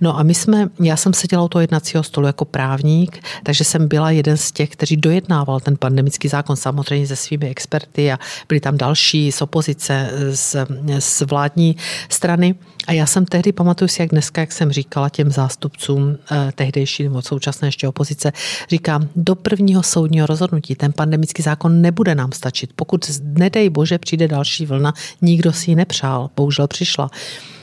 No 0.00 0.18
a 0.18 0.22
my 0.22 0.34
jsme, 0.34 0.68
já 0.80 0.96
jsem 0.96 1.14
seděla 1.14 1.42
u 1.42 1.48
toho 1.48 1.60
jednacího 1.60 2.02
stolu 2.02 2.26
jako 2.26 2.44
právník, 2.44 3.24
takže 3.42 3.64
jsem 3.64 3.88
byla 3.88 4.10
jeden 4.10 4.36
z 4.36 4.52
těch, 4.52 4.70
kteří 4.70 4.96
dojednával 4.96 5.60
ten 5.60 5.76
pandemický 5.76 6.28
zákon 6.28 6.56
samozřejmě 6.56 7.06
se 7.06 7.16
svými 7.16 7.48
experty 7.48 8.12
a 8.12 8.18
byli 8.48 8.60
tam 8.60 8.76
další 8.76 9.32
z 9.32 9.42
opozice, 9.42 10.10
z, 10.30 10.56
z 10.98 11.20
vládní 11.20 11.76
strany. 12.08 12.54
A 12.86 12.92
já 12.92 13.06
jsem 13.06 13.26
tehdy, 13.26 13.52
pamatuju 13.52 13.88
si, 13.88 14.02
jak 14.02 14.10
dneska, 14.10 14.40
jak 14.40 14.52
jsem 14.52 14.72
říkala 14.72 15.08
těm 15.08 15.30
zástupcům 15.30 16.18
eh, 16.30 16.52
tehdejší 16.54 17.02
nebo 17.02 17.22
současné 17.22 17.68
ještě 17.68 17.88
opozice, 17.88 18.32
říkám, 18.70 19.08
do 19.16 19.34
prvního 19.34 19.82
soudního 19.82 20.26
rozhodnutí 20.26 20.74
ten 20.74 20.92
pandemický 20.92 21.42
zákon 21.42 21.82
nebude 21.82 22.14
nám 22.14 22.32
stačit. 22.32 22.70
Pokud 22.76 23.10
nedej 23.22 23.70
bože 23.70 23.98
přijde 23.98 24.28
další 24.28 24.66
vlna, 24.66 24.92
nikdo 25.22 25.52
si 25.52 25.70
ji 25.70 25.74
nepřál, 25.74 26.30
bohužel 26.36 26.68
přišla 26.68 27.10
eh, 27.12 27.55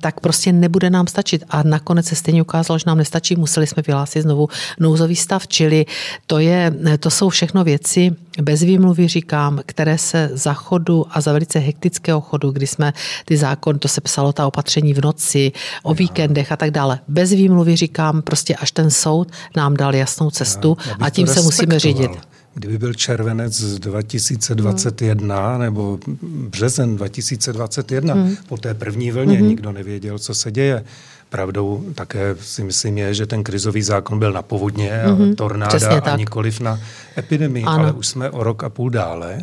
tak 0.00 0.20
prostě 0.20 0.52
nebude 0.52 0.90
nám 0.90 1.06
stačit. 1.06 1.44
A 1.50 1.62
nakonec 1.62 2.06
se 2.06 2.14
stejně 2.14 2.42
ukázalo, 2.42 2.78
že 2.78 2.84
nám 2.86 2.98
nestačí, 2.98 3.36
museli 3.36 3.66
jsme 3.66 3.82
vyhlásit 3.86 4.22
znovu 4.22 4.48
nouzový 4.80 5.16
stav, 5.16 5.48
čili 5.48 5.86
to, 6.26 6.38
je, 6.38 6.74
to 7.00 7.10
jsou 7.10 7.28
všechno 7.28 7.64
věci, 7.64 8.16
bez 8.42 8.60
výmluvy 8.60 9.08
říkám, 9.08 9.60
které 9.66 9.98
se 9.98 10.30
za 10.32 10.54
chodu 10.54 11.06
a 11.10 11.20
za 11.20 11.32
velice 11.32 11.58
hektického 11.58 12.20
chodu, 12.20 12.50
kdy 12.50 12.66
jsme 12.66 12.92
ty 13.24 13.36
zákon, 13.36 13.78
to 13.78 13.88
se 13.88 14.00
psalo 14.00 14.32
ta 14.32 14.46
opatření 14.46 14.94
v 14.94 15.04
noci, 15.04 15.52
o 15.82 15.94
víkendech 15.94 16.52
a 16.52 16.56
tak 16.56 16.70
dále. 16.70 16.98
Bez 17.08 17.30
výmluvy 17.30 17.76
říkám, 17.76 18.22
prostě 18.22 18.56
až 18.56 18.70
ten 18.70 18.90
soud 18.90 19.28
nám 19.56 19.76
dal 19.76 19.94
jasnou 19.94 20.30
cestu 20.30 20.76
já, 20.86 21.06
a 21.06 21.10
tím 21.10 21.26
se 21.26 21.42
musíme 21.42 21.78
řídit. 21.78 22.10
Kdyby 22.58 22.78
byl 22.78 22.94
červenec 22.94 23.62
2021 23.78 25.48
hmm. 25.50 25.60
nebo 25.60 25.98
březen 26.22 26.96
2021, 26.96 28.14
hmm. 28.14 28.36
po 28.48 28.56
té 28.56 28.74
první 28.74 29.10
vlně 29.10 29.38
hmm. 29.38 29.48
nikdo 29.48 29.72
nevěděl, 29.72 30.18
co 30.18 30.34
se 30.34 30.52
děje. 30.52 30.84
Pravdou 31.28 31.84
také 31.94 32.36
si 32.40 32.64
myslím 32.64 32.98
je, 32.98 33.14
že 33.14 33.26
ten 33.26 33.44
krizový 33.44 33.82
zákon 33.82 34.18
byl 34.18 34.32
na 34.32 34.42
povodně 34.42 35.02
mm-hmm. 35.06 35.32
a 35.32 35.34
tornáda 35.34 36.00
a 36.00 36.16
nikoliv 36.16 36.60
na 36.60 36.80
epidemii, 37.18 37.64
ano. 37.64 37.82
ale 37.82 37.92
už 37.92 38.06
jsme 38.06 38.30
o 38.30 38.42
rok 38.42 38.64
a 38.64 38.68
půl 38.68 38.90
dále 38.90 39.38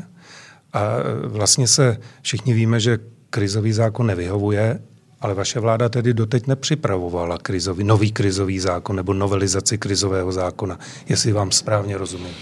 a 0.73 0.82
vlastně 1.23 1.67
se 1.67 1.97
všichni 2.21 2.54
víme, 2.54 2.80
že 2.80 2.99
krizový 3.30 3.73
zákon 3.73 4.08
nevyhovuje, 4.08 4.80
ale 5.21 5.34
vaše 5.34 5.60
vláda 5.60 5.89
tedy 5.89 6.13
doteď 6.13 6.47
nepřipravovala 6.47 7.38
krizový, 7.38 7.84
nový 7.84 8.12
krizový 8.12 8.60
zákon 8.60 8.95
nebo 8.95 9.13
novelizaci 9.13 9.78
krizového 9.78 10.32
zákona, 10.32 10.80
jestli 11.10 11.32
vám 11.32 11.52
správně 11.52 11.97
rozumím. 11.97 12.34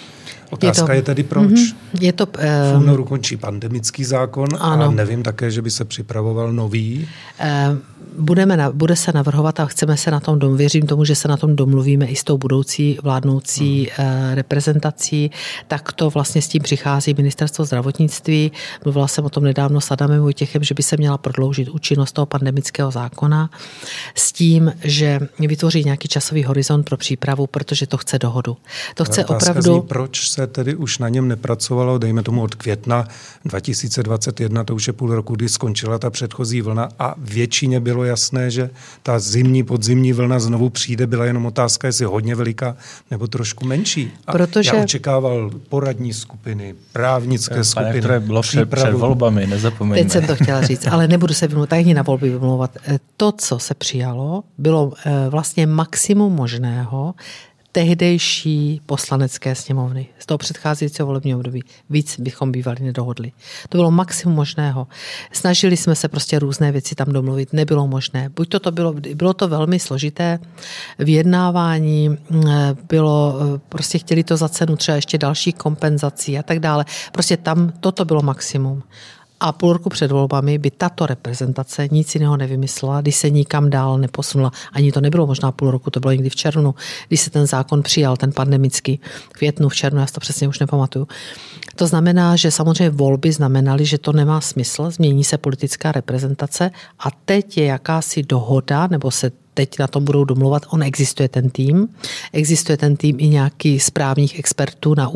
Otázka 0.51 0.93
je, 0.93 1.01
to, 1.01 1.11
je 1.11 1.15
tedy 1.15 1.23
proč. 1.23 1.51
Mm-hmm, 1.51 1.99
je 1.99 2.13
to, 2.13 2.25
uh, 2.27 2.79
v 2.79 2.83
únoru 2.83 3.03
končí 3.03 3.37
pandemický 3.37 4.03
zákon 4.03 4.47
ano. 4.59 4.85
a 4.85 4.91
nevím 4.91 5.23
také, 5.23 5.51
že 5.51 5.61
by 5.61 5.71
se 5.71 5.85
připravoval 5.85 6.53
nový. 6.53 7.07
Uh, 7.39 7.77
budeme 8.17 8.57
na, 8.57 8.71
bude 8.71 8.95
se 8.95 9.11
navrhovat 9.11 9.59
a 9.59 9.65
chceme 9.65 9.97
se 9.97 10.11
na 10.11 10.19
tom 10.19 10.39
dom, 10.39 10.57
věřím 10.57 10.87
tomu, 10.87 11.05
že 11.05 11.15
se 11.15 11.27
na 11.27 11.37
tom 11.37 11.55
domluvíme 11.55 12.05
i 12.05 12.15
s 12.15 12.23
tou 12.23 12.37
budoucí 12.37 12.99
vládnoucí 13.03 13.89
hmm. 13.95 14.07
uh, 14.07 14.35
reprezentací, 14.35 15.31
tak 15.67 15.93
to 15.93 16.09
vlastně 16.09 16.41
s 16.41 16.47
tím 16.47 16.61
přichází 16.61 17.13
ministerstvo 17.13 17.65
zdravotnictví. 17.65 18.51
Mluvila 18.85 19.07
jsem 19.07 19.25
o 19.25 19.29
tom 19.29 19.43
nedávno 19.43 19.81
s 19.81 19.91
Adamem 19.91 20.21
Vojtěchem, 20.21 20.63
že 20.63 20.73
by 20.73 20.83
se 20.83 20.97
měla 20.97 21.17
prodloužit 21.17 21.69
účinnost 21.69 22.11
toho 22.11 22.25
pandemického 22.25 22.91
zákona 22.91 23.49
s 24.15 24.31
tím, 24.31 24.73
že 24.83 25.19
vytvoří 25.39 25.83
nějaký 25.83 26.07
časový 26.07 26.43
horizont 26.43 26.83
pro 26.83 26.97
přípravu, 26.97 27.47
protože 27.47 27.87
to 27.87 27.97
chce 27.97 28.19
dohodu. 28.19 28.57
To 28.95 29.05
chce 29.05 29.25
opravdu... 29.25 29.61
Zní, 29.61 29.81
proč 29.81 30.29
se 30.29 30.47
tedy 30.47 30.75
už 30.75 30.97
na 30.97 31.09
něm 31.09 31.27
nepracovalo, 31.27 31.97
dejme 31.97 32.23
tomu 32.23 32.43
od 32.43 32.55
května 32.55 33.07
2021, 33.45 34.63
to 34.63 34.75
už 34.75 34.87
je 34.87 34.93
půl 34.93 35.15
roku, 35.15 35.35
kdy 35.35 35.49
skončila 35.49 35.99
ta 35.99 36.09
předchozí 36.09 36.61
vlna 36.61 36.89
a 36.99 37.15
většině 37.17 37.79
bylo 37.79 37.90
bylo 37.93 38.04
jasné, 38.04 38.51
že 38.51 38.69
ta 39.04 39.19
zimní, 39.19 39.63
podzimní 39.63 40.13
vlna 40.13 40.39
znovu 40.39 40.69
přijde, 40.69 41.08
byla 41.08 41.25
jenom 41.25 41.45
otázka, 41.45 41.88
jestli 41.88 42.06
hodně 42.06 42.36
veliká 42.36 42.75
nebo 43.12 43.27
trošku 43.27 43.65
menší. 43.65 44.12
A 44.27 44.32
Protože... 44.32 44.71
Já 44.75 44.84
očekával 44.84 45.51
poradní 45.69 46.13
skupiny, 46.13 46.75
právnické 46.93 47.54
Pane 47.54 47.63
skupiny. 47.63 48.01
Pane 48.01 48.19
bylo 48.19 48.41
před, 48.41 48.69
před 48.69 48.93
volbami, 48.93 49.47
nezapomeňme. 49.47 50.04
Teď 50.04 50.12
jsem 50.12 50.27
to 50.27 50.36
chtěla 50.36 50.62
říct, 50.62 50.88
ale 50.88 51.08
nebudu 51.08 51.34
se 51.34 51.47
vymlouvat, 51.47 51.73
ani 51.73 51.93
na 51.93 52.01
volby 52.01 52.30
vymlouvat. 52.30 52.77
Eh, 52.88 52.99
to, 53.17 53.32
co 53.32 53.60
se 53.60 53.73
přijalo, 53.73 54.43
bylo 54.58 54.93
eh, 55.06 55.30
vlastně 55.30 55.67
maximum 55.67 56.34
možného 56.34 57.13
tehdejší 57.71 58.81
poslanecké 58.86 59.55
sněmovny 59.55 60.07
z 60.19 60.25
toho 60.25 60.38
předcházejícího 60.38 61.05
volebního 61.05 61.39
období. 61.39 61.63
Víc 61.89 62.19
bychom 62.19 62.51
bývali 62.51 62.77
nedohodli. 62.81 63.31
To 63.69 63.77
bylo 63.77 63.91
maximum 63.91 64.36
možného. 64.36 64.88
Snažili 65.31 65.77
jsme 65.77 65.95
se 65.95 66.07
prostě 66.07 66.39
různé 66.39 66.71
věci 66.71 66.95
tam 66.95 67.13
domluvit, 67.13 67.53
nebylo 67.53 67.88
možné. 67.88 68.29
Buď 68.29 68.49
to, 68.49 68.60
to 68.60 68.71
bylo, 68.71 68.93
bylo 68.93 69.34
to 69.34 69.47
velmi 69.47 69.79
složité 69.79 70.39
vyjednávání, 70.99 72.17
bylo, 72.89 73.36
prostě 73.69 73.97
chtěli 73.97 74.23
to 74.23 74.38
za 74.38 74.49
cenu 74.49 74.75
třeba 74.75 74.95
ještě 74.95 75.17
dalších 75.17 75.55
kompenzací 75.55 76.39
a 76.39 76.43
tak 76.43 76.60
dále. 76.60 76.86
Prostě 77.12 77.38
tam 77.38 77.73
toto 77.79 78.05
bylo 78.05 78.21
maximum. 78.21 78.84
A 79.43 79.51
půl 79.51 79.73
roku 79.73 79.89
před 79.89 80.12
volbami 80.12 80.58
by 80.58 80.71
tato 80.71 81.06
reprezentace 81.06 81.88
nic 81.91 82.15
jiného 82.15 82.38
nevymyslela, 82.38 83.01
když 83.01 83.15
se 83.15 83.30
nikam 83.30 83.69
dál 83.69 83.97
neposunula. 83.97 84.51
Ani 84.73 84.91
to 84.91 85.01
nebylo 85.01 85.27
možná 85.27 85.51
půl 85.51 85.71
roku, 85.71 85.89
to 85.89 85.99
bylo 85.99 86.12
někdy 86.12 86.30
v 86.30 86.36
červnu, 86.36 86.75
když 87.08 87.21
se 87.21 87.30
ten 87.30 87.47
zákon 87.47 87.84
přijal, 87.84 88.17
ten 88.17 88.32
pandemický, 88.32 88.99
v 89.30 89.30
květnu, 89.30 89.69
v 89.69 89.75
červnu, 89.75 89.99
já 89.99 90.06
to 90.06 90.19
přesně 90.19 90.47
už 90.47 90.60
nepamatuju. 90.60 91.08
To 91.75 91.88
znamená, 91.88 92.36
že 92.36 92.51
samozřejmě 92.51 92.89
volby 92.89 93.32
znamenaly, 93.32 93.86
že 93.86 93.97
to 93.97 94.13
nemá 94.13 94.41
smysl, 94.41 94.91
změní 94.91 95.23
se 95.23 95.38
politická 95.38 95.91
reprezentace 95.91 96.71
a 97.00 97.08
teď 97.25 97.58
je 97.58 97.65
jakási 97.65 98.23
dohoda, 98.23 98.87
nebo 98.87 99.12
se 99.12 99.31
teď 99.54 99.79
na 99.79 99.87
tom 99.87 100.06
budou 100.06 100.23
domluvat. 100.23 100.65
On 100.69 100.83
existuje 100.83 101.29
ten 101.29 101.49
tým. 101.49 101.87
Existuje 102.33 102.77
ten 102.77 102.95
tým 102.95 103.15
i 103.19 103.27
nějaký 103.27 103.79
správních 103.79 104.39
expertů 104.39 104.95
na, 104.95 105.12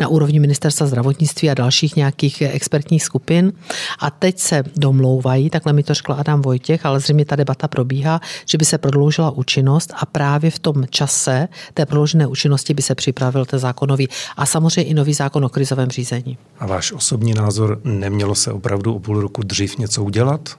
na 0.00 0.08
úrovni 0.08 0.40
ministerstva 0.40 0.86
zdravotnictví 0.86 1.50
a 1.50 1.54
dalších 1.54 1.96
nějakých 1.96 2.42
expertních 2.42 3.04
skupin. 3.04 3.52
A 3.98 4.10
teď 4.10 4.38
se 4.38 4.62
domlouvají, 4.76 5.50
takhle 5.50 5.72
mi 5.72 5.82
to 5.82 5.94
řekl 5.94 6.12
Adam 6.12 6.42
Vojtěch, 6.42 6.86
ale 6.86 7.00
zřejmě 7.00 7.24
ta 7.24 7.36
debata 7.36 7.68
probíhá, 7.68 8.20
že 8.46 8.58
by 8.58 8.64
se 8.64 8.78
prodloužila 8.78 9.30
účinnost 9.30 9.92
a 9.96 10.06
právě 10.06 10.50
v 10.50 10.58
tom 10.58 10.84
čase 10.90 11.48
té 11.74 11.86
prodloužené 11.86 12.26
účinnosti 12.26 12.74
by 12.74 12.82
se 12.82 12.94
připravil 12.94 13.44
ten 13.44 13.58
zákonový 13.58 14.08
a 14.36 14.46
samozřejmě 14.46 14.90
i 14.90 14.94
nový 14.94 15.14
zákon 15.14 15.44
o 15.44 15.48
krizovém 15.48 15.90
řízení. 15.90 16.38
A 16.58 16.66
váš 16.66 16.92
osobní 16.92 17.34
názor, 17.34 17.80
nemělo 17.84 18.34
se 18.34 18.52
opravdu 18.52 18.94
o 18.94 18.98
půl 18.98 19.20
roku 19.20 19.42
dřív 19.42 19.78
něco 19.78 20.04
udělat? 20.04 20.58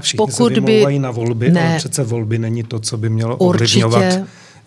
Všichni 0.00 0.16
pokud 0.16 0.54
se 0.54 0.60
by 0.60 0.98
na 0.98 1.10
volby, 1.10 1.50
ne, 1.50 1.68
ale 1.68 1.78
přece 1.78 2.02
volby 2.04 2.38
není 2.38 2.62
to, 2.62 2.78
co 2.78 2.96
by 2.96 3.10
mělo 3.10 3.36
ovlivňovat 3.36 4.04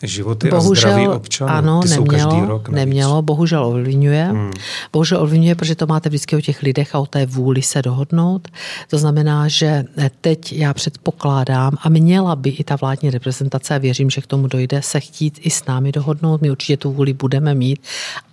životy 0.03 0.49
bohužel, 0.49 0.89
a 0.89 0.93
zdraví 0.93 1.07
občanů. 1.07 1.51
Ano, 1.51 1.81
Ty 1.81 1.89
nemělo, 1.89 2.05
jsou 2.05 2.17
každý 2.17 2.47
rok 2.47 2.69
nemělo, 2.69 3.21
bohužel 3.21 3.65
ovlivňuje. 3.65 4.23
Hmm. 4.23 4.51
Bohužel 4.93 5.21
ovlivňuje, 5.21 5.55
protože 5.55 5.75
to 5.75 5.87
máte 5.87 6.09
vždycky 6.09 6.35
o 6.35 6.41
těch 6.41 6.61
lidech 6.61 6.95
a 6.95 6.99
o 6.99 7.05
té 7.05 7.25
vůli 7.25 7.61
se 7.61 7.81
dohodnout. 7.81 8.47
To 8.89 8.97
znamená, 8.97 9.47
že 9.47 9.85
teď 10.21 10.53
já 10.53 10.73
předpokládám 10.73 11.77
a 11.81 11.89
měla 11.89 12.35
by 12.35 12.49
i 12.49 12.63
ta 12.63 12.75
vládní 12.75 13.09
reprezentace, 13.09 13.75
a 13.75 13.77
věřím, 13.77 14.09
že 14.09 14.21
k 14.21 14.27
tomu 14.27 14.47
dojde, 14.47 14.81
se 14.81 14.99
chtít 14.99 15.39
i 15.41 15.49
s 15.49 15.65
námi 15.65 15.91
dohodnout. 15.91 16.41
My 16.41 16.51
určitě 16.51 16.77
tu 16.77 16.91
vůli 16.91 17.13
budeme 17.13 17.55
mít, 17.55 17.79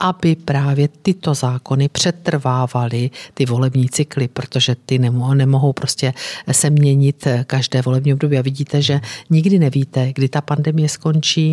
aby 0.01 0.37
právě 0.37 0.89
tyto 1.03 1.35
zákony 1.35 1.89
přetrvávaly 1.89 3.11
ty 3.35 3.47
volební 3.47 3.89
cykly, 3.89 4.29
protože 4.29 4.77
ty 4.87 4.99
nemohou, 4.99 5.35
nemohou 5.35 5.73
prostě 5.73 6.15
se 6.53 6.71
měnit 6.71 7.27
každé 7.47 7.83
volební 7.83 8.13
období. 8.13 8.39
A 8.39 8.43
vidíte, 8.43 8.83
že 8.83 9.01
nikdy 9.31 9.59
nevíte, 9.59 10.13
kdy 10.13 10.29
ta 10.29 10.41
pandemie 10.41 10.89
skončí, 10.89 11.52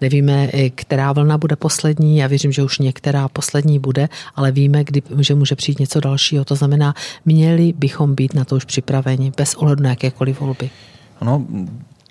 Nevíme, 0.00 0.48
která 0.74 1.12
vlna 1.12 1.38
bude 1.38 1.56
poslední. 1.56 2.18
Já 2.18 2.26
věřím, 2.26 2.52
že 2.52 2.62
už 2.62 2.78
některá 2.78 3.28
poslední 3.28 3.78
bude, 3.78 4.08
ale 4.34 4.52
víme, 4.52 4.84
kdy, 4.84 5.02
že 5.18 5.34
může 5.34 5.56
přijít 5.56 5.80
něco 5.80 6.00
dalšího. 6.00 6.44
To 6.44 6.54
znamená, 6.54 6.94
měli 7.24 7.72
bychom 7.72 8.14
být 8.14 8.34
na 8.34 8.44
to 8.44 8.56
už 8.56 8.64
připraveni, 8.64 9.32
bez 9.36 9.54
ohledu 9.54 9.82
na 9.82 9.90
jakékoliv 9.90 10.40
volby. 10.40 10.70
Ano, 11.20 11.46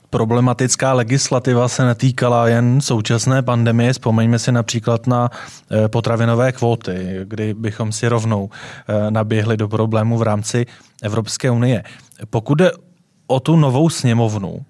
problematická 0.10 0.94
legislativa 0.94 1.68
se 1.68 1.86
netýkala 1.86 2.48
jen 2.48 2.82
současné 2.82 3.42
pandemie. 3.42 3.94
Vzpomeňme 3.94 4.40
si 4.40 4.52
například 4.52 5.08
na 5.08 5.30
eh, 5.30 5.88
potravinové 5.88 6.52
kvóty, 6.52 7.20
kdy 7.24 7.54
bychom 7.54 7.92
si 7.92 8.08
rovnou 8.08 8.50
eh, 8.50 9.12
naběhli 9.12 9.58
do 9.58 9.68
problému 9.68 10.18
v 10.18 10.22
rámci 10.22 10.66
Evropské 11.02 11.52
unie. 11.52 11.84
Pokud 12.30 12.56
jde 12.56 12.72
o 13.28 13.40
tu 13.40 13.56
novou 13.56 13.90
sněmovnu, 13.90 14.66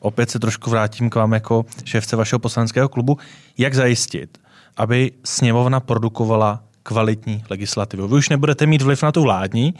opět 0.00 0.30
se 0.30 0.38
trošku 0.38 0.70
vrátím 0.70 1.10
k 1.10 1.14
vám 1.14 1.32
jako 1.32 1.64
šéfce 1.84 2.16
vašeho 2.16 2.38
poslaneckého 2.38 2.88
klubu, 2.88 3.18
jak 3.58 3.74
zajistit, 3.74 4.38
aby 4.76 5.12
sněmovna 5.24 5.80
produkovala 5.80 6.62
kvalitní 6.82 7.44
legislativu. 7.50 8.08
Vy 8.08 8.14
už 8.14 8.28
nebudete 8.28 8.66
mít 8.66 8.82
vliv 8.82 9.02
na 9.02 9.12
tu 9.12 9.22
vládní, 9.22 9.74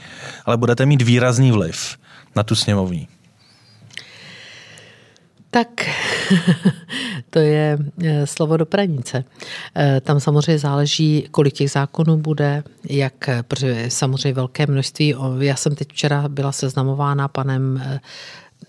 ale 0.45 0.57
budete 0.57 0.87
mít 0.87 1.03
výrazný 1.03 1.53
vliv 1.53 1.97
na 2.37 2.43
tu 2.43 2.55
sněmovní. 2.55 3.09
Tak 5.51 5.69
to 7.31 7.39
je 7.39 7.79
eh, 8.05 8.27
slovo 8.27 8.57
do 8.57 8.67
pranice. 8.67 9.25
Eh, 9.77 10.01
tam 10.01 10.21
samozřejmě 10.21 10.59
záleží, 10.59 11.29
kolik 11.31 11.55
těch 11.55 11.71
zákonů 11.71 12.17
bude, 12.17 12.63
jak, 12.89 13.31
protože 13.49 13.85
samozřejmě 13.89 14.33
velké 14.33 14.67
množství. 14.67 15.15
Já 15.39 15.57
jsem 15.57 15.75
teď 15.75 15.89
včera 15.89 16.29
byla 16.29 16.53
seznamována 16.53 17.29
panem 17.29 17.83
eh, 17.85 18.01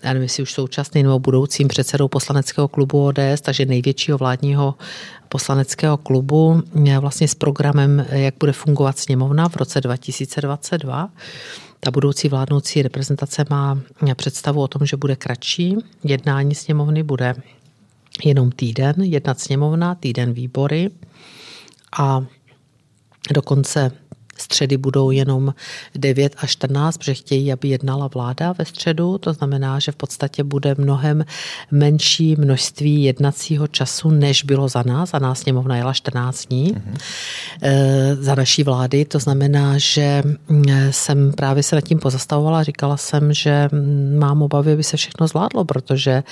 já 0.02 0.12
nevím, 0.12 0.22
jestli 0.22 0.42
už 0.42 0.52
současným 0.52 1.06
nebo 1.06 1.18
budoucím 1.18 1.68
předsedou 1.68 2.08
poslaneckého 2.08 2.68
klubu 2.68 3.06
ODS, 3.06 3.40
takže 3.42 3.66
největšího 3.66 4.18
vládního 4.18 4.74
poslaneckého 5.28 5.96
klubu, 5.96 6.62
vlastně 7.00 7.28
s 7.28 7.34
programem, 7.34 8.06
jak 8.10 8.34
bude 8.40 8.52
fungovat 8.52 8.98
sněmovna 8.98 9.48
v 9.48 9.56
roce 9.56 9.80
2022. 9.80 11.08
Ta 11.80 11.90
budoucí 11.90 12.28
vládnoucí 12.28 12.82
reprezentace 12.82 13.44
má 13.50 13.80
představu 14.14 14.62
o 14.62 14.68
tom, 14.68 14.86
že 14.86 14.96
bude 14.96 15.16
kratší. 15.16 15.76
Jednání 16.04 16.54
sněmovny 16.54 17.02
bude 17.02 17.34
jenom 18.24 18.50
týden, 18.50 18.94
jednat 18.98 19.40
sněmovna, 19.40 19.94
týden 19.94 20.32
výbory 20.32 20.90
a 21.98 22.24
dokonce 23.34 23.92
Středy 24.38 24.76
budou 24.76 25.10
jenom 25.10 25.54
9 25.94 26.34
až 26.38 26.50
14, 26.50 26.96
protože 26.96 27.14
chtějí, 27.14 27.52
aby 27.52 27.68
jednala 27.68 28.08
vláda 28.14 28.52
ve 28.52 28.64
středu. 28.64 29.18
To 29.18 29.32
znamená, 29.32 29.78
že 29.78 29.92
v 29.92 29.96
podstatě 29.96 30.44
bude 30.44 30.74
mnohem 30.78 31.24
menší 31.70 32.36
množství 32.36 33.04
jednacího 33.04 33.66
času, 33.66 34.10
než 34.10 34.42
bylo 34.42 34.68
za 34.68 34.82
nás. 34.82 35.10
Za 35.10 35.18
nás 35.18 35.40
sněmovna 35.40 35.76
jela 35.76 35.92
14 35.92 36.46
dní 36.46 36.74
mm-hmm. 36.74 38.16
za 38.20 38.34
naší 38.34 38.62
vlády. 38.62 39.04
To 39.04 39.18
znamená, 39.18 39.78
že 39.78 40.22
mm, 40.48 40.64
jsem 40.90 41.32
právě 41.32 41.62
se 41.62 41.76
nad 41.76 41.84
tím 41.84 41.98
pozastavovala. 41.98 42.62
Říkala 42.62 42.96
jsem, 42.96 43.32
že 43.32 43.68
mm, 43.72 44.18
mám 44.18 44.42
obavy, 44.42 44.72
aby 44.72 44.82
se 44.82 44.96
všechno 44.96 45.28
zvládlo, 45.28 45.64
protože 45.64 46.22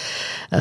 eh, 0.52 0.60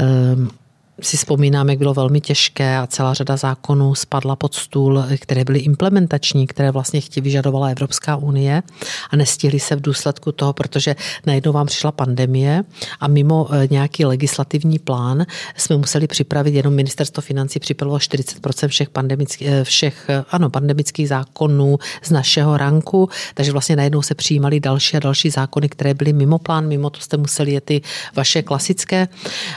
si 1.01 1.17
vzpomínám, 1.17 1.69
jak 1.69 1.77
bylo 1.77 1.93
velmi 1.93 2.21
těžké 2.21 2.77
a 2.77 2.87
celá 2.87 3.13
řada 3.13 3.37
zákonů 3.37 3.95
spadla 3.95 4.35
pod 4.35 4.53
stůl, 4.53 5.03
které 5.19 5.45
byly 5.45 5.59
implementační, 5.59 6.47
které 6.47 6.71
vlastně 6.71 7.01
chtěli 7.01 7.23
vyžadovala 7.23 7.67
Evropská 7.69 8.15
unie 8.15 8.63
a 9.09 9.15
nestihli 9.15 9.59
se 9.59 9.75
v 9.75 9.81
důsledku 9.81 10.31
toho, 10.31 10.53
protože 10.53 10.95
najednou 11.25 11.51
vám 11.51 11.67
přišla 11.67 11.91
pandemie 11.91 12.63
a 12.99 13.07
mimo 13.07 13.47
eh, 13.51 13.67
nějaký 13.71 14.05
legislativní 14.05 14.79
plán 14.79 15.25
jsme 15.57 15.77
museli 15.77 16.07
připravit, 16.07 16.53
jenom 16.53 16.73
ministerstvo 16.73 17.21
financí 17.21 17.59
připravilo 17.59 17.97
40% 17.97 18.67
všech, 18.67 18.89
pandemických, 18.89 19.47
eh, 19.47 19.63
všech 19.63 20.05
eh, 20.09 20.23
ano, 20.31 20.49
pandemických 20.49 21.09
zákonů 21.09 21.77
z 22.03 22.11
našeho 22.11 22.57
ranku, 22.57 23.09
takže 23.33 23.51
vlastně 23.51 23.75
najednou 23.75 24.01
se 24.01 24.15
přijímaly 24.15 24.59
další 24.59 24.97
a 24.97 24.99
další 24.99 25.29
zákony, 25.29 25.69
které 25.69 25.93
byly 25.93 26.13
mimo 26.13 26.39
plán, 26.39 26.67
mimo 26.67 26.89
to 26.89 26.99
jste 26.99 27.17
museli 27.17 27.51
je 27.51 27.61
ty 27.61 27.81
vaše 28.15 28.41
klasické. 28.41 29.07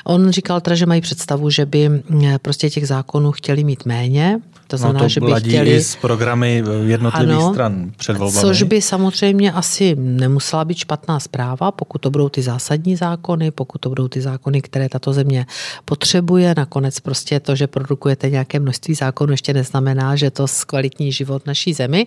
On 0.04 0.30
říkal 0.30 0.60
teda, 0.60 0.76
že 0.76 0.86
mají 0.86 1.00
představu 1.00 1.31
představu, 1.32 1.50
že 1.50 1.66
by 1.66 1.88
mm, 1.88 2.02
prostě 2.42 2.70
těch 2.70 2.86
zákonů 2.86 3.32
chtěli 3.32 3.64
mít 3.64 3.86
méně. 3.86 4.40
To 4.72 4.76
znamená, 4.76 4.98
no 4.98 5.04
to 5.04 5.08
že 5.08 5.20
by 5.20 5.32
chtěli... 5.38 5.70
i 5.70 5.82
s 5.82 5.96
programy 5.96 6.64
jednotlivých 6.86 7.36
ano, 7.36 7.52
stran 7.52 7.90
před 7.96 8.16
volbami. 8.16 8.40
Což 8.40 8.62
by 8.62 8.82
samozřejmě 8.82 9.52
asi 9.52 9.96
nemusela 9.98 10.64
být 10.64 10.78
špatná 10.78 11.20
zpráva, 11.20 11.72
pokud 11.72 11.98
to 11.98 12.10
budou 12.10 12.28
ty 12.28 12.42
zásadní 12.42 12.96
zákony, 12.96 13.50
pokud 13.50 13.78
to 13.78 13.88
budou 13.88 14.08
ty 14.08 14.20
zákony, 14.20 14.62
které 14.62 14.88
tato 14.88 15.12
země 15.12 15.46
potřebuje. 15.84 16.54
Nakonec 16.56 17.00
prostě 17.00 17.40
to, 17.40 17.54
že 17.54 17.66
produkujete 17.66 18.30
nějaké 18.30 18.60
množství 18.60 18.94
zákonů, 18.94 19.32
ještě 19.32 19.54
neznamená, 19.54 20.16
že 20.16 20.30
to 20.30 20.48
zkvalitní 20.48 21.12
život 21.12 21.46
naší 21.46 21.72
zemi. 21.72 22.06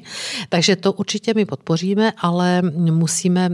Takže 0.49 0.75
to 0.75 0.93
určitě 0.93 1.33
my 1.33 1.45
podpoříme, 1.45 2.11
ale 2.17 2.61
musíme, 2.73 3.49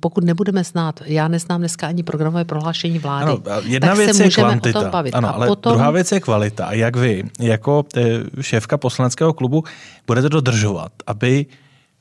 pokud 0.00 0.24
nebudeme 0.24 0.64
znát, 0.64 1.00
já 1.06 1.28
neznám 1.28 1.60
dneska 1.60 1.86
ani 1.86 2.02
programové 2.02 2.44
prohlášení 2.44 2.98
vlády, 2.98 3.24
ano, 3.24 3.62
jedna 3.62 3.88
tak 3.88 3.96
věc 3.96 4.16
se 4.16 4.24
je 4.24 4.30
kvantita 4.30 4.90
bavit. 4.90 5.14
Ano, 5.14 5.28
a 5.28 5.30
ale 5.30 5.46
potom... 5.46 5.72
druhá 5.72 5.90
věc 5.90 6.12
je 6.12 6.20
kvalita. 6.20 6.66
A 6.66 6.72
jak 6.72 6.96
vy, 6.96 7.24
jako 7.40 7.84
eh, 7.96 8.02
šéfka 8.40 8.76
poslaneckého 8.78 9.32
klubu, 9.32 9.64
budete 10.06 10.28
dodržovat, 10.28 10.92
aby 11.06 11.46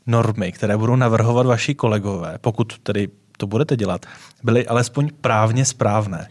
normy, 0.08 0.52
které 0.52 0.78
budou 0.78 0.96
navrhovat 0.96 1.46
vaši 1.46 1.76
kolegové, 1.76 2.38
pokud 2.42 2.78
tedy 2.78 3.10
to 3.38 3.48
budete 3.48 3.76
dělat, 3.76 4.06
byly 4.44 4.68
alespoň 4.68 5.10
právně 5.22 5.66
správné. 5.66 6.28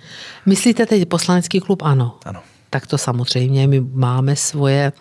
Myslíte 0.46 0.86
teď 0.86 1.08
poslanecký 1.08 1.60
klub? 1.60 1.82
Ano. 1.82 2.18
Ano. 2.24 2.42
Tak 2.70 2.86
to 2.86 2.98
samozřejmě 2.98 3.66
my 3.66 3.80
máme 3.80 4.36
svoje, 4.36 4.92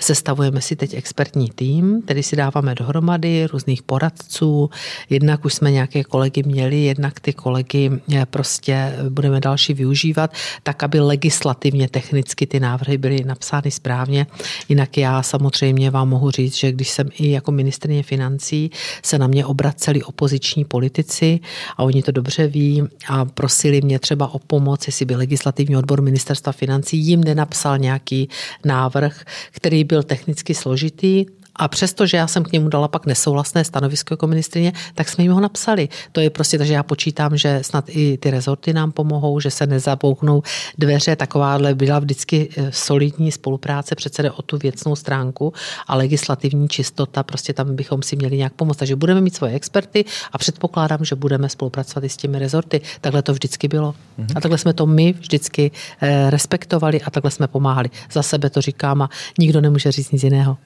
sestavujeme 0.00 0.60
si 0.60 0.76
teď 0.76 0.94
expertní 0.94 1.50
tým, 1.54 2.02
který 2.02 2.22
si 2.22 2.36
dáváme 2.36 2.74
dohromady 2.74 3.46
různých 3.46 3.82
poradců. 3.82 4.70
Jednak 5.10 5.44
už 5.44 5.54
jsme 5.54 5.70
nějaké 5.70 6.04
kolegy 6.04 6.42
měli, 6.42 6.82
jednak 6.82 7.20
ty 7.20 7.32
kolegy 7.32 7.90
eh, 8.14 8.26
prostě 8.26 8.96
budeme 9.08 9.40
další 9.40 9.74
využívat, 9.74 10.32
tak 10.62 10.82
aby 10.82 11.00
legislativně, 11.00 11.88
technicky 11.88 12.46
ty 12.46 12.60
návrhy 12.60 12.98
byly 12.98 13.24
napsány 13.24 13.70
správně. 13.70 14.26
Jinak 14.68 14.96
já 14.96 15.22
samozřejmě 15.22 15.90
vám 15.90 16.08
mohu 16.08 16.30
říct, 16.30 16.56
že 16.56 16.72
když 16.72 16.90
jsem 16.90 17.08
i 17.18 17.30
jako 17.30 17.52
ministrně 17.52 18.02
financí, 18.02 18.70
se 19.02 19.18
na 19.18 19.26
mě 19.26 19.46
obraceli 19.46 20.02
opoziční 20.02 20.64
politici 20.64 21.40
a 21.76 21.82
oni 21.82 22.02
to 22.02 22.12
dobře 22.12 22.46
ví 22.46 22.82
a 23.08 23.24
prosili 23.24 23.80
mě 23.80 23.98
třeba 23.98 24.34
o 24.34 24.38
pomoc, 24.38 24.86
jestli 24.86 25.04
by 25.04 25.16
legislativní 25.16 25.76
odbor 25.76 26.02
ministerstva 26.02 26.52
financí 26.52 27.11
jim 27.12 27.24
nenapsal 27.24 27.78
nějaký 27.78 28.28
návrh, 28.64 29.24
který 29.50 29.84
byl 29.84 30.02
technicky 30.02 30.54
složitý, 30.54 31.26
a 31.56 31.68
přesto, 31.68 32.06
že 32.06 32.16
já 32.16 32.26
jsem 32.26 32.44
k 32.44 32.52
němu 32.52 32.68
dala 32.68 32.88
pak 32.88 33.06
nesouhlasné 33.06 33.64
stanovisko 33.64 34.12
jako 34.12 34.26
ministrině, 34.26 34.72
tak 34.94 35.08
jsme 35.08 35.24
jim 35.24 35.32
ho 35.32 35.40
napsali. 35.40 35.88
To 36.12 36.20
je 36.20 36.30
prostě, 36.30 36.58
takže 36.58 36.74
já 36.74 36.82
počítám, 36.82 37.36
že 37.36 37.58
snad 37.62 37.84
i 37.88 38.18
ty 38.18 38.30
rezorty 38.30 38.72
nám 38.72 38.92
pomohou, 38.92 39.40
že 39.40 39.50
se 39.50 39.66
nezabouchnou 39.66 40.42
dveře. 40.78 41.16
Takováhle 41.16 41.74
byla 41.74 41.98
vždycky 41.98 42.48
eh, 42.56 42.72
solidní 42.72 43.32
spolupráce, 43.32 43.94
přece 43.94 44.22
jde 44.22 44.30
o 44.30 44.42
tu 44.42 44.58
věcnou 44.58 44.96
stránku 44.96 45.52
a 45.86 45.96
legislativní 45.96 46.68
čistota, 46.68 47.22
prostě 47.22 47.52
tam 47.52 47.76
bychom 47.76 48.02
si 48.02 48.16
měli 48.16 48.36
nějak 48.36 48.52
pomoct. 48.52 48.76
Takže 48.76 48.96
budeme 48.96 49.20
mít 49.20 49.34
svoje 49.34 49.54
experty 49.54 50.04
a 50.32 50.38
předpokládám, 50.38 51.04
že 51.04 51.14
budeme 51.14 51.48
spolupracovat 51.48 52.04
i 52.04 52.08
s 52.08 52.16
těmi 52.16 52.38
rezorty. 52.38 52.80
Takhle 53.00 53.22
to 53.22 53.32
vždycky 53.32 53.68
bylo. 53.68 53.94
Mm-hmm. 54.18 54.32
A 54.34 54.40
takhle 54.40 54.58
jsme 54.58 54.72
to 54.72 54.86
my 54.86 55.12
vždycky 55.12 55.70
eh, 56.00 56.30
respektovali 56.30 57.02
a 57.02 57.10
takhle 57.10 57.30
jsme 57.30 57.46
pomáhali. 57.46 57.90
Za 58.12 58.22
sebe 58.22 58.50
to 58.50 58.60
říkám 58.60 59.02
a 59.02 59.08
nikdo 59.38 59.60
nemůže 59.60 59.92
říct 59.92 60.10
nic 60.10 60.22
jiného. 60.22 60.56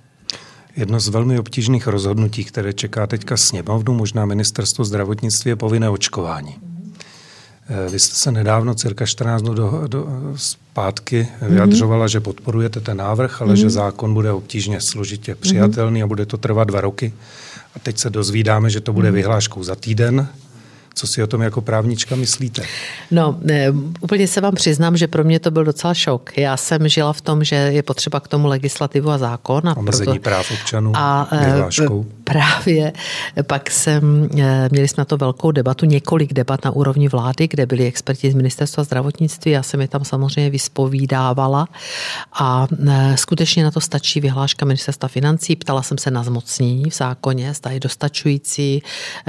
Jedno 0.77 1.01
z 1.01 1.09
velmi 1.09 1.39
obtížných 1.39 1.87
rozhodnutí, 1.87 2.45
které 2.45 2.72
čeká 2.72 3.07
teďka 3.07 3.37
sněmovnu, 3.37 3.95
možná 3.95 4.24
ministerstvo 4.24 4.85
zdravotnictví, 4.85 5.49
je 5.49 5.57
povinné 5.57 5.91
očkování. 5.91 6.57
Eh, 7.68 7.91
vy 7.91 7.99
jste 7.99 8.14
se 8.14 8.33
nedávno, 8.33 8.74
cirka 8.74 9.07
14 9.07 9.43
dnů 9.43 9.55
do, 9.55 9.83
do, 9.87 10.07
zpátky, 10.37 11.29
mm-hmm. 11.41 11.49
vyjadřovala, 11.49 12.09
že 12.09 12.20
podporujete 12.20 12.81
ten 12.81 12.97
návrh, 12.97 13.43
ale 13.43 13.53
mm-hmm. 13.53 13.61
že 13.61 13.70
zákon 13.70 14.14
bude 14.14 14.33
obtížně 14.33 14.81
složitě 14.81 15.35
přijatelný 15.35 16.01
mm-hmm. 16.01 16.05
a 16.05 16.07
bude 16.07 16.27
to 16.27 16.37
trvat 16.37 16.68
dva 16.68 16.81
roky. 16.81 17.12
A 17.74 17.79
teď 17.79 17.99
se 17.99 18.11
dozvídáme, 18.11 18.70
že 18.70 18.81
to 18.81 18.93
bude 18.93 19.09
mm-hmm. 19.09 19.14
vyhláškou 19.14 19.62
za 19.62 19.74
týden. 19.74 20.29
Co 20.99 21.07
si 21.07 21.22
o 21.22 21.26
tom 21.26 21.42
jako 21.42 21.61
právnička 21.61 22.16
myslíte? 22.16 22.62
No, 23.11 23.38
ne, 23.42 23.72
úplně 24.01 24.28
se 24.28 24.40
vám 24.40 24.55
přiznám, 24.55 24.97
že 24.97 25.07
pro 25.07 25.24
mě 25.24 25.40
to 25.40 25.51
byl 25.51 25.64
docela 25.64 25.94
šok. 25.94 26.38
Já 26.38 26.57
jsem 26.57 26.88
žila 26.88 27.12
v 27.12 27.20
tom, 27.20 27.44
že 27.44 27.57
je 27.57 27.82
potřeba 27.82 28.20
k 28.20 28.28
tomu 28.28 28.49
legislativu 28.49 29.11
a 29.11 29.18
zákon. 29.18 29.68
A 29.68 29.76
Omezení 29.76 30.07
proto... 30.07 30.20
práv 30.20 30.51
občanů 30.51 30.92
a, 30.94 31.28
e, 31.30 31.44
vyhláškou. 31.44 32.07
Právě. 32.24 32.92
Pak 33.42 33.70
jsem, 33.70 34.28
e, 34.38 34.68
měli 34.72 34.88
jsme 34.88 35.01
na 35.01 35.05
to 35.05 35.16
velkou 35.16 35.51
debatu, 35.51 35.86
několik 35.86 36.32
debat 36.32 36.64
na 36.64 36.70
úrovni 36.70 37.09
vlády, 37.09 37.49
kde 37.49 37.66
byli 37.66 37.86
experti 37.86 38.30
z 38.30 38.34
ministerstva 38.34 38.84
zdravotnictví. 38.84 39.51
Já 39.51 39.62
jsem 39.62 39.80
je 39.80 39.88
tam 39.88 40.05
samozřejmě 40.05 40.51
vyspovídávala 40.51 41.68
a 42.32 42.66
skutečně 43.14 43.64
na 43.64 43.70
to 43.70 43.80
stačí 43.80 44.20
vyhláška 44.20 44.66
ministerstva 44.66 45.09
financí. 45.09 45.57
Ptala 45.57 45.82
jsem 45.82 45.99
se 45.99 46.11
na 46.11 46.22
zmocnění 46.22 46.90
v 46.90 46.94
zákoně, 46.94 47.55
zda 47.55 47.70
je 47.70 47.80
dostačující. 47.80 48.82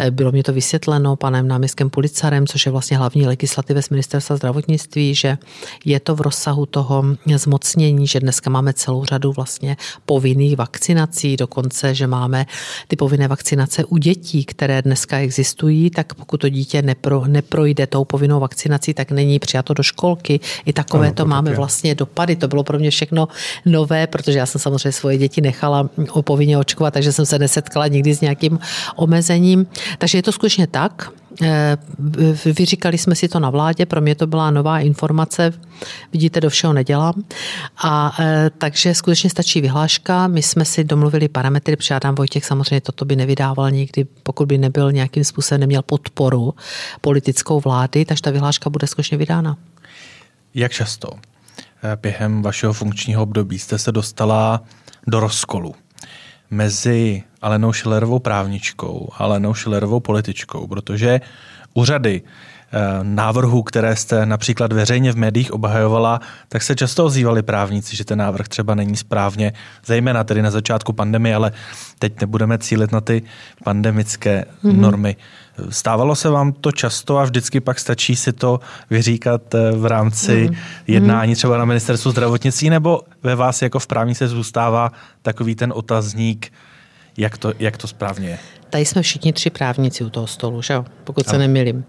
Bylo 0.09 0.32
mi 0.32 0.43
to 0.43 0.53
vysvětleno 0.53 1.15
panem 1.15 1.57
náměstkem 1.58 1.89
Policarem, 1.89 2.47
což 2.47 2.66
je 2.66 2.72
vlastně 2.72 2.97
hlavní 2.97 3.28
legislativec 3.28 3.86
z 3.86 3.89
ministerstva 3.89 4.36
zdravotnictví, 4.36 5.16
že 5.16 5.38
je 5.86 5.99
to 5.99 6.16
v 6.16 6.22
rozsahu 6.22 6.66
toho 6.66 7.03
zmocnění, 7.36 8.08
že 8.08 8.20
dneska 8.20 8.49
máme 8.49 8.74
celou 8.74 9.05
řadu 9.05 9.32
vlastně 9.32 9.78
povinných 10.05 10.58
vakcinací, 10.58 11.38
dokonce, 11.38 11.95
že 11.95 12.08
máme 12.08 12.45
ty 12.88 12.95
povinné 12.95 13.28
vakcinace 13.28 13.86
u 13.86 13.97
dětí, 13.97 14.45
které 14.45 14.82
dneska 14.82 15.18
existují, 15.18 15.89
tak 15.89 16.14
pokud 16.14 16.38
to 16.38 16.49
dítě 16.49 16.82
nepro, 16.82 17.26
neprojde 17.28 17.88
tou 17.88 18.05
povinnou 18.05 18.39
vakcinací, 18.39 18.93
tak 18.93 19.12
není 19.12 19.39
přijato 19.39 19.74
do 19.74 19.84
školky. 19.84 20.39
I 20.66 20.74
takové 20.74 21.08
ano, 21.08 21.14
to, 21.14 21.24
to 21.24 21.30
máme 21.30 21.53
vlastně 21.53 21.95
dopady. 21.95 22.36
To 22.36 22.47
bylo 22.47 22.64
pro 22.64 22.80
mě 22.80 22.91
všechno 22.91 23.28
nové, 23.66 24.08
protože 24.08 24.38
já 24.38 24.45
jsem 24.45 24.62
samozřejmě 24.62 24.91
svoje 24.91 25.18
děti 25.18 25.41
nechala 25.41 25.89
povinně 26.22 26.58
očkovat, 26.58 26.93
takže 26.93 27.12
jsem 27.12 27.26
se 27.26 27.39
nesetkala 27.39 27.88
nikdy 27.88 28.16
s 28.16 28.22
nějakým 28.22 28.60
omezením. 28.95 29.66
Takže 29.97 30.18
je 30.18 30.24
to 30.24 30.32
skutečně 30.32 30.68
tak. 30.68 31.10
Eh, 31.41 31.77
vyříkali 32.45 32.97
jsme 32.97 33.15
si 33.15 33.27
to 33.27 33.39
na 33.39 33.49
vládě, 33.49 33.85
pro 33.85 34.01
mě 34.01 34.15
to 34.15 34.27
byla 34.27 34.51
nová 34.51 34.79
informace, 34.79 35.53
vidíte, 36.13 36.41
do 36.41 36.49
všeho 36.49 36.73
nedělám. 36.73 37.23
A 37.83 38.15
eh, 38.19 38.49
takže 38.57 38.95
skutečně 38.95 39.29
stačí 39.29 39.61
vyhláška, 39.61 40.27
my 40.27 40.41
jsme 40.41 40.65
si 40.65 40.83
domluvili 40.83 41.27
parametry, 41.27 41.77
Adam 41.91 42.15
Vojtěch 42.15 42.45
samozřejmě 42.45 42.81
toto 42.81 43.05
by 43.05 43.15
nevydával 43.15 43.71
nikdy, 43.71 44.05
pokud 44.23 44.47
by 44.47 44.57
nebyl 44.57 44.91
nějakým 44.91 45.23
způsobem, 45.23 45.61
neměl 45.61 45.81
podporu 45.81 46.53
politickou 47.01 47.59
vlády, 47.59 48.05
takže 48.05 48.21
ta 48.21 48.31
vyhláška 48.31 48.69
bude 48.69 48.88
skutečně 48.88 49.17
vydána. 49.17 49.57
Jak 50.53 50.71
často 50.71 51.09
eh, 51.83 51.97
během 52.01 52.41
vašeho 52.41 52.73
funkčního 52.73 53.23
období 53.23 53.59
jste 53.59 53.77
se 53.77 53.91
dostala 53.91 54.63
do 55.07 55.19
rozkolu 55.19 55.75
mezi 56.52 57.24
Alenou 57.41 57.74
Schillerovou 57.74 58.20
právničkou 58.20 59.10
a 59.14 59.24
Alenou 59.24 59.54
Schillerovou 59.54 60.00
političkou, 60.00 60.68
protože 60.68 61.22
úřady 61.74 62.22
návrhů, 63.03 63.63
které 63.63 63.95
jste 63.95 64.26
například 64.26 64.74
veřejně 64.74 65.11
v 65.11 65.15
médiích 65.15 65.53
obhajovala, 65.53 66.20
tak 66.49 66.63
se 66.63 66.76
často 66.76 67.05
ozývali 67.05 67.41
právníci, 67.41 67.95
že 67.95 68.05
ten 68.05 68.20
návrh 68.20 68.47
třeba 68.47 68.76
není 68.76 68.95
správně, 68.95 69.53
zejména 69.86 70.24
tedy 70.24 70.41
na 70.41 70.51
začátku 70.51 70.93
pandemie, 70.93 71.36
ale 71.36 71.51
teď 71.99 72.22
nebudeme 72.22 72.57
cílit 72.57 72.91
na 72.91 73.01
ty 73.01 73.22
pandemické 73.63 74.45
mm-hmm. 74.63 74.80
normy. 74.80 75.15
Stávalo 75.70 76.15
se 76.15 76.30
vám 76.30 76.53
to 76.53 76.72
často 76.72 77.18
a 77.18 77.24
vždycky 77.24 77.59
pak 77.59 77.80
stačí 77.80 78.15
si 78.15 78.34
to 78.34 78.59
vyříkat 78.89 79.55
eh, 79.55 79.72
v 79.72 79.86
rámci 79.86 80.47
mm. 80.49 80.55
jednání 80.88 81.36
třeba 81.36 81.57
na 81.57 81.65
ministerstvu 81.65 82.11
zdravotnictví, 82.11 82.70
nebo 82.70 83.01
ve 83.24 83.36
vás 83.36 83.61
jako 83.61 83.80
v 83.80 83.88
právnice 83.88 84.28
zůstává 84.28 84.91
takový 85.22 85.55
ten 85.55 85.74
otazník, 85.76 86.53
jak 87.18 87.38
to, 87.38 87.53
jak 87.59 87.78
to 87.78 87.88
správně 87.88 88.30
je? 88.30 88.39
Tady 88.70 88.86
jsme 88.86 89.01
všichni 89.01 89.34
tři 89.34 89.49
právníci 89.49 90.03
u 90.03 90.09
toho 90.09 90.28
stolu, 90.28 90.61
že 90.61 90.74
jo? 90.74 90.86
pokud 91.07 91.28
se 91.28 91.38
nemilím. 91.38 91.86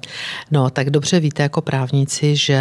No, 0.51 0.71
tak 0.71 0.91
dobře 0.91 1.21
víte 1.21 1.43
jako 1.43 1.61
právníci, 1.61 2.37
že 2.37 2.61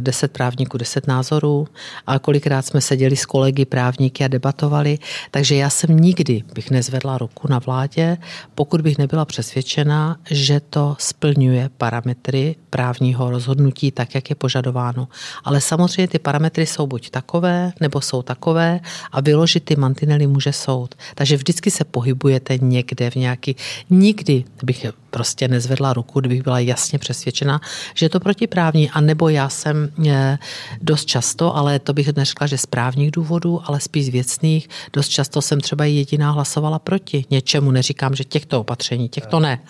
deset 0.00 0.32
právníků, 0.32 0.78
deset 0.78 1.06
názorů 1.06 1.68
a 2.06 2.18
kolikrát 2.18 2.66
jsme 2.66 2.80
seděli 2.80 3.16
s 3.16 3.26
kolegy 3.26 3.64
právníky 3.64 4.24
a 4.24 4.28
debatovali, 4.28 4.98
takže 5.30 5.54
já 5.54 5.70
jsem 5.70 5.96
nikdy 5.96 6.42
bych 6.54 6.70
nezvedla 6.70 7.18
ruku 7.18 7.48
na 7.50 7.58
vládě, 7.58 8.16
pokud 8.54 8.80
bych 8.80 8.98
nebyla 8.98 9.24
přesvědčena, 9.24 10.16
že 10.30 10.60
to 10.60 10.96
splňuje 10.98 11.70
parametry 11.78 12.56
právního 12.70 13.30
rozhodnutí 13.30 13.90
tak, 13.90 14.14
jak 14.14 14.30
je 14.30 14.36
požadováno. 14.36 15.08
Ale 15.44 15.60
samozřejmě 15.60 16.08
ty 16.08 16.18
parametry 16.18 16.66
jsou 16.66 16.86
buď 16.86 17.10
takové, 17.10 17.72
nebo 17.80 18.00
jsou 18.00 18.22
takové 18.22 18.80
a 19.12 19.20
vyložit 19.20 19.64
ty 19.64 19.76
mantinely 19.76 20.26
může 20.26 20.52
soud. 20.52 20.94
Takže 21.14 21.36
vždycky 21.36 21.70
se 21.70 21.84
pohybujete 21.84 22.58
někde 22.58 23.10
v 23.10 23.14
nějaký 23.16 23.49
Nikdy 23.90 24.44
bych 24.62 24.84
prostě 25.10 25.48
nezvedla 25.48 25.92
ruku, 25.92 26.20
kdybych 26.20 26.42
byla 26.42 26.58
jasně 26.58 26.98
přesvědčena, 26.98 27.60
že 27.94 28.06
je 28.06 28.10
to 28.10 28.20
protiprávní. 28.20 28.90
A 28.90 29.00
nebo 29.00 29.28
já 29.28 29.48
jsem 29.48 29.88
eh, 30.08 30.38
dost 30.82 31.04
často, 31.04 31.56
ale 31.56 31.78
to 31.78 31.92
bych 31.92 32.16
neřekla, 32.16 32.46
že 32.46 32.58
z 32.58 32.66
právních 32.66 33.10
důvodů, 33.10 33.60
ale 33.64 33.80
spíš 33.80 34.06
z 34.06 34.08
věcných, 34.08 34.68
dost 34.92 35.08
často 35.08 35.42
jsem 35.42 35.60
třeba 35.60 35.84
jediná 35.84 36.30
hlasovala 36.30 36.78
proti 36.78 37.24
něčemu. 37.30 37.70
Neříkám, 37.70 38.14
že 38.14 38.24
těchto 38.24 38.60
opatření, 38.60 39.08
těchto 39.08 39.40
ne. 39.40 39.60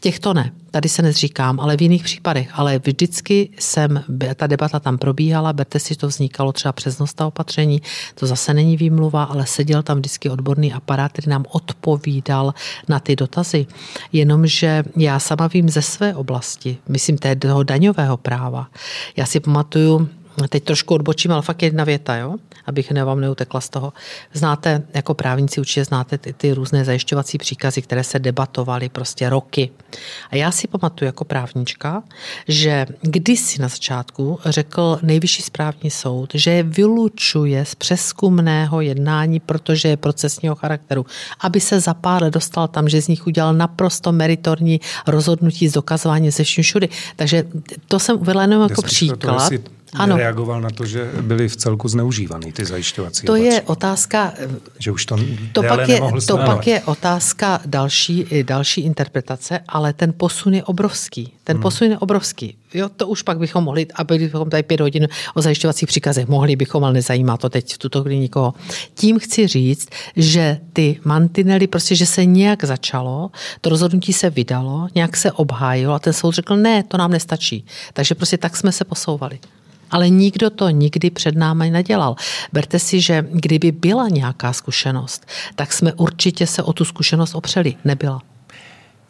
Těchto 0.00 0.34
ne. 0.34 0.52
Tady 0.70 0.88
se 0.88 1.02
nezříkám, 1.02 1.60
ale 1.60 1.76
v 1.76 1.82
jiných 1.82 2.02
případech. 2.04 2.48
Ale 2.52 2.78
vždycky 2.78 3.50
jsem, 3.58 4.04
ta 4.34 4.46
debata 4.46 4.80
tam 4.80 4.98
probíhala, 4.98 5.52
berte 5.52 5.78
si, 5.78 5.94
to 5.94 6.08
vznikalo 6.08 6.52
třeba 6.52 6.72
přes 6.72 6.98
noc 6.98 7.14
ta 7.14 7.26
opatření, 7.26 7.82
to 8.14 8.26
zase 8.26 8.54
není 8.54 8.76
výmluva, 8.76 9.24
ale 9.24 9.46
seděl 9.46 9.82
tam 9.82 9.98
vždycky 9.98 10.30
odborný 10.30 10.72
aparát, 10.72 11.12
který 11.12 11.30
nám 11.30 11.44
odpovídal 11.48 12.54
na 12.88 13.00
ty 13.00 13.16
dotazy. 13.16 13.66
Jenomže 14.12 14.79
já 14.96 15.18
sama 15.18 15.46
vím 15.46 15.68
ze 15.68 15.82
své 15.82 16.14
oblasti, 16.14 16.78
myslím 16.88 17.18
toho 17.36 17.62
daňového 17.62 18.16
práva. 18.16 18.68
Já 19.16 19.26
si 19.26 19.40
pamatuju, 19.40 20.08
teď 20.48 20.64
trošku 20.64 20.94
odbočím, 20.94 21.32
ale 21.32 21.42
fakt 21.42 21.62
jedna 21.62 21.84
věta, 21.84 22.16
jo? 22.16 22.36
abych 22.66 22.90
ne, 22.90 23.04
vám 23.04 23.20
neutekla 23.20 23.60
z 23.60 23.68
toho. 23.68 23.92
Znáte, 24.32 24.82
jako 24.94 25.14
právníci 25.14 25.60
určitě 25.60 25.84
znáte 25.84 26.18
ty, 26.18 26.32
ty 26.32 26.52
různé 26.52 26.84
zajišťovací 26.84 27.38
příkazy, 27.38 27.82
které 27.82 28.04
se 28.04 28.18
debatovaly 28.18 28.88
prostě 28.88 29.30
roky. 29.30 29.70
A 30.30 30.36
já 30.36 30.50
si 30.50 30.68
pamatuju 30.68 31.06
jako 31.06 31.24
právnička, 31.24 32.02
že 32.48 32.86
kdysi 33.00 33.62
na 33.62 33.68
začátku 33.68 34.38
řekl 34.44 34.98
nejvyšší 35.02 35.42
správní 35.42 35.90
soud, 35.90 36.30
že 36.34 36.50
je 36.50 36.62
vylučuje 36.62 37.64
z 37.64 37.74
přeskumného 37.74 38.80
jednání, 38.80 39.40
protože 39.40 39.88
je 39.88 39.96
procesního 39.96 40.54
charakteru, 40.54 41.06
aby 41.40 41.60
se 41.60 41.80
za 41.80 41.94
pár 41.94 42.22
let 42.22 42.34
dostal 42.34 42.68
tam, 42.68 42.88
že 42.88 43.02
z 43.02 43.08
nich 43.08 43.26
udělal 43.26 43.54
naprosto 43.54 44.12
meritorní 44.12 44.80
rozhodnutí 45.06 45.68
z 45.68 45.72
dokazování 45.72 46.30
ze 46.30 46.44
vším 46.44 46.64
všudy. 46.64 46.88
Takže 47.16 47.44
to 47.88 47.98
jsem 47.98 48.16
uvedla 48.16 48.42
jenom 48.42 48.62
jako 48.62 48.82
příklad. 48.82 49.50
To 49.50 49.79
ano. 49.94 50.16
reagoval 50.16 50.60
na 50.60 50.70
to, 50.70 50.86
že 50.86 51.10
byly 51.20 51.48
v 51.48 51.56
celku 51.56 51.88
zneužívaný 51.88 52.52
ty 52.52 52.64
zajišťovací 52.64 53.26
To 53.26 53.32
opatření. 53.32 53.54
je 53.54 53.62
otázka, 53.62 54.32
že 54.78 54.92
už 54.92 55.06
to, 55.06 55.16
to, 55.52 55.62
pak 55.62 55.88
je, 55.88 56.00
to 56.26 56.36
pak 56.36 56.66
je 56.66 56.82
otázka 56.82 57.60
další, 57.66 58.26
další 58.42 58.80
interpretace, 58.80 59.60
ale 59.68 59.92
ten 59.92 60.12
posun 60.16 60.54
je 60.54 60.64
obrovský. 60.64 61.32
Ten 61.44 61.56
hmm. 61.56 61.62
posun 61.62 61.90
je 61.90 61.98
obrovský. 61.98 62.56
Jo, 62.74 62.88
to 62.96 63.08
už 63.08 63.22
pak 63.22 63.38
bychom 63.38 63.64
mohli, 63.64 63.86
a 63.94 64.04
byli 64.04 64.18
bychom 64.18 64.50
tady 64.50 64.62
pět 64.62 64.80
hodin 64.80 65.08
o 65.34 65.42
zajišťovacích 65.42 65.88
příkazech, 65.88 66.28
mohli 66.28 66.56
bychom, 66.56 66.84
ale 66.84 66.92
nezajímá 66.92 67.36
to 67.36 67.48
teď 67.48 67.74
v 67.74 67.78
tuto 67.78 68.02
chvíli 68.02 68.18
nikoho. 68.18 68.54
Tím 68.94 69.18
chci 69.18 69.46
říct, 69.46 69.88
že 70.16 70.58
ty 70.72 71.00
mantinely, 71.04 71.66
prostě, 71.66 71.94
že 71.94 72.06
se 72.06 72.24
nějak 72.24 72.64
začalo, 72.64 73.30
to 73.60 73.70
rozhodnutí 73.70 74.12
se 74.12 74.30
vydalo, 74.30 74.88
nějak 74.94 75.16
se 75.16 75.32
obhájilo 75.32 75.94
a 75.94 75.98
ten 75.98 76.12
soud 76.12 76.34
řekl, 76.34 76.56
ne, 76.56 76.82
to 76.82 76.96
nám 76.96 77.10
nestačí. 77.10 77.64
Takže 77.92 78.14
prostě 78.14 78.38
tak 78.38 78.56
jsme 78.56 78.72
se 78.72 78.84
posouvali. 78.84 79.38
Ale 79.90 80.08
nikdo 80.08 80.50
to 80.50 80.68
nikdy 80.68 81.10
před 81.10 81.36
námi 81.36 81.70
nedělal. 81.70 82.16
Berte 82.52 82.78
si, 82.78 83.00
že 83.00 83.26
kdyby 83.32 83.72
byla 83.72 84.08
nějaká 84.08 84.52
zkušenost, 84.52 85.26
tak 85.54 85.72
jsme 85.72 85.92
určitě 85.92 86.46
se 86.46 86.62
o 86.62 86.72
tu 86.72 86.84
zkušenost 86.84 87.34
opřeli. 87.34 87.74
Nebyla. 87.84 88.22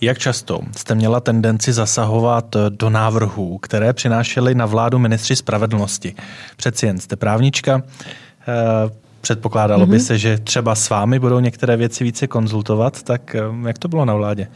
Jak 0.01 0.18
často 0.18 0.61
jste 0.76 0.95
měla 0.95 1.20
tendenci 1.20 1.72
zasahovat 1.72 2.57
do 2.68 2.91
návrhů, 2.91 3.59
které 3.59 3.93
přinášely 3.93 4.55
na 4.55 4.66
vládu 4.66 4.99
ministři 4.99 5.37
spravedlnosti? 5.37 6.14
Přeci 6.57 6.87
jen 6.87 6.99
jste 6.99 7.16
právnička, 7.16 7.83
eh, 8.49 8.91
předpokládalo 9.20 9.87
mm-hmm. 9.87 9.91
by 9.91 9.97
mhm. 9.97 10.05
se, 10.05 10.18
že 10.18 10.39
třeba 10.39 10.74
s 10.74 10.91
vámi 10.91 11.18
budou 11.18 11.41
některé 11.41 11.76
věci 11.76 12.05
více 12.05 12.26
konzultovat, 12.26 13.03
tak 13.03 13.35
eh, 13.35 13.41
jak 13.66 13.78
to 13.78 13.89
bylo 13.89 14.05
na 14.05 14.14
vládě? 14.14 14.49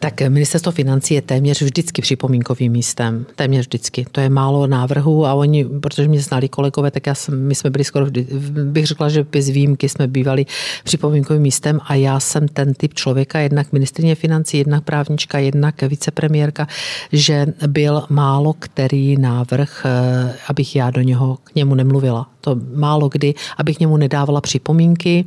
Tak 0.00 0.20
ministerstvo 0.20 0.72
financí 0.72 1.14
je 1.14 1.22
téměř 1.22 1.62
vždycky 1.62 2.02
připomínkovým 2.02 2.72
místem. 2.72 3.26
Téměř 3.34 3.66
vždycky. 3.66 4.06
To 4.12 4.20
je 4.20 4.28
málo 4.28 4.66
návrhů 4.66 5.26
a 5.26 5.34
oni, 5.34 5.64
protože 5.64 6.08
mě 6.08 6.20
znali 6.20 6.48
kolegové, 6.48 6.90
tak 6.90 7.06
já 7.06 7.14
jsem, 7.14 7.46
my 7.46 7.54
jsme 7.54 7.70
byli 7.70 7.84
skoro, 7.84 8.04
vždy, 8.04 8.26
bych 8.64 8.86
řekla, 8.86 9.08
že 9.08 9.24
bez 9.32 9.48
výjimky 9.48 9.88
jsme 9.88 10.06
bývali 10.06 10.46
připomínkovým 10.84 11.42
místem 11.42 11.80
a 11.84 11.94
já 11.94 12.20
jsem 12.20 12.48
ten 12.48 12.74
typ 12.74 12.94
člověka, 12.94 13.38
jednak 13.38 13.72
ministrině 13.72 14.14
financí, 14.14 14.58
jednak 14.58 14.84
právnička, 14.84 15.38
jednak 15.38 15.82
vicepremiérka, 15.82 16.66
že 17.12 17.46
byl 17.66 18.02
málo 18.08 18.52
který 18.52 19.16
návrh, 19.16 19.86
eh, 19.86 20.34
abych 20.48 20.76
já 20.76 20.90
do 20.90 21.00
něho 21.00 21.38
k 21.44 21.54
němu 21.54 21.74
nemluvila. 21.74 22.30
To 22.48 22.56
málo 22.74 23.08
kdy, 23.08 23.34
abych 23.56 23.80
němu 23.80 23.96
nedávala 23.96 24.40
připomínky 24.40 25.24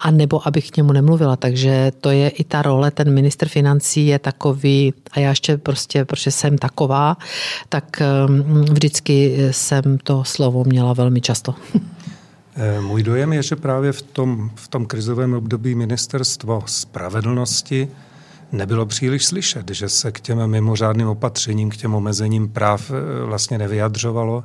a 0.00 0.10
nebo 0.10 0.48
abych 0.48 0.70
k 0.70 0.76
němu 0.76 0.92
nemluvila. 0.92 1.36
Takže 1.36 1.92
to 2.00 2.10
je 2.10 2.28
i 2.28 2.44
ta 2.44 2.62
role, 2.62 2.90
ten 2.90 3.14
minister 3.14 3.48
financí 3.48 4.06
je 4.06 4.18
takový, 4.18 4.94
a 5.12 5.20
já 5.20 5.28
ještě 5.28 5.56
prostě, 5.56 6.04
protože 6.04 6.30
jsem 6.30 6.58
taková, 6.58 7.16
tak 7.68 8.02
um, 8.28 8.64
vždycky 8.64 9.36
jsem 9.50 9.98
to 9.98 10.24
slovo 10.24 10.64
měla 10.64 10.92
velmi 10.92 11.20
často. 11.20 11.54
Eh, 12.58 12.80
můj 12.80 13.02
dojem 13.02 13.32
je, 13.32 13.42
že 13.42 13.56
právě 13.56 13.92
v 13.92 14.02
tom, 14.02 14.50
v 14.54 14.68
tom 14.68 14.86
krizovém 14.86 15.34
období 15.34 15.74
ministerstvo 15.74 16.62
spravedlnosti 16.66 17.88
nebylo 18.52 18.86
příliš 18.86 19.26
slyšet, 19.26 19.70
že 19.70 19.88
se 19.88 20.12
k 20.12 20.20
těm 20.20 20.46
mimořádným 20.46 21.08
opatřením, 21.08 21.70
k 21.70 21.76
těm 21.76 21.94
omezením 21.94 22.48
práv 22.48 22.90
eh, 22.90 23.24
vlastně 23.24 23.58
nevyjadřovalo. 23.58 24.44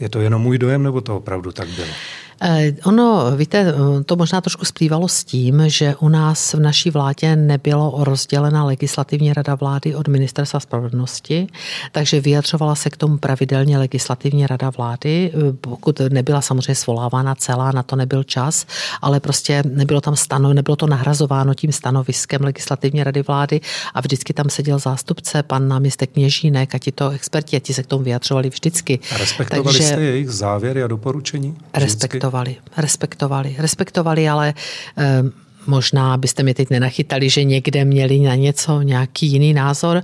Je 0.00 0.08
to 0.08 0.20
jenom 0.20 0.42
můj 0.42 0.58
dojem, 0.58 0.82
nebo 0.82 1.00
to 1.00 1.16
opravdu 1.16 1.52
tak 1.52 1.68
bylo? 1.68 1.94
Eh, 2.40 2.72
ono, 2.84 3.36
víte, 3.36 3.74
to 4.06 4.16
možná 4.16 4.40
trošku 4.40 4.64
splývalo 4.64 5.08
s 5.08 5.24
tím, 5.24 5.62
že 5.66 5.96
u 6.00 6.08
nás 6.08 6.54
v 6.54 6.60
naší 6.60 6.90
vládě 6.90 7.36
nebylo 7.36 7.94
rozdělena 7.98 8.64
legislativní 8.64 9.32
rada 9.32 9.54
vlády 9.54 9.94
od 9.94 10.08
ministerstva 10.08 10.60
spravedlnosti, 10.60 11.46
takže 11.92 12.20
vyjadřovala 12.20 12.74
se 12.74 12.90
k 12.90 12.96
tomu 12.96 13.16
pravidelně 13.18 13.78
legislativní 13.78 14.46
rada 14.46 14.70
vlády, 14.70 15.32
eh, 15.34 15.52
pokud 15.52 16.00
nebyla 16.08 16.40
samozřejmě 16.40 16.74
svolávána 16.74 17.34
celá, 17.34 17.72
na 17.72 17.82
to 17.82 17.96
nebyl 17.96 18.24
čas, 18.24 18.66
ale 19.02 19.20
prostě 19.20 19.62
nebylo 19.66 20.00
tam 20.00 20.16
stano, 20.16 20.54
nebylo 20.54 20.76
to 20.76 20.86
nahrazováno 20.86 21.54
tím 21.54 21.72
stanoviskem 21.72 22.42
legislativní 22.42 23.04
rady 23.04 23.22
vlády 23.22 23.60
a 23.94 24.00
vždycky 24.00 24.32
tam 24.32 24.50
seděl 24.50 24.78
zástupce, 24.78 25.42
pan 25.42 25.68
náměstek 25.68 26.10
Kněžínek 26.10 26.74
a 26.74 26.78
ti 26.78 26.92
to 26.92 27.10
experti 27.10 27.56
a 27.56 27.60
ti 27.60 27.74
se 27.74 27.82
k 27.82 27.86
tomu 27.86 28.04
vyjadřovali 28.04 28.48
vždycky. 28.48 28.98
A 29.14 29.18
respektovali 29.18 29.64
takže, 29.64 29.82
jste 29.82 30.02
jejich 30.02 30.30
závěry 30.30 30.82
a 30.82 30.86
doporučení? 30.86 31.56
Respektovali 31.74 32.25
respektovali, 32.26 32.58
respektovali, 32.76 33.56
respektovali, 33.58 34.28
ale 34.28 34.54
eh, 34.96 35.45
možná 35.66 36.16
byste 36.16 36.42
mi 36.42 36.54
teď 36.54 36.70
nenachytali, 36.70 37.30
že 37.30 37.44
někde 37.44 37.84
měli 37.84 38.18
na 38.18 38.34
něco 38.34 38.82
nějaký 38.82 39.26
jiný 39.26 39.54
názor. 39.54 40.02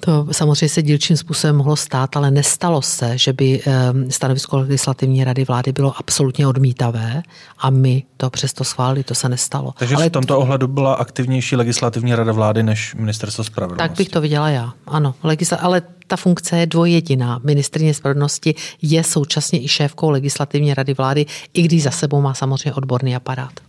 To 0.00 0.26
samozřejmě 0.32 0.68
se 0.68 0.82
dílčím 0.82 1.16
způsobem 1.16 1.56
mohlo 1.56 1.76
stát, 1.76 2.16
ale 2.16 2.30
nestalo 2.30 2.82
se, 2.82 3.18
že 3.18 3.32
by 3.32 3.60
eh, 3.66 3.72
stanovisko 4.08 4.56
legislativní 4.56 5.24
rady 5.24 5.44
vlády 5.44 5.72
bylo 5.72 5.94
absolutně 5.98 6.46
odmítavé 6.46 7.22
a 7.58 7.70
my 7.70 8.02
to 8.16 8.30
přesto 8.30 8.64
schválili, 8.64 9.04
to 9.04 9.14
se 9.14 9.28
nestalo. 9.28 9.74
Takže 9.78 9.94
ale 9.94 10.08
v 10.08 10.12
tomto 10.12 10.38
ohledu 10.38 10.66
byla 10.66 10.94
aktivnější 10.94 11.56
legislativní 11.56 12.14
rada 12.14 12.32
vlády 12.32 12.62
než 12.62 12.94
ministerstvo 12.94 13.44
spravedlnosti. 13.44 13.88
Tak 13.88 13.96
bych 13.98 14.08
to 14.08 14.20
viděla 14.20 14.48
já, 14.48 14.72
ano. 14.86 15.14
Legisla- 15.24 15.58
ale 15.60 15.82
ta 16.06 16.16
funkce 16.16 16.58
je 16.58 16.66
dvojjediná. 16.66 17.40
Ministrně 17.44 17.94
spravedlnosti 17.94 18.54
je 18.82 19.04
současně 19.04 19.64
i 19.64 19.68
šéfkou 19.68 20.10
legislativní 20.10 20.74
rady 20.74 20.94
vlády, 20.94 21.26
i 21.54 21.62
když 21.62 21.82
za 21.82 21.90
sebou 21.90 22.20
má 22.20 22.34
samozřejmě 22.34 22.74
odborný 22.74 23.16
aparát. 23.16 23.65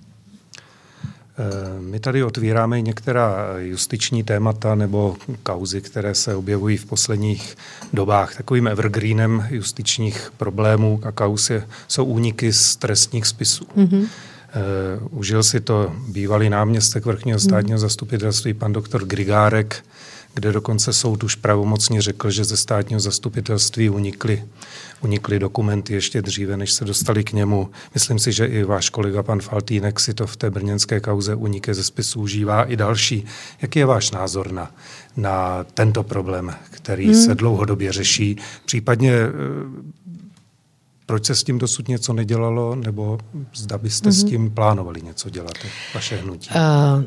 Eh, 1.39 1.81
my 1.81 1.99
tady 1.99 2.23
otvíráme 2.23 2.81
některá 2.81 3.45
justiční 3.57 4.23
témata 4.23 4.75
nebo 4.75 5.15
kauzy, 5.43 5.81
které 5.81 6.15
se 6.15 6.35
objevují 6.35 6.77
v 6.77 6.85
posledních 6.85 7.57
dobách. 7.93 8.35
Takovým 8.35 8.67
evergreenem 8.67 9.47
justičních 9.49 10.31
problémů 10.38 10.99
a 11.03 11.11
kauz 11.11 11.49
je, 11.49 11.67
jsou 11.88 12.05
úniky 12.05 12.53
z 12.53 12.75
trestních 12.75 13.25
spisů. 13.25 13.65
Mm-hmm. 13.77 14.07
Uh, 15.09 15.19
užil 15.19 15.43
si 15.43 15.59
to 15.61 15.93
bývalý 16.07 16.49
náměstek 16.49 17.05
vrchního 17.05 17.39
státního 17.39 17.79
zastupitelství, 17.79 18.53
pan 18.53 18.73
doktor 18.73 19.05
Grigárek, 19.05 19.83
kde 20.33 20.51
dokonce 20.51 20.93
soud 20.93 21.23
už 21.23 21.35
pravomocně 21.35 22.01
řekl, 22.01 22.31
že 22.31 22.45
ze 22.45 22.57
státního 22.57 22.99
zastupitelství 22.99 23.89
unikly, 23.89 24.43
unikly 25.01 25.39
dokumenty 25.39 25.93
ještě 25.93 26.21
dříve, 26.21 26.57
než 26.57 26.71
se 26.71 26.85
dostali 26.85 27.23
k 27.23 27.33
němu. 27.33 27.69
Myslím 27.93 28.19
si, 28.19 28.31
že 28.31 28.45
i 28.45 28.63
váš 28.63 28.89
kolega 28.89 29.23
pan 29.23 29.39
Faltýnek 29.39 29.99
si 29.99 30.13
to 30.13 30.27
v 30.27 30.37
té 30.37 30.49
brněnské 30.49 30.99
kauze 30.99 31.35
uniky 31.35 31.73
ze 31.73 31.83
spisu 31.83 32.21
užívá 32.21 32.63
i 32.63 32.75
další. 32.75 33.25
Jaký 33.61 33.79
je 33.79 33.85
váš 33.85 34.11
názor 34.11 34.51
na, 34.51 34.71
na 35.17 35.63
tento 35.63 36.03
problém, 36.03 36.55
který 36.69 37.05
hmm. 37.05 37.15
se 37.15 37.35
dlouhodobě 37.35 37.91
řeší? 37.91 38.37
Případně 38.65 39.13
eh, 39.13 39.31
proč 41.05 41.25
se 41.25 41.35
s 41.35 41.43
tím 41.43 41.57
dosud 41.57 41.87
něco 41.87 42.13
nedělalo, 42.13 42.75
nebo 42.75 43.19
zda 43.55 43.77
byste 43.77 44.09
mm-hmm. 44.09 44.21
s 44.21 44.23
tím 44.23 44.51
plánovali 44.51 45.01
něco 45.01 45.29
dělat, 45.29 45.53
vaše 45.95 46.15
hnutí? 46.17 46.49
Uh, 46.49 47.03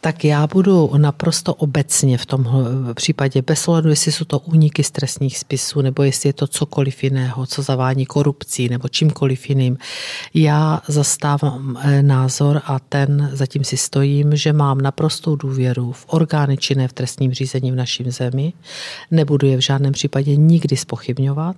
tak 0.00 0.24
já 0.24 0.46
budu 0.46 0.90
naprosto 0.96 1.54
obecně 1.54 2.18
v 2.18 2.26
tom 2.26 2.48
případě, 2.94 3.42
bez 3.42 3.68
ohledu, 3.68 3.88
jestli 3.88 4.12
jsou 4.12 4.24
to 4.24 4.38
úniky 4.38 4.84
z 4.84 4.90
trestních 4.90 5.38
spisů, 5.38 5.80
nebo 5.80 6.02
jestli 6.02 6.28
je 6.28 6.32
to 6.32 6.46
cokoliv 6.46 7.04
jiného, 7.04 7.46
co 7.46 7.62
zavání 7.62 8.06
korupcí, 8.06 8.68
nebo 8.68 8.88
čímkoliv 8.88 9.48
jiným. 9.48 9.78
Já 10.34 10.82
zastávám 10.88 11.78
eh, 11.82 12.02
názor 12.02 12.62
a 12.64 12.78
ten 12.78 13.30
zatím 13.32 13.64
si 13.64 13.76
stojím, 13.76 14.36
že 14.36 14.52
mám 14.52 14.80
naprostou 14.80 15.36
důvěru 15.36 15.92
v 15.92 16.04
orgány 16.08 16.56
činné 16.56 16.88
v 16.88 16.92
trestním 16.92 17.32
řízení 17.32 17.72
v 17.72 17.76
našem 17.76 18.10
zemi. 18.10 18.52
Nebudu 19.10 19.46
je 19.46 19.56
v 19.56 19.60
žádném 19.60 19.92
případě 19.92 20.36
nikdy 20.36 20.76
spochybňovat. 20.76 21.56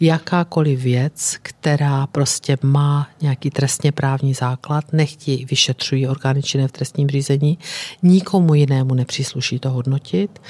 Jakákoliv 0.00 0.80
věc, 0.80 1.36
která 1.42 2.06
prostě 2.06 2.56
má 2.62 3.08
nějaký 3.22 3.50
trestně 3.50 3.92
právní 3.92 4.34
základ, 4.34 4.92
nechtí 4.92 5.46
vyšetřují 5.50 6.08
orgány 6.08 6.42
činné 6.42 6.68
v 6.68 6.72
trestním 6.72 7.08
řízení, 7.08 7.58
Nikomu 8.02 8.54
jinému 8.54 8.94
nepřísluší 8.94 9.58
to 9.58 9.70
hodnotit 9.70 10.42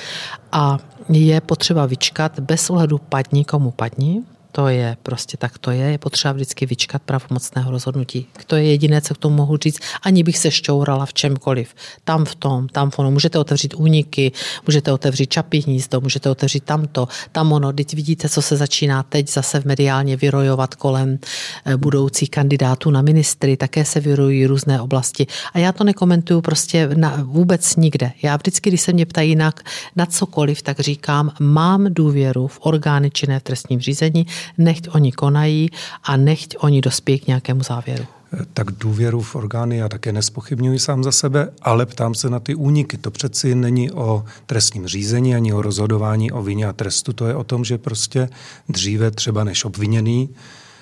a 0.53 0.79
je 1.09 1.41
potřeba 1.41 1.87
vyčkat 1.87 2.41
bez 2.41 2.71
ohledu 2.71 2.99
padni 2.99 3.45
komu 3.45 3.71
padni, 3.71 4.23
to 4.53 4.69
je 4.69 4.97
prostě 5.03 5.37
tak 5.37 5.59
to 5.59 5.71
je. 5.71 5.91
Je 5.91 5.99
potřeba 5.99 6.33
vždycky 6.33 6.67
vyčkat 6.67 7.03
pravomocného 7.03 7.71
rozhodnutí. 7.71 8.27
To 8.47 8.57
je 8.57 8.65
jediné, 8.65 9.01
co 9.01 9.15
k 9.15 9.19
tomu 9.19 9.37
mohu 9.37 9.57
říct. 9.57 9.79
Ani 10.03 10.23
bych 10.23 10.39
se 10.39 10.51
šťourala 10.51 11.07
v 11.07 11.13
čemkoliv. 11.13 11.75
Tam 12.05 12.25
v 12.25 12.35
tom, 12.35 12.69
tam 12.69 12.91
v 12.91 12.99
ono. 12.99 13.11
Můžete 13.11 13.39
otevřít 13.39 13.75
úniky, 13.75 14.33
můžete 14.67 14.93
otevřít 14.93 15.31
čapí 15.31 15.63
hnízdo, 15.63 16.01
můžete 16.01 16.31
otevřít 16.31 16.65
tamto, 16.65 17.09
tam 17.33 17.53
ono. 17.53 17.73
Teď 17.73 17.95
vidíte, 17.95 18.29
co 18.29 18.43
se 18.43 18.57
začíná 18.57 19.03
teď 19.03 19.33
zase 19.33 19.61
v 19.61 19.65
mediálně 19.65 20.17
vyrojovat 20.17 20.75
kolem 20.75 21.19
eh, 21.65 21.77
budoucích 21.77 22.31
kandidátů 22.31 22.91
na 22.91 23.03
ministry. 23.03 23.57
Také 23.57 23.85
se 23.85 24.01
vyrojují 24.01 24.47
různé 24.47 24.81
oblasti. 24.81 25.27
A 25.53 25.59
já 25.59 25.73
to 25.73 25.85
nekomentuju 25.85 26.41
prostě 26.41 26.89
na, 26.95 27.17
vůbec 27.23 27.77
nikde. 27.77 28.13
Já 28.23 28.37
vždycky, 28.37 28.71
když 28.71 28.81
se 28.81 28.93
mě 28.93 29.07
ptají 29.07 29.37
na, 29.37 29.53
na 29.97 30.07
cokoliv, 30.07 30.63
tak 30.63 30.81
říkám, 30.81 31.33
mám 31.41 31.87
důvěru 31.95 32.47
v 32.47 32.59
orgány 32.61 33.11
činné 33.11 33.41
v 33.41 33.43
trestním 33.43 33.81
řízení, 33.81 34.27
nechť 34.59 34.89
oni 34.95 35.13
konají 35.13 35.71
a 36.05 36.17
nechť 36.17 36.57
oni 36.59 36.81
dospějí 36.81 37.19
k 37.19 37.27
nějakému 37.27 37.63
závěru. 37.63 38.07
tak 38.55 38.71
důvěru 38.71 39.21
v 39.21 39.35
orgány 39.35 39.77
já 39.77 39.89
také 39.89 40.13
nespochybňuji 40.13 40.79
sám 40.79 41.05
za 41.05 41.13
sebe, 41.13 41.49
ale 41.63 41.87
ptám 41.87 42.15
se 42.15 42.31
na 42.31 42.41
ty 42.41 42.55
úniky. 42.55 42.99
To 42.99 43.11
přeci 43.11 43.55
není 43.55 43.91
o 43.91 44.25
trestním 44.47 44.87
řízení 44.87 45.35
ani 45.35 45.53
o 45.53 45.63
rozhodování 45.63 46.33
o 46.33 46.43
vině 46.43 46.67
a 46.67 46.73
trestu. 46.73 47.13
To 47.13 47.27
je 47.27 47.35
o 47.35 47.45
tom, 47.45 47.65
že 47.65 47.79
prostě 47.79 48.29
dříve 48.69 49.11
třeba 49.11 49.45
než 49.45 49.65
obviněný 49.65 50.29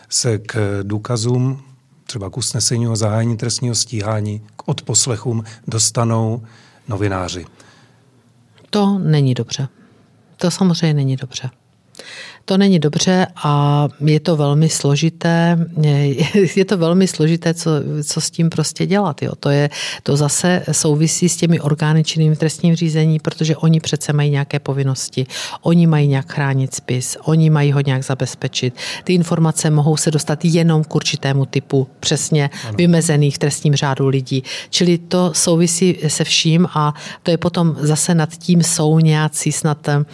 se 0.08 0.38
k 0.38 0.80
důkazům, 0.82 1.62
třeba 2.06 2.30
k 2.30 2.36
usnesení 2.36 2.88
o 2.88 2.96
zahájení 2.96 3.36
trestního 3.36 3.74
stíhání, 3.74 4.42
k 4.56 4.68
odposlechům 4.68 5.44
dostanou 5.66 6.42
novináři. 6.88 7.46
To 8.70 8.98
není 8.98 9.34
dobře. 9.34 9.68
To 10.36 10.50
samozřejmě 10.50 10.94
není 10.94 11.16
dobře. 11.16 11.50
To 12.48 12.58
není 12.58 12.78
dobře 12.78 13.26
a 13.44 13.88
je 14.00 14.20
to 14.20 14.36
velmi 14.36 14.68
složité, 14.68 15.58
je 16.56 16.64
to 16.64 16.76
velmi 16.76 17.06
složité, 17.06 17.54
co, 17.54 17.70
co 18.04 18.20
s 18.20 18.30
tím 18.30 18.50
prostě 18.50 18.86
dělat. 18.86 19.22
Jo. 19.22 19.32
To, 19.40 19.50
je, 19.50 19.70
to 20.02 20.16
zase 20.16 20.62
souvisí 20.72 21.28
s 21.28 21.36
těmi 21.36 21.60
orgány 21.60 22.04
činnými 22.04 22.34
v 22.34 22.38
trestním 22.38 22.76
řízení, 22.76 23.18
protože 23.18 23.56
oni 23.56 23.80
přece 23.80 24.12
mají 24.12 24.30
nějaké 24.30 24.58
povinnosti, 24.58 25.26
oni 25.62 25.86
mají 25.86 26.08
nějak 26.08 26.32
chránit 26.32 26.74
spis, 26.74 27.16
oni 27.24 27.50
mají 27.50 27.72
ho 27.72 27.80
nějak 27.80 28.04
zabezpečit. 28.04 28.74
Ty 29.04 29.14
informace 29.14 29.70
mohou 29.70 29.96
se 29.96 30.10
dostat 30.10 30.44
jenom 30.44 30.84
k 30.84 30.94
určitému 30.94 31.46
typu 31.46 31.88
přesně 32.00 32.50
ano. 32.64 32.76
vymezených 32.76 33.34
v 33.34 33.38
trestním 33.38 33.74
řádu 33.74 34.08
lidí. 34.08 34.42
Čili 34.70 34.98
to 34.98 35.30
souvisí 35.34 35.98
se 36.08 36.24
vším 36.24 36.68
a 36.74 36.94
to 37.22 37.30
je 37.30 37.36
potom 37.36 37.76
zase 37.80 38.14
nad 38.14 38.36
tím 38.36 38.62
jsou 38.62 38.98
nějací 38.98 39.52
snad 39.52 39.88
eh, 39.88 40.04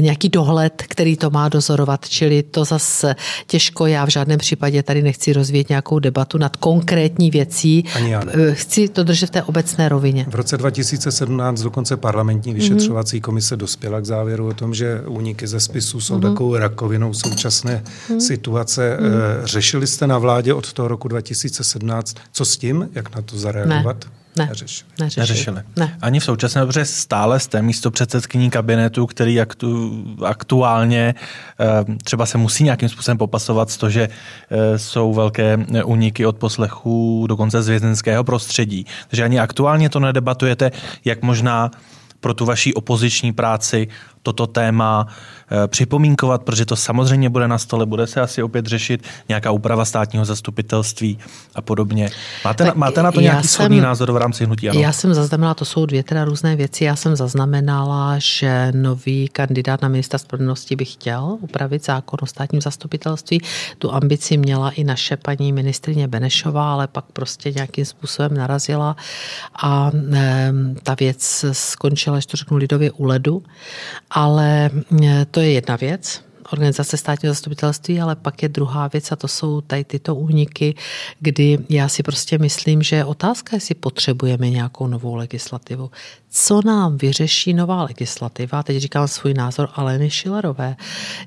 nějaký 0.00 0.28
dohled, 0.28 0.82
který 0.88 1.16
to 1.16 1.30
má 1.30 1.48
dozorovat, 1.64 2.08
čili 2.08 2.42
to 2.42 2.64
zase 2.64 3.16
těžko. 3.46 3.86
Já 3.86 4.06
v 4.06 4.08
žádném 4.08 4.38
případě 4.38 4.82
tady 4.82 5.02
nechci 5.02 5.32
rozvíjet 5.32 5.68
nějakou 5.68 5.98
debatu 5.98 6.38
nad 6.38 6.56
konkrétní 6.56 7.30
věcí. 7.30 7.84
Ani 7.94 8.10
já 8.10 8.24
ne. 8.24 8.32
Eh, 8.34 8.54
chci 8.54 8.88
to 8.88 9.04
držet 9.04 9.26
v 9.26 9.30
té 9.30 9.42
obecné 9.42 9.88
rovině. 9.88 10.26
V 10.28 10.34
roce 10.34 10.56
2017 10.56 11.62
dokonce 11.62 11.96
parlamentní 11.96 12.54
vyšetřovací 12.54 13.20
komise 13.20 13.56
dospěla 13.56 14.00
k 14.00 14.04
závěru 14.04 14.48
o 14.48 14.54
tom, 14.54 14.74
že 14.74 15.00
úniky 15.06 15.46
ze 15.46 15.60
spisů 15.60 16.00
jsou 16.00 16.18
mm-hmm. 16.18 16.22
takovou 16.22 16.56
rakovinou 16.56 17.14
současné 17.14 17.82
mm-hmm. 17.84 18.18
situace. 18.18 18.98
Mm-hmm. 19.00 19.44
Řešili 19.44 19.86
jste 19.86 20.06
na 20.06 20.18
vládě 20.18 20.54
od 20.54 20.72
toho 20.72 20.88
roku 20.88 21.08
2017, 21.08 22.16
co 22.32 22.44
s 22.44 22.56
tím, 22.56 22.88
jak 22.94 23.16
na 23.16 23.22
to 23.22 23.38
zareagovat? 23.38 24.04
Ne. 24.04 24.23
Ne, 24.36 24.46
neřešili. 24.46 24.90
neřešili. 25.00 25.20
neřešili. 25.20 25.62
Ne. 25.76 25.98
Ani 26.02 26.20
v 26.20 26.24
současné 26.24 26.60
dobře 26.60 26.84
stále 26.84 27.40
jste 27.40 27.62
místo 27.62 27.90
předsedkyní 27.90 28.50
kabinetu, 28.50 29.06
který 29.06 29.40
aktu, 29.40 30.04
aktuálně 30.24 31.14
eh, 31.60 31.96
třeba 32.04 32.26
se 32.26 32.38
musí 32.38 32.64
nějakým 32.64 32.88
způsobem 32.88 33.18
popasovat 33.18 33.70
s 33.70 33.76
to, 33.76 33.90
že 33.90 34.08
eh, 34.50 34.78
jsou 34.78 35.14
velké 35.14 35.58
úniky 35.84 36.26
od 36.26 36.36
poslechů 36.36 37.26
dokonce 37.28 37.62
z 37.62 37.68
vězenského 37.68 38.24
prostředí. 38.24 38.86
Takže 39.08 39.24
ani 39.24 39.40
aktuálně 39.40 39.88
to 39.88 40.00
nedebatujete, 40.00 40.70
jak 41.04 41.22
možná 41.22 41.70
pro 42.20 42.34
tu 42.34 42.44
vaší 42.44 42.74
opoziční 42.74 43.32
práci 43.32 43.88
toto 44.24 44.46
téma 44.46 45.06
eh, 45.06 45.68
připomínkovat, 45.68 46.42
protože 46.42 46.66
to 46.66 46.76
samozřejmě 46.76 47.28
bude 47.28 47.48
na 47.48 47.58
stole, 47.58 47.86
bude 47.86 48.06
se 48.06 48.20
asi 48.20 48.42
opět 48.42 48.66
řešit 48.66 49.04
nějaká 49.28 49.50
úprava 49.50 49.84
státního 49.84 50.24
zastupitelství 50.24 51.18
a 51.54 51.62
podobně. 51.62 52.10
Máte, 52.44 52.64
na, 52.64 52.72
máte 52.74 53.02
na 53.02 53.12
to 53.12 53.20
nějaký 53.20 53.48
jsem, 53.48 53.58
shodný 53.58 53.80
názor 53.80 54.12
v 54.12 54.16
rámci 54.16 54.44
hnutí? 54.44 54.70
Ano? 54.70 54.80
Já 54.80 54.92
jsem 54.92 55.14
zaznamenala, 55.14 55.54
to 55.54 55.64
jsou 55.64 55.86
dvě 55.86 56.02
teda 56.02 56.24
různé 56.24 56.56
věci. 56.56 56.84
Já 56.84 56.96
jsem 56.96 57.16
zaznamenala, 57.16 58.14
že 58.18 58.72
nový 58.72 59.28
kandidát 59.28 59.82
na 59.82 59.88
ministra 59.88 60.18
spravedlnosti 60.18 60.76
by 60.76 60.84
chtěl 60.84 61.36
upravit 61.40 61.84
zákon 61.84 62.18
o 62.22 62.26
státním 62.26 62.60
zastupitelství. 62.62 63.40
Tu 63.78 63.92
ambici 63.92 64.36
měla 64.36 64.70
i 64.70 64.84
naše 64.84 65.16
paní 65.16 65.52
ministrině 65.52 66.08
Benešová, 66.08 66.72
ale 66.72 66.86
pak 66.86 67.04
prostě 67.12 67.52
nějakým 67.52 67.84
způsobem 67.84 68.34
narazila 68.34 68.96
a 69.62 69.90
e, 70.12 70.52
ta 70.82 70.94
věc 70.94 71.44
skončila, 71.52 72.20
že 72.20 72.26
to 72.26 72.36
řeknu 72.36 72.56
lidově, 72.56 72.90
u 72.90 73.04
ledu. 73.04 73.42
Ale 74.14 74.70
eh, 75.02 75.26
to 75.30 75.40
je 75.40 75.52
jedna 75.52 75.76
věc 75.76 76.24
organizace 76.54 76.96
státního 76.96 77.34
zastupitelství, 77.34 78.00
ale 78.00 78.16
pak 78.16 78.42
je 78.42 78.48
druhá 78.48 78.88
věc 78.88 79.12
a 79.12 79.16
to 79.16 79.28
jsou 79.28 79.60
tady 79.60 79.84
tyto 79.84 80.14
úniky, 80.14 80.74
kdy 81.20 81.58
já 81.68 81.88
si 81.88 82.02
prostě 82.02 82.38
myslím, 82.38 82.82
že 82.82 82.96
je 82.96 83.04
otázka, 83.04 83.56
jestli 83.56 83.74
potřebujeme 83.74 84.50
nějakou 84.50 84.86
novou 84.86 85.14
legislativu 85.14 85.90
co 86.36 86.60
nám 86.64 86.96
vyřeší 86.96 87.54
nová 87.54 87.82
legislativa, 87.82 88.62
teď 88.62 88.76
říkám 88.76 89.08
svůj 89.08 89.34
názor 89.34 89.68
Aleny 89.74 90.10
Šilerové, 90.10 90.76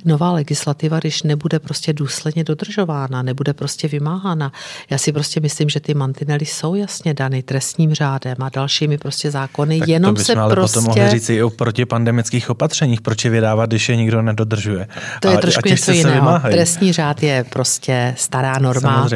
nová 0.05 0.31
legislativa, 0.31 0.99
když 0.99 1.23
nebude 1.23 1.59
prostě 1.59 1.93
důsledně 1.93 2.43
dodržována, 2.43 3.21
nebude 3.21 3.53
prostě 3.53 3.87
vymáhána. 3.87 4.51
Já 4.89 4.97
si 4.97 5.11
prostě 5.11 5.39
myslím, 5.39 5.69
že 5.69 5.79
ty 5.79 5.93
mantinely 5.93 6.45
jsou 6.45 6.75
jasně 6.75 7.13
dany 7.13 7.43
trestním 7.43 7.93
řádem 7.93 8.35
a 8.39 8.49
dalšími 8.49 8.97
prostě 8.97 9.31
zákony, 9.31 9.79
tak 9.79 9.89
jenom 9.89 10.15
to 10.15 10.23
se 10.23 10.35
ale 10.35 10.55
prostě... 10.55 10.79
potom 10.79 10.83
mohli 10.83 11.09
říct 11.09 11.29
i 11.29 11.43
o 11.43 11.49
protipandemických 11.49 12.49
opatřeních, 12.49 13.01
proč 13.01 13.25
je 13.25 13.31
vydávat, 13.31 13.69
když 13.69 13.89
je 13.89 13.95
nikdo 13.95 14.21
nedodržuje. 14.21 14.87
To 15.19 15.27
je 15.27 15.37
a, 15.37 15.39
trošku 15.39 15.61
a 15.65 15.69
něco 15.69 15.91
jiného. 15.91 16.39
Trestní 16.51 16.93
řád 16.93 17.23
je 17.23 17.43
prostě 17.49 18.13
stará 18.17 18.59
norma, 18.59 19.09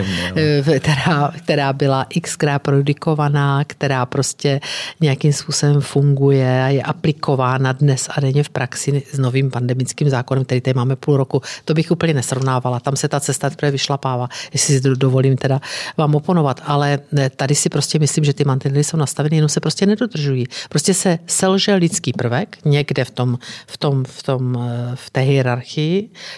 která, 0.79 1.31
která 1.37 1.73
byla 1.73 2.05
xkrát 2.21 2.61
produkovaná, 2.61 3.63
která 3.67 4.05
prostě 4.05 4.59
nějakým 5.01 5.33
způsobem 5.33 5.81
funguje 5.81 6.63
a 6.63 6.67
je 6.67 6.83
aplikována 6.83 7.71
dnes 7.71 8.07
a 8.09 8.19
denně 8.19 8.43
v 8.43 8.49
praxi 8.49 9.03
s 9.13 9.19
novým 9.19 9.51
pandemickým 9.51 10.09
zákonem, 10.09 10.45
který 10.45 10.61
tady 10.61 10.73
máme 10.73 10.95
půl 10.95 11.17
roku, 11.17 11.41
to 11.65 11.73
bych 11.73 11.91
úplně 11.91 12.13
nesrovnávala. 12.13 12.79
Tam 12.79 12.95
se 12.95 13.07
ta 13.07 13.19
cesta 13.19 13.49
teprve 13.49 13.71
vyšlapává, 13.71 14.27
jestli 14.53 14.73
si 14.73 14.81
dovolím 14.95 15.37
teda 15.37 15.61
vám 15.97 16.15
oponovat. 16.15 16.61
Ale 16.65 16.99
tady 17.35 17.55
si 17.55 17.69
prostě 17.69 17.99
myslím, 17.99 18.23
že 18.23 18.33
ty 18.33 18.43
mantinely 18.43 18.83
jsou 18.83 18.97
nastaveny, 18.97 19.35
jenom 19.35 19.49
se 19.49 19.59
prostě 19.59 19.85
nedodržují. 19.85 20.45
Prostě 20.69 20.93
se 20.93 21.19
selže 21.27 21.75
lidský 21.75 22.13
prvek 22.13 22.57
někde 22.65 23.05
v 23.05 23.11
tom, 23.11 23.37
v 23.67 23.77
tom, 23.77 24.03
v 24.07 24.23
tom, 24.23 24.69
v 24.95 25.09
té 25.09 25.21
hierarchii, 25.21 25.90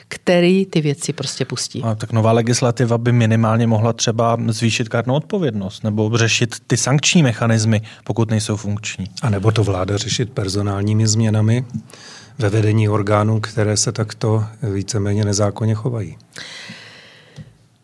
který 0.08 0.66
ty 0.66 0.82
věci 0.82 1.14
prostě 1.14 1.46
pustí. 1.46 1.84
A 1.84 1.96
tak 1.96 2.12
nová 2.12 2.32
legislativa 2.32 2.98
by 2.98 3.12
minimálně 3.12 3.68
mohla 3.68 3.94
třeba 3.94 4.38
zvýšit 4.48 4.90
kárnou 4.90 5.16
odpovědnost 5.16 5.84
nebo 5.84 6.18
řešit 6.18 6.56
ty 6.68 6.78
sankční 6.78 7.24
mechanismy, 7.24 7.82
pokud 8.04 8.30
nejsou 8.32 8.56
funkční. 8.56 9.06
A 9.22 9.30
nebo 9.30 9.52
to 9.52 9.64
vláda 9.64 9.98
řešit 9.98 10.30
personálními 10.30 11.08
změnami 11.08 11.66
ve 12.40 12.50
vedení 12.50 12.90
orgánů, 12.90 13.40
které 13.40 13.78
se 13.78 13.92
takto 13.92 14.46
víceméně 14.74 15.26
nezákonně 15.26 15.74
chovají? 15.74 16.18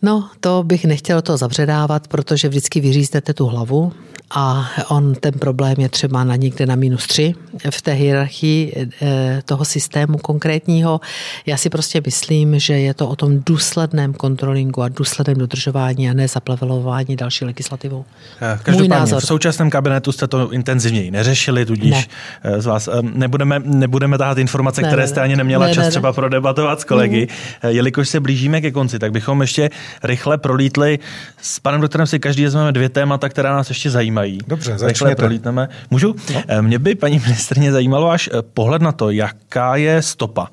No, 0.01 0.29
to 0.39 0.63
bych 0.63 0.85
nechtěl 0.85 1.21
to 1.21 1.37
zabředávat, 1.37 2.07
protože 2.07 2.49
vždycky 2.49 2.79
vyříznete 2.79 3.33
tu 3.33 3.45
hlavu 3.45 3.93
a 4.35 4.69
on 4.87 5.15
ten 5.15 5.33
problém 5.33 5.73
je 5.77 5.89
třeba 5.89 6.23
na 6.23 6.35
někde 6.35 6.65
na 6.65 6.75
minus 6.75 7.07
tři 7.07 7.33
v 7.69 7.81
té 7.81 7.91
hierarchii 7.91 8.87
eh, 9.01 9.41
toho 9.45 9.65
systému 9.65 10.17
konkrétního. 10.17 11.01
Já 11.45 11.57
si 11.57 11.69
prostě 11.69 12.01
myslím, 12.05 12.59
že 12.59 12.73
je 12.73 12.93
to 12.93 13.07
o 13.07 13.15
tom 13.15 13.39
důsledném 13.45 14.13
kontrolingu 14.13 14.81
a 14.81 14.89
důsledném 14.89 15.37
dodržování 15.37 16.09
a 16.09 16.13
ne 16.13 16.27
zaplevelování 16.27 17.15
další 17.15 17.45
legislativou. 17.45 18.05
Eh, 18.41 18.59
každopádně 18.63 19.15
v 19.19 19.25
současném 19.25 19.69
kabinetu 19.69 20.11
jste 20.11 20.27
to 20.27 20.51
intenzivněji 20.51 21.11
neřešili, 21.11 21.65
tudíž 21.65 21.91
ne. 21.91 22.05
Eh, 22.43 22.61
z 22.61 22.65
vás 22.65 22.89
nebudeme, 23.01 23.59
nebudeme 23.65 24.17
tahat 24.17 24.37
informace, 24.37 24.81
ne, 24.81 24.87
které 24.87 25.07
jste 25.07 25.21
ani 25.21 25.35
neměla 25.35 25.67
ne, 25.67 25.73
čas 25.73 25.85
ne, 25.85 25.89
třeba 25.89 26.13
prodebatovat 26.13 26.81
s 26.81 26.83
kolegy. 26.83 27.27
Mm. 27.63 27.69
Jelikož 27.69 28.09
se 28.09 28.19
blížíme 28.19 28.61
ke 28.61 28.71
konci, 28.71 28.99
tak 28.99 29.11
bychom 29.11 29.41
ještě 29.41 29.69
rychle 30.03 30.37
prolítli. 30.37 30.99
S 31.41 31.59
panem 31.59 31.81
doktorem 31.81 32.07
si 32.07 32.19
každý 32.19 32.43
vezmeme 32.43 32.71
dvě 32.71 32.89
témata, 32.89 33.29
která 33.29 33.53
nás 33.53 33.69
ještě 33.69 33.89
zajímají. 33.89 34.18
Dobře, 34.47 34.77
rychle 34.81 35.15
prolítneme. 35.15 35.69
Můžu? 35.89 36.15
No. 36.33 36.43
Eh, 36.47 36.61
mě 36.61 36.79
by, 36.79 36.95
paní 36.95 37.19
ministrně, 37.19 37.71
zajímalo 37.71 38.07
váš 38.07 38.27
eh, 38.33 38.41
pohled 38.41 38.81
na 38.81 38.91
to, 38.91 39.09
jaká 39.09 39.75
je 39.75 40.01
stopa 40.01 40.47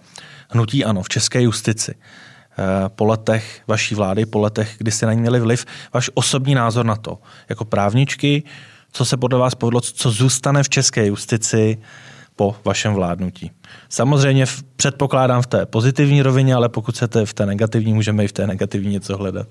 hnutí 0.49 0.85
ANO 0.85 1.03
v 1.03 1.09
české 1.09 1.43
justici 1.43 1.95
eh, 1.95 2.65
po 2.89 3.05
letech 3.05 3.61
vaší 3.67 3.95
vlády, 3.95 4.27
po 4.27 4.39
letech, 4.39 4.75
kdy 4.79 4.91
jste 4.91 5.07
na 5.07 5.13
ní 5.13 5.21
měli 5.21 5.41
vliv, 5.41 5.67
váš 5.95 6.11
osobní 6.15 6.55
názor 6.55 6.87
na 6.87 6.97
to, 6.97 7.19
jako 7.49 7.65
právničky, 7.65 8.43
co 8.93 9.05
se 9.05 9.17
podle 9.17 9.39
vás 9.39 9.55
povedlo, 9.55 9.81
co 9.81 10.11
zůstane 10.11 10.63
v 10.63 10.69
české 10.69 11.07
justici 11.07 11.79
po 12.37 12.57
vašem 12.65 12.95
vládnutí. 12.95 13.51
Samozřejmě 13.89 14.47
předpokládám 14.77 15.43
v 15.43 15.47
té 15.47 15.67
pozitivní 15.67 16.23
rovině, 16.23 16.55
ale 16.55 16.69
pokud 16.69 16.95
chcete 16.95 17.27
v 17.27 17.35
té 17.35 17.47
negativní, 17.47 17.95
můžeme 17.95 18.25
i 18.25 18.29
v 18.29 18.33
té 18.33 18.47
negativní 18.47 18.93
něco 18.93 19.17
hledat. 19.17 19.47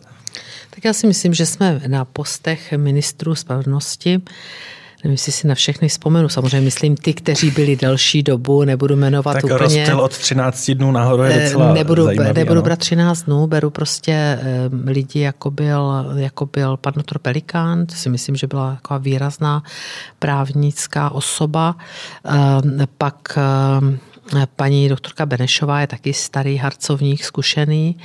Tak 0.69 0.85
já 0.85 0.93
si 0.93 1.07
myslím, 1.07 1.33
že 1.33 1.45
jsme 1.45 1.81
na 1.87 2.05
postech 2.05 2.71
ministrů 2.71 3.35
spravedlnosti 3.35 4.21
Nevím, 5.05 5.13
jestli 5.13 5.31
si 5.31 5.47
na 5.47 5.55
všechny 5.55 5.87
vzpomenu. 5.87 6.29
Samozřejmě 6.29 6.61
myslím 6.61 6.97
ty, 6.97 7.13
kteří 7.13 7.51
byli 7.51 7.75
delší 7.75 8.23
dobu, 8.23 8.63
nebudu 8.63 8.95
jmenovat 8.95 9.33
tak 9.33 9.43
úplně. 9.43 9.57
rozptyl 9.57 9.99
od 9.99 10.17
13 10.17 10.71
dnů 10.71 10.91
nahoru 10.91 11.23
je 11.23 11.33
eh, 11.33 11.43
docela 11.43 11.73
Nebudu, 11.73 12.03
zajímavý, 12.03 12.33
nebudu 12.33 12.61
brát 12.61 12.79
13 12.79 13.23
dnů, 13.23 13.47
beru 13.47 13.69
prostě 13.69 14.11
eh, 14.11 14.69
lidi, 14.85 15.19
jako 15.19 15.51
byl, 15.51 16.05
jako 16.15 16.45
byl 16.45 16.77
pan 16.77 16.93
doktor 16.95 17.19
Pelikán, 17.19 17.85
to 17.85 17.95
si 17.95 18.09
myslím, 18.09 18.35
že 18.35 18.47
byla 18.47 18.75
taková 18.75 18.97
výrazná 18.97 19.63
právnická 20.19 21.09
osoba. 21.09 21.75
Eh, 22.25 22.87
pak 22.97 23.37
Paní 24.55 24.89
doktorka 24.89 25.25
Benešová 25.25 25.81
je 25.81 25.87
taky 25.87 26.13
starý 26.13 26.57
harcovník, 26.57 27.23
zkušený. 27.23 27.95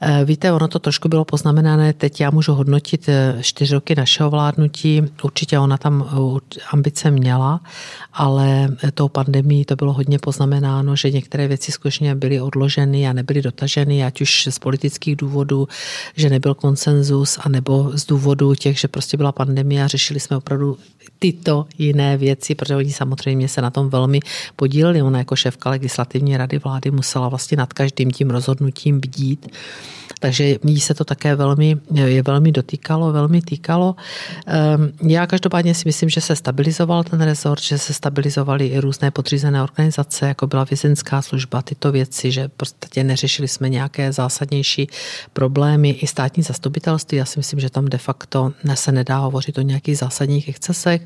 Eh, 0.00 0.24
víte, 0.24 0.52
ono 0.52 0.68
to 0.68 0.78
trošku 0.78 1.08
bylo 1.08 1.24
poznamenané, 1.24 1.92
teď 1.92 2.20
já 2.20 2.30
můžu 2.30 2.54
hodnotit 2.54 3.08
eh, 3.08 3.38
čtyři 3.40 3.74
roky 3.74 3.94
našeho 3.94 4.30
vládnutí, 4.30 5.02
určitě 5.22 5.58
ona 5.58 5.76
tam 5.76 6.08
ambice 6.72 7.10
měla, 7.10 7.60
ale 8.12 8.68
tou 8.94 9.08
pandemí 9.08 9.64
to 9.64 9.76
bylo 9.76 9.92
hodně 9.92 10.18
poznamenáno, 10.18 10.96
že 10.96 11.10
některé 11.10 11.48
věci 11.48 11.72
skutečně 11.72 12.14
byly 12.14 12.40
odloženy 12.40 13.08
a 13.08 13.12
nebyly 13.12 13.42
dotaženy, 13.42 14.04
ať 14.04 14.20
už 14.20 14.48
z 14.50 14.58
politických 14.58 15.16
důvodů, 15.16 15.68
že 16.16 16.30
nebyl 16.30 16.54
konsenzus, 16.54 17.38
anebo 17.42 17.90
z 17.94 18.06
důvodu 18.06 18.54
těch, 18.54 18.78
že 18.78 18.88
prostě 18.88 19.16
byla 19.16 19.32
pandemie 19.32 19.84
a 19.84 19.88
řešili 19.88 20.20
jsme 20.20 20.36
opravdu 20.36 20.78
tyto 21.18 21.66
jiné 21.78 22.16
věci, 22.16 22.54
protože 22.54 22.76
oni 22.76 22.92
samozřejmě 22.92 23.48
se 23.48 23.62
na 23.62 23.70
tom 23.70 23.88
velmi 23.88 24.20
podíleli. 24.56 25.02
Ona 25.02 25.18
jako 25.18 25.36
šéfka 25.36 25.70
legislativní 25.70 26.36
rady 26.36 26.58
vlády 26.58 26.90
musela 26.90 27.28
vlastně 27.28 27.56
nad 27.56 27.72
každým 27.72 28.10
tím 28.10 28.30
rozhodnutím 28.30 29.00
bdít. 29.00 29.48
Takže 30.26 30.56
jí 30.64 30.80
se 30.80 30.94
to 30.94 31.04
také 31.04 31.34
velmi, 31.34 31.76
je 31.94 32.22
velmi 32.22 32.52
dotýkalo, 32.52 33.12
velmi 33.12 33.42
týkalo. 33.42 33.96
Ehm, 34.46 34.92
já 35.02 35.26
každopádně 35.26 35.74
si 35.74 35.82
myslím, 35.86 36.08
že 36.08 36.20
se 36.20 36.36
stabilizoval 36.36 37.04
ten 37.04 37.20
rezort, 37.20 37.62
že 37.62 37.78
se 37.78 37.94
stabilizovaly 37.94 38.66
i 38.66 38.78
různé 38.78 39.10
podřízené 39.10 39.62
organizace, 39.62 40.28
jako 40.28 40.46
byla 40.46 40.64
vězenská 40.64 41.22
služba, 41.22 41.62
tyto 41.62 41.92
věci, 41.92 42.32
že 42.32 42.48
prostě 42.48 43.04
neřešili 43.04 43.48
jsme 43.48 43.68
nějaké 43.68 44.12
zásadnější 44.12 44.88
problémy. 45.32 45.90
I 45.90 46.06
státní 46.06 46.42
zastupitelství, 46.42 47.18
já 47.18 47.24
si 47.24 47.38
myslím, 47.38 47.60
že 47.60 47.70
tam 47.70 47.84
de 47.84 47.98
facto 47.98 48.52
se 48.74 48.92
nedá 48.92 49.18
hovořit 49.18 49.58
o 49.58 49.62
nějakých 49.62 49.98
zásadních 49.98 50.48
excesech. 50.48 51.02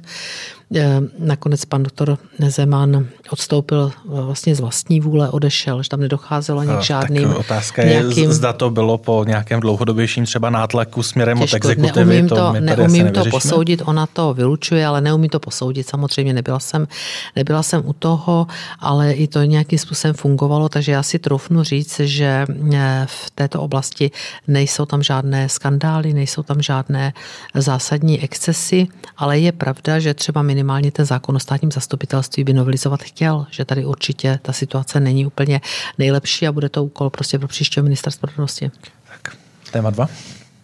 Eh, 0.76 1.00
nakonec 1.18 1.64
pan 1.64 1.82
doktor 1.82 2.18
Zeman 2.38 3.06
odstoupil 3.30 3.92
eh, 3.94 4.08
vlastně 4.08 4.54
z 4.54 4.60
vlastní 4.60 5.00
vůle, 5.00 5.30
odešel, 5.30 5.82
že 5.82 5.88
tam 5.88 6.00
nedocházelo 6.00 6.60
ani 6.60 6.76
k 6.76 6.80
žádným... 6.80 7.28
Tak 7.28 7.38
otázka 7.38 7.82
nějakým... 7.82 8.24
je, 8.24 8.32
zda 8.32 8.52
to 8.52 8.70
bylo 8.70 8.98
po 8.98 9.24
nějakém 9.24 9.60
dlouhodobějším 9.60 10.24
třeba 10.24 10.50
nátlaku 10.50 11.02
směrem 11.02 11.38
Těžko, 11.38 11.56
od 11.56 11.56
exekutivy. 11.56 12.06
Neumím 12.06 12.28
to, 12.28 12.36
to 12.36 12.52
neumím 12.60 13.12
to 13.12 13.24
posoudit, 13.30 13.82
ona 13.84 14.06
to 14.06 14.34
vylučuje, 14.34 14.86
ale 14.86 15.00
neumí 15.00 15.28
to 15.28 15.40
posoudit. 15.40 15.88
Samozřejmě 15.88 16.32
nebyla 16.32 16.60
jsem, 16.60 16.88
nebyla 17.36 17.62
jsem 17.62 17.82
u 17.86 17.92
toho, 17.92 18.46
ale 18.80 19.12
i 19.12 19.26
to 19.26 19.42
nějakým 19.42 19.78
způsobem 19.78 20.14
fungovalo, 20.14 20.68
takže 20.68 20.92
já 20.92 21.02
si 21.02 21.18
troufnu 21.18 21.62
říct, 21.62 22.00
že 22.00 22.46
eh, 22.72 23.06
v 23.06 23.30
této 23.30 23.60
oblasti 23.60 24.10
nejsou 24.48 24.86
tam 24.86 25.02
žádné 25.02 25.48
skandály, 25.48 26.14
nejsou 26.14 26.42
tam 26.42 26.62
žádné 26.62 27.12
zásadní 27.54 28.20
excesy, 28.20 28.88
ale 29.16 29.38
je 29.38 29.52
pravda, 29.52 29.98
že 29.98 30.14
třeba 30.14 30.42
minimálně 30.60 30.92
ten 30.92 31.04
zákon 31.04 31.36
o 31.36 31.40
státním 31.40 31.72
zastupitelství 31.72 32.44
by 32.44 32.52
novelizovat 32.52 33.02
chtěl, 33.02 33.46
že 33.50 33.64
tady 33.64 33.84
určitě 33.84 34.38
ta 34.42 34.52
situace 34.52 35.00
není 35.00 35.26
úplně 35.26 35.60
nejlepší 35.98 36.46
a 36.46 36.52
bude 36.52 36.68
to 36.68 36.84
úkol 36.84 37.10
prostě 37.10 37.38
pro 37.38 37.48
příštího 37.48 37.84
ministra 37.84 38.12
spravedlnosti. 38.12 38.70
Tak, 39.08 39.36
téma 39.70 39.90
dva. 39.90 40.08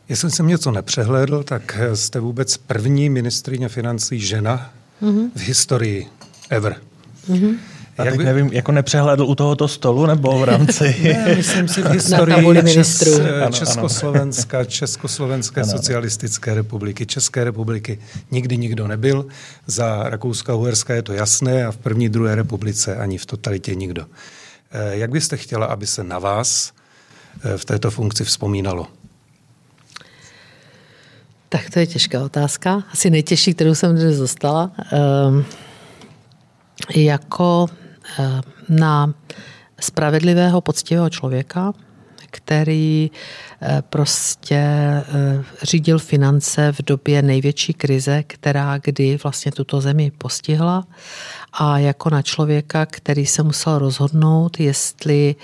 Jestli 0.08 0.30
jsem 0.30 0.46
něco 0.46 0.70
nepřehlédl, 0.70 1.42
tak 1.42 1.78
jste 1.94 2.20
vůbec 2.20 2.56
první 2.56 3.10
ministrině 3.10 3.68
financí 3.68 4.20
žena 4.20 4.70
mm-hmm. 5.02 5.30
v 5.34 5.40
historii 5.40 6.06
ever. 6.50 6.76
Mm-hmm. 7.28 7.56
A 7.98 8.04
teď 8.04 8.16
by... 8.16 8.24
nevím, 8.24 8.52
jako 8.52 8.72
nepřehlédl 8.72 9.24
u 9.24 9.34
tohoto 9.34 9.68
stolu 9.68 10.06
nebo 10.06 10.38
v 10.38 10.44
rámci... 10.44 10.96
ne, 11.02 11.34
myslím 11.36 11.68
si 11.68 11.82
v 11.82 11.90
historii 11.90 12.72
Čes, 12.72 13.04
Československa, 13.50 14.64
Československé 14.64 15.60
ano, 15.60 15.70
socialistické 15.70 16.54
republiky, 16.54 17.06
České 17.06 17.44
republiky 17.44 17.98
nikdy 18.30 18.56
nikdo 18.56 18.86
nebyl. 18.86 19.26
Za 19.66 20.10
Rakouska-Uherska 20.10 20.94
je 20.94 21.02
to 21.02 21.12
jasné 21.12 21.66
a 21.66 21.72
v 21.72 21.76
první, 21.76 22.08
druhé 22.08 22.34
republice 22.34 22.96
ani 22.96 23.18
v 23.18 23.26
totalitě 23.26 23.74
nikdo. 23.74 24.06
Eh, 24.70 24.96
jak 24.96 25.10
byste 25.10 25.36
chtěla, 25.36 25.66
aby 25.66 25.86
se 25.86 26.04
na 26.04 26.18
vás 26.18 26.72
eh, 27.44 27.58
v 27.58 27.64
této 27.64 27.90
funkci 27.90 28.24
vzpomínalo? 28.24 28.86
Tak 31.48 31.70
to 31.70 31.78
je 31.78 31.86
těžká 31.86 32.24
otázka. 32.24 32.82
Asi 32.92 33.10
nejtěžší, 33.10 33.54
kterou 33.54 33.74
jsem 33.74 33.96
dnes 33.96 34.18
dostala. 34.18 34.70
Um, 35.28 35.44
jako 36.94 37.66
Eh, 37.68 37.85
na 38.68 39.14
spravedlivého, 39.80 40.60
poctivého 40.60 41.10
člověka, 41.10 41.72
který 42.30 43.10
eh, 43.62 43.82
prostě 43.90 44.56
eh, 44.56 45.04
řídil 45.62 45.98
finance 45.98 46.72
v 46.72 46.82
době 46.82 47.22
největší 47.22 47.74
krize, 47.74 48.22
která 48.22 48.78
kdy 48.78 49.18
vlastně 49.22 49.52
tuto 49.52 49.80
zemi 49.80 50.12
postihla 50.18 50.84
a 51.52 51.78
jako 51.78 52.10
na 52.10 52.22
člověka, 52.22 52.86
který 52.86 53.26
se 53.26 53.42
musel 53.42 53.78
rozhodnout, 53.78 54.60
jestli 54.60 55.34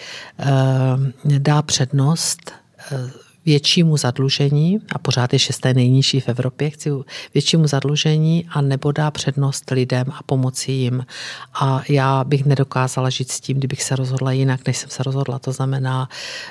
dá 1.24 1.62
přednost 1.62 2.52
většímu 3.46 3.96
zadlužení, 3.96 4.78
a 4.94 4.98
pořád 4.98 5.32
je 5.32 5.38
šesté 5.38 5.74
nejnižší 5.74 6.20
v 6.20 6.28
Evropě, 6.28 6.70
chci 6.70 6.90
většímu 7.34 7.66
zadlužení 7.66 8.46
a 8.50 8.60
nebo 8.60 8.92
dá 8.92 9.10
přednost 9.10 9.70
lidem 9.70 10.06
a 10.18 10.22
pomoci 10.26 10.72
jim. 10.72 11.06
A 11.54 11.82
já 11.88 12.24
bych 12.24 12.44
nedokázala 12.44 13.10
žít 13.10 13.32
s 13.32 13.40
tím, 13.40 13.58
kdybych 13.58 13.82
se 13.82 13.96
rozhodla 13.96 14.32
jinak, 14.32 14.66
než 14.66 14.76
jsem 14.76 14.90
se 14.90 15.02
rozhodla. 15.02 15.38
To 15.38 15.52
znamená 15.52 16.08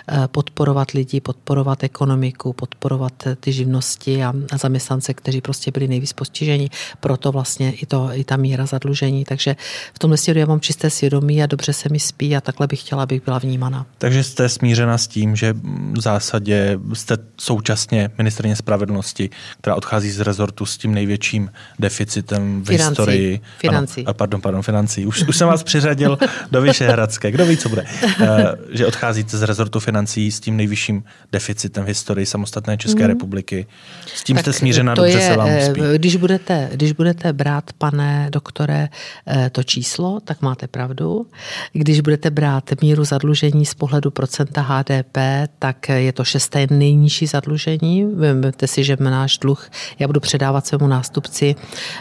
eh, 0.07 0.27
podporovat 0.27 0.91
lidi, 0.91 1.21
podporovat 1.21 1.83
ekonomiku, 1.83 2.53
podporovat 2.53 3.27
eh, 3.27 3.35
ty 3.35 3.51
živnosti 3.51 4.23
a 4.23 4.33
zaměstnance, 4.61 5.13
kteří 5.13 5.41
prostě 5.41 5.71
byli 5.71 5.87
nejvíc 5.87 6.13
postiženi. 6.13 6.69
Proto 6.99 7.31
vlastně 7.31 7.71
i, 7.71 7.85
to, 7.85 8.09
i 8.13 8.23
ta 8.23 8.37
míra 8.37 8.65
zadlužení. 8.65 9.25
Takže 9.25 9.55
v 9.93 9.99
tomhle 9.99 10.17
směru 10.17 10.39
já 10.39 10.45
mám 10.45 10.59
čisté 10.59 10.89
svědomí 10.89 11.43
a 11.43 11.45
dobře 11.45 11.73
se 11.73 11.89
mi 11.89 11.99
spí 11.99 12.35
a 12.35 12.41
takhle 12.41 12.67
bych 12.67 12.79
chtěla, 12.79 13.03
abych 13.03 13.25
byla 13.25 13.39
vnímaná. 13.39 13.85
Takže 13.97 14.23
jste 14.23 14.49
smířena 14.49 14.97
s 14.97 15.07
tím, 15.07 15.35
že 15.35 15.53
v 15.93 16.01
zásadě 16.01 16.79
jste 16.93 17.17
současně 17.37 18.09
ministrně 18.17 18.55
spravedlnosti, 18.55 19.29
která 19.61 19.75
odchází 19.75 20.11
z 20.11 20.19
rezortu 20.19 20.65
s 20.65 20.77
tím 20.77 20.93
největším 20.93 21.51
deficitem 21.79 22.61
v 22.61 22.65
financí. 22.65 22.89
historii. 22.89 23.41
Financí. 23.57 24.05
Ano, 24.05 24.13
pardon, 24.13 24.41
pardon, 24.41 24.61
financí. 24.61 25.05
Už, 25.05 25.23
už 25.27 25.37
jsem 25.37 25.47
vás 25.47 25.63
přiřadil 25.63 26.17
do 26.51 26.61
Vyšehradské. 26.61 27.31
Kdo 27.31 27.45
ví, 27.45 27.57
co 27.57 27.69
bude. 27.69 27.85
Uh, 28.21 28.27
že 28.71 28.87
odcházíte 28.87 29.37
z 29.37 29.41
rezortu 29.41 29.79
financí 29.79 30.31
s 30.31 30.39
tím 30.39 30.57
nejvyšším 30.57 31.03
deficitem 31.31 31.83
v 31.83 31.87
historii 31.87 32.25
samostatné 32.25 32.77
České 32.77 33.03
mm. 33.03 33.09
republiky. 33.09 33.67
S 34.15 34.23
tím 34.23 34.35
tak 34.35 34.43
jste 34.43 34.53
smířena, 34.53 34.93
dobře 34.93 35.11
je, 35.11 35.27
se 35.27 35.37
vám 35.37 35.49
eh, 35.49 35.65
spí. 35.65 35.81
Když 35.95 36.15
budete, 36.15 36.69
když 36.73 36.91
budete 36.91 37.33
brát, 37.33 37.73
pane 37.77 38.29
doktore, 38.31 38.89
eh, 39.27 39.49
to 39.49 39.63
číslo, 39.63 40.19
tak 40.19 40.41
máte 40.41 40.67
pravdu. 40.67 41.27
Když 41.73 42.01
budete 42.01 42.29
brát 42.29 42.63
míru 42.81 43.03
zadlužení 43.03 43.65
z 43.65 43.73
pohledu 43.73 44.11
procenta 44.11 44.61
HDP, 44.61 45.17
tak 45.59 45.89
je 45.89 46.13
to 46.13 46.23
šesté 46.23 46.67
nejnižší 46.71 47.27
zadlužení. 47.27 48.05
Vemte 48.05 48.67
si, 48.67 48.83
že 48.83 48.97
náš 48.99 49.37
dluh, 49.37 49.69
já 49.99 50.07
budu 50.07 50.19
předávat 50.19 50.67
svému 50.67 50.87
nástupci 50.87 51.55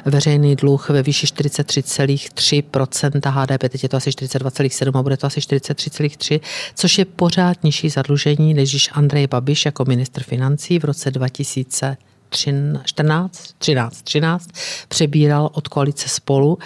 veřejný 0.05 0.57
dluh 0.57 0.89
ve 0.89 1.03
výši 1.03 1.27
43,3% 1.27 3.31
HDP, 3.31 3.69
teď 3.69 3.83
je 3.83 3.89
to 3.89 3.97
asi 3.97 4.11
42,7 4.11 4.99
a 4.99 5.03
bude 5.03 5.17
to 5.17 5.27
asi 5.27 5.41
43,3, 5.41 6.41
což 6.75 6.99
je 6.99 7.05
pořád 7.05 7.65
nižší 7.65 7.89
zadlužení, 7.89 8.55
než 8.55 8.71
když 8.71 8.91
Andrej 8.93 9.27
Babiš 9.27 9.65
jako 9.65 9.85
ministr 9.85 10.23
financí 10.23 10.79
v 10.79 10.85
roce 10.85 11.11
2000 11.11 11.97
14, 12.31 13.55
13, 13.59 14.03
13 14.03 14.51
přebíral 14.89 15.51
od 15.53 15.69
koalice 15.69 16.09
spolu. 16.09 16.59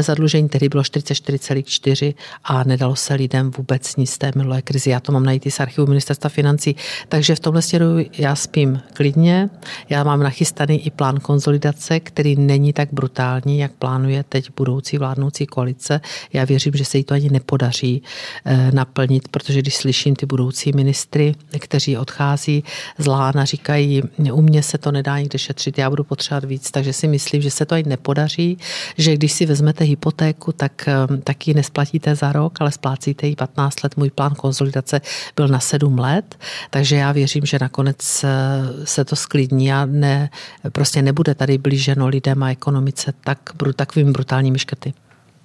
Zadlužení 0.00 0.48
tehdy 0.48 0.68
bylo 0.68 0.82
44,4 0.82 2.14
a 2.44 2.64
nedalo 2.64 2.96
se 2.96 3.14
lidem 3.14 3.50
vůbec 3.50 3.96
nic 3.96 4.10
z 4.10 4.18
té 4.18 4.32
minulé 4.36 4.62
krizi. 4.62 4.90
Já 4.90 5.00
to 5.00 5.12
mám 5.12 5.24
najít 5.24 5.46
i 5.46 5.50
z 5.50 5.60
archivu 5.60 5.86
ministerstva 5.86 6.30
financí. 6.30 6.76
Takže 7.08 7.34
v 7.34 7.40
tomhle 7.40 7.62
směru 7.62 7.86
já 8.18 8.36
spím 8.36 8.80
klidně. 8.94 9.50
Já 9.88 10.04
mám 10.04 10.22
nachystaný 10.22 10.86
i 10.86 10.90
plán 10.90 11.20
konzolidace, 11.20 12.00
který 12.00 12.36
není 12.36 12.72
tak 12.72 12.88
brutální, 12.92 13.58
jak 13.58 13.72
plánuje 13.72 14.24
teď 14.28 14.50
budoucí 14.56 14.98
vládnoucí 14.98 15.46
koalice. 15.46 16.00
Já 16.32 16.44
věřím, 16.44 16.72
že 16.74 16.84
se 16.84 16.98
jí 16.98 17.04
to 17.04 17.14
ani 17.14 17.30
nepodaří 17.30 18.02
eh, 18.44 18.70
naplnit, 18.72 19.28
protože 19.28 19.58
když 19.58 19.76
slyším 19.76 20.16
ty 20.16 20.26
budoucí 20.26 20.72
ministry, 20.72 21.34
kteří 21.58 21.96
odchází 21.96 22.64
z 22.98 23.06
Lána, 23.06 23.44
říkají, 23.44 24.02
u 24.32 24.42
mě 24.42 24.62
se 24.62 24.78
to 24.78 24.92
nedá 24.92 25.01
nikde 25.18 25.38
šetřit, 25.38 25.78
já 25.78 25.90
budu 25.90 26.04
potřebovat 26.04 26.44
víc, 26.44 26.70
takže 26.70 26.92
si 26.92 27.08
myslím, 27.08 27.42
že 27.42 27.50
se 27.50 27.66
to 27.66 27.74
ani 27.74 27.84
nepodaří, 27.88 28.58
že 28.98 29.14
když 29.14 29.32
si 29.32 29.46
vezmete 29.46 29.84
hypotéku, 29.84 30.52
tak, 30.52 30.88
eh, 30.88 31.16
tak 31.24 31.48
ji 31.48 31.54
nesplatíte 31.54 32.14
za 32.14 32.32
rok, 32.32 32.60
ale 32.60 32.72
splácíte 32.72 33.26
ji 33.26 33.36
15 33.36 33.82
let. 33.82 33.96
Můj 33.96 34.10
plán 34.10 34.34
konzolidace 34.34 35.00
byl 35.36 35.48
na 35.48 35.60
7 35.60 35.98
let, 35.98 36.38
takže 36.70 36.96
já 36.96 37.12
věřím, 37.12 37.46
že 37.46 37.58
nakonec 37.60 38.24
eh, 38.24 38.86
se 38.86 39.04
to 39.04 39.16
sklidní 39.16 39.72
a 39.72 39.86
ne, 39.86 40.30
prostě 40.72 41.02
nebude 41.02 41.34
tady 41.34 41.58
blíženo 41.58 42.06
lidem 42.08 42.42
a 42.42 42.50
ekonomice 42.50 43.12
tak, 43.24 43.38
takovými 43.76 44.12
brutálními 44.12 44.58
škrty. 44.58 44.94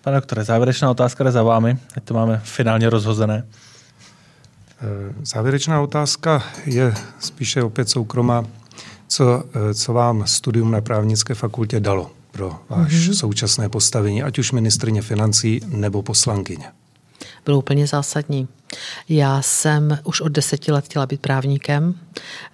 Pane 0.01 0.18
doktore, 0.18 0.43
závěrečná 0.43 0.91
otázka 0.91 1.24
jde 1.24 1.32
za 1.32 1.43
vámi, 1.43 1.78
ať 1.97 2.03
to 2.03 2.14
máme 2.14 2.41
finálně 2.43 2.89
rozhozené. 2.89 3.43
Eh, 4.82 5.14
závěrečná 5.24 5.82
otázka 5.82 6.43
je 6.66 6.93
spíše 7.20 7.64
opět 7.64 7.89
soukromá 7.89 8.45
co, 9.08 9.43
eh, 9.53 9.74
co 9.74 9.93
vám 9.93 10.24
studium 10.28 10.72
na 10.72 10.82
právnické 10.82 11.34
fakultě 11.34 11.80
dalo 11.80 12.12
pro 12.32 12.60
váš 12.70 12.91
mm-hmm. 12.91 13.14
současné 13.14 13.70
postavení, 13.70 14.24
ať 14.24 14.39
už 14.39 14.51
ministrině 14.51 15.01
financí 15.01 15.62
nebo 15.68 16.01
poslankyně? 16.01 16.66
bylo 17.45 17.58
úplně 17.58 17.88
zásadní. 17.88 18.47
Já 19.09 19.41
jsem 19.41 19.99
už 20.03 20.22
od 20.22 20.28
deseti 20.28 20.72
let 20.72 20.86
chtěla 20.86 21.05
být 21.05 21.22
právníkem, 21.22 21.95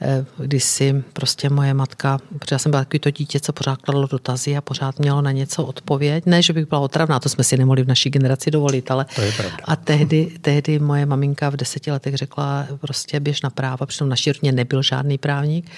eh, 0.01 0.25
když 0.37 0.63
si 0.63 1.03
prostě 1.13 1.49
moje 1.49 1.73
matka, 1.73 2.19
protože 2.39 2.55
já 2.55 2.59
jsem 2.59 2.71
byla 2.71 2.83
takový 2.83 2.99
to 2.99 3.11
dítě, 3.11 3.39
co 3.39 3.53
pořád 3.53 3.81
kladlo 3.81 4.07
dotazy 4.07 4.57
a 4.57 4.61
pořád 4.61 4.99
mělo 4.99 5.21
na 5.21 5.31
něco 5.31 5.65
odpověď. 5.65 6.25
Ne, 6.25 6.41
že 6.41 6.53
bych 6.53 6.65
byla 6.65 6.81
otravná, 6.81 7.19
to 7.19 7.29
jsme 7.29 7.43
si 7.43 7.57
nemohli 7.57 7.83
v 7.83 7.87
naší 7.87 8.09
generaci 8.09 8.51
dovolit, 8.51 8.91
ale 8.91 9.05
to 9.15 9.21
je 9.21 9.31
pravda. 9.31 9.57
a 9.65 9.75
tehdy, 9.75 10.31
tehdy 10.41 10.79
moje 10.79 11.05
maminka 11.05 11.49
v 11.49 11.55
deseti 11.55 11.91
letech 11.91 12.15
řekla 12.15 12.67
prostě 12.81 13.19
běž 13.19 13.41
na 13.41 13.49
práva, 13.49 13.85
přitom 13.85 14.09
naší 14.09 14.31
rodině 14.31 14.51
nebyl 14.51 14.81
žádný 14.81 15.17
právník. 15.17 15.69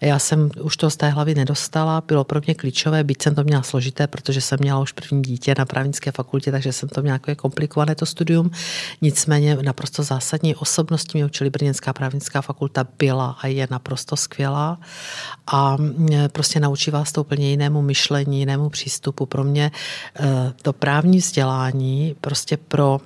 Já 0.00 0.18
jsem 0.18 0.50
už 0.62 0.76
to 0.76 0.90
z 0.90 0.96
té 0.96 1.08
hlavy 1.08 1.34
nedostala, 1.34 2.02
bylo 2.06 2.24
pro 2.24 2.40
mě 2.46 2.54
klíčové, 2.54 3.04
byť 3.04 3.22
jsem 3.22 3.34
to 3.34 3.44
měla 3.44 3.62
složité, 3.62 4.06
protože 4.06 4.40
jsem 4.40 4.58
měla 4.60 4.80
už 4.80 4.92
první 4.92 5.22
dítě 5.22 5.54
na 5.58 5.64
právnické 5.64 6.12
fakultě, 6.12 6.52
takže 6.52 6.72
jsem 6.72 6.88
to 6.88 7.02
měla 7.02 7.14
jako 7.26 7.42
komplikované 7.42 7.94
to 7.94 8.06
studium. 8.06 8.50
Nicméně 9.02 9.56
naprosto 9.70 10.02
zásadní 10.02 10.54
osobnosti 10.54 11.18
mě 11.18 11.24
učili 11.24 11.50
Brněnská 11.50 11.92
právnická 11.92 12.42
fakulta 12.42 12.86
byla 12.98 13.36
a 13.40 13.46
je 13.46 13.68
naprosto 13.70 14.16
skvělá 14.16 14.78
a 15.52 15.76
prostě 16.32 16.60
naučí 16.60 16.90
vás 16.90 17.12
to 17.12 17.20
úplně 17.20 17.50
jinému 17.50 17.82
myšlení, 17.82 18.38
jinému 18.38 18.68
přístupu. 18.68 19.26
Pro 19.26 19.44
mě 19.44 19.70
eh, 19.70 20.52
to 20.62 20.72
právní 20.72 21.18
vzdělání 21.18 22.16
prostě 22.20 22.56
pro 22.56 23.00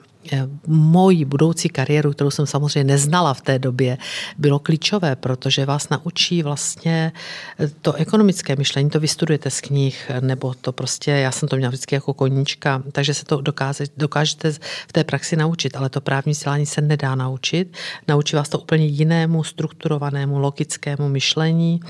moji 0.66 1.24
budoucí 1.24 1.68
kariéru, 1.68 2.12
kterou 2.12 2.30
jsem 2.30 2.46
samozřejmě 2.46 2.92
neznala 2.92 3.34
v 3.34 3.40
té 3.40 3.58
době, 3.58 3.98
bylo 4.38 4.58
klíčové, 4.58 5.16
protože 5.16 5.66
vás 5.66 5.88
naučí 5.88 6.42
vlastně 6.42 7.12
eh, 7.58 7.68
to 7.82 7.92
ekonomické 7.92 8.56
myšlení, 8.56 8.90
to 8.90 9.00
vystudujete 9.00 9.50
z 9.50 9.60
knih, 9.60 10.10
nebo 10.20 10.54
to 10.54 10.72
prostě, 10.72 11.10
já 11.10 11.32
jsem 11.32 11.48
to 11.48 11.56
měla 11.56 11.70
vždycky 11.70 11.94
jako 11.94 12.14
koníčka, 12.14 12.82
takže 12.92 13.14
se 13.14 13.24
to 13.24 13.40
dokáže, 13.40 13.84
dokážete 13.96 14.52
v 14.88 14.92
té 14.92 15.04
praxi 15.04 15.36
naučit, 15.36 15.76
ale 15.76 15.88
to 15.88 16.00
právní 16.00 16.32
vzdělání 16.32 16.66
se 16.66 16.80
nedá 16.80 17.14
naučit. 17.14 17.76
Naučí 18.08 18.36
vás 18.36 18.48
to 18.48 18.58
úplně 18.58 18.86
jinému, 18.86 19.44
strukturovanému, 19.44 20.38
logickému 20.38 21.08
myšlení. 21.08 21.80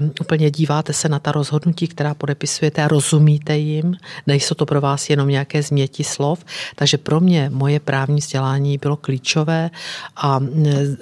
Um, 0.00 0.12
úplně 0.20 0.50
díváte 0.50 0.92
se 0.92 1.08
na 1.08 1.18
ta 1.18 1.32
rozhodnutí, 1.32 1.88
která 1.88 2.14
podepisujete 2.14 2.82
a 2.82 2.88
rozumíte 2.88 3.58
jim. 3.58 3.96
Nejsou 4.26 4.54
to 4.54 4.66
pro 4.66 4.80
vás 4.80 5.10
jenom 5.10 5.28
nějaké 5.28 5.62
změti 5.62 6.04
slov. 6.04 6.44
Takže 6.76 6.98
pro 6.98 7.20
mě 7.20 7.50
moje 7.54 7.80
právní 7.80 8.20
vzdělání 8.20 8.78
bylo 8.78 8.96
klíčové 8.96 9.70
a 10.16 10.40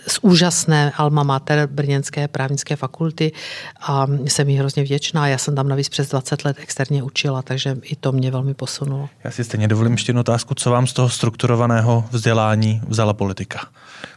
z 0.06 0.18
úžasné 0.22 0.92
alma 0.96 1.22
mater 1.22 1.68
Brněnské 1.72 2.28
právnické 2.28 2.76
fakulty 2.76 3.32
a 3.80 4.06
jsem 4.26 4.48
jí 4.48 4.56
hrozně 4.56 4.82
vděčná. 4.82 5.28
Já 5.28 5.38
jsem 5.38 5.54
tam 5.54 5.68
navíc 5.68 5.88
přes 5.88 6.08
20 6.08 6.44
let 6.44 6.56
externě 6.60 7.02
učila, 7.02 7.42
takže 7.42 7.76
i 7.82 7.96
to 7.96 8.12
mě 8.12 8.30
velmi 8.30 8.54
posunulo. 8.54 9.08
Já 9.24 9.30
si 9.30 9.44
stejně 9.44 9.68
dovolím 9.68 9.92
ještě 9.92 10.10
jednu 10.10 10.20
otázku. 10.20 10.54
Co 10.54 10.70
vám 10.70 10.86
z 10.86 10.92
toho 10.92 11.08
strukturovaného 11.08 12.04
vzdělání 12.10 12.80
vzala 12.88 13.12
politika? 13.12 13.58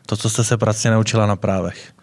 To, 0.05 0.17
co 0.17 0.29
jste 0.29 0.43
se 0.43 0.57
pracně 0.57 0.91
naučila 0.91 1.25
na 1.25 1.35
právech? 1.35 1.94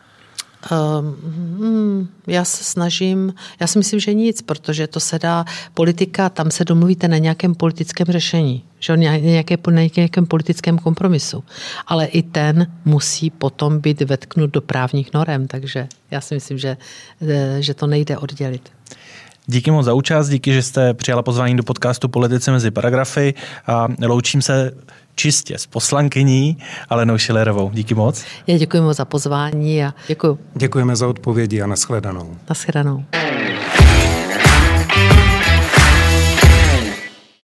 Um, 0.71 2.09
já 2.27 2.45
se 2.45 2.65
snažím, 2.65 3.35
já 3.61 3.67
si 3.67 3.79
myslím, 3.79 4.01
že 4.01 4.15
nic, 4.15 4.43
protože 4.43 4.87
to 4.87 5.01
se 5.01 5.19
dá, 5.19 5.45
politika, 5.75 6.29
tam 6.29 6.51
se 6.51 6.65
domluvíte 6.65 7.09
na 7.09 7.19
nějakém 7.19 7.55
politickém 7.55 8.07
řešení, 8.07 8.65
že 8.81 8.97
nějaké, 8.97 9.57
na 9.71 9.83
nějakém 9.97 10.27
politickém 10.27 10.79
kompromisu. 10.79 11.45
Ale 11.87 12.07
i 12.07 12.23
ten 12.23 12.67
musí 12.85 13.31
potom 13.31 13.81
být 13.81 14.01
vetknut 14.01 14.51
do 14.51 14.61
právních 14.61 15.13
norem, 15.13 15.47
takže 15.47 15.89
já 16.11 16.21
si 16.21 16.35
myslím, 16.35 16.59
že, 16.59 16.77
eh, 17.21 17.57
že 17.61 17.75
to 17.75 17.87
nejde 17.87 18.19
oddělit. 18.19 18.71
Díky 19.53 19.71
moc 19.71 19.85
za 19.85 19.95
účast, 19.95 20.29
díky, 20.29 20.53
že 20.53 20.63
jste 20.63 20.95
přijala 20.95 21.23
pozvání 21.23 21.57
do 21.57 21.63
podcastu 21.63 22.09
Politice 22.09 22.51
mezi 22.51 22.71
paragrafy 22.71 23.35
a 23.67 23.89
loučím 24.07 24.43
se 24.43 24.73
čistě 25.15 25.59
s 25.59 25.67
poslankyní 25.67 26.59
Alenou 26.89 27.19
Šilerovou. 27.19 27.71
Díky 27.73 27.95
moc. 27.95 28.25
Já 28.47 28.59
děkuji 28.59 28.83
moc 28.83 28.97
za 28.97 29.05
pozvání 29.05 29.85
a 29.85 29.95
děkuji. 30.09 30.39
Děkujeme 30.55 30.97
za 30.97 31.09
odpovědi 31.09 31.63
a 31.63 31.67
nashledanou. 31.67 32.37
Nashledanou. 32.49 33.05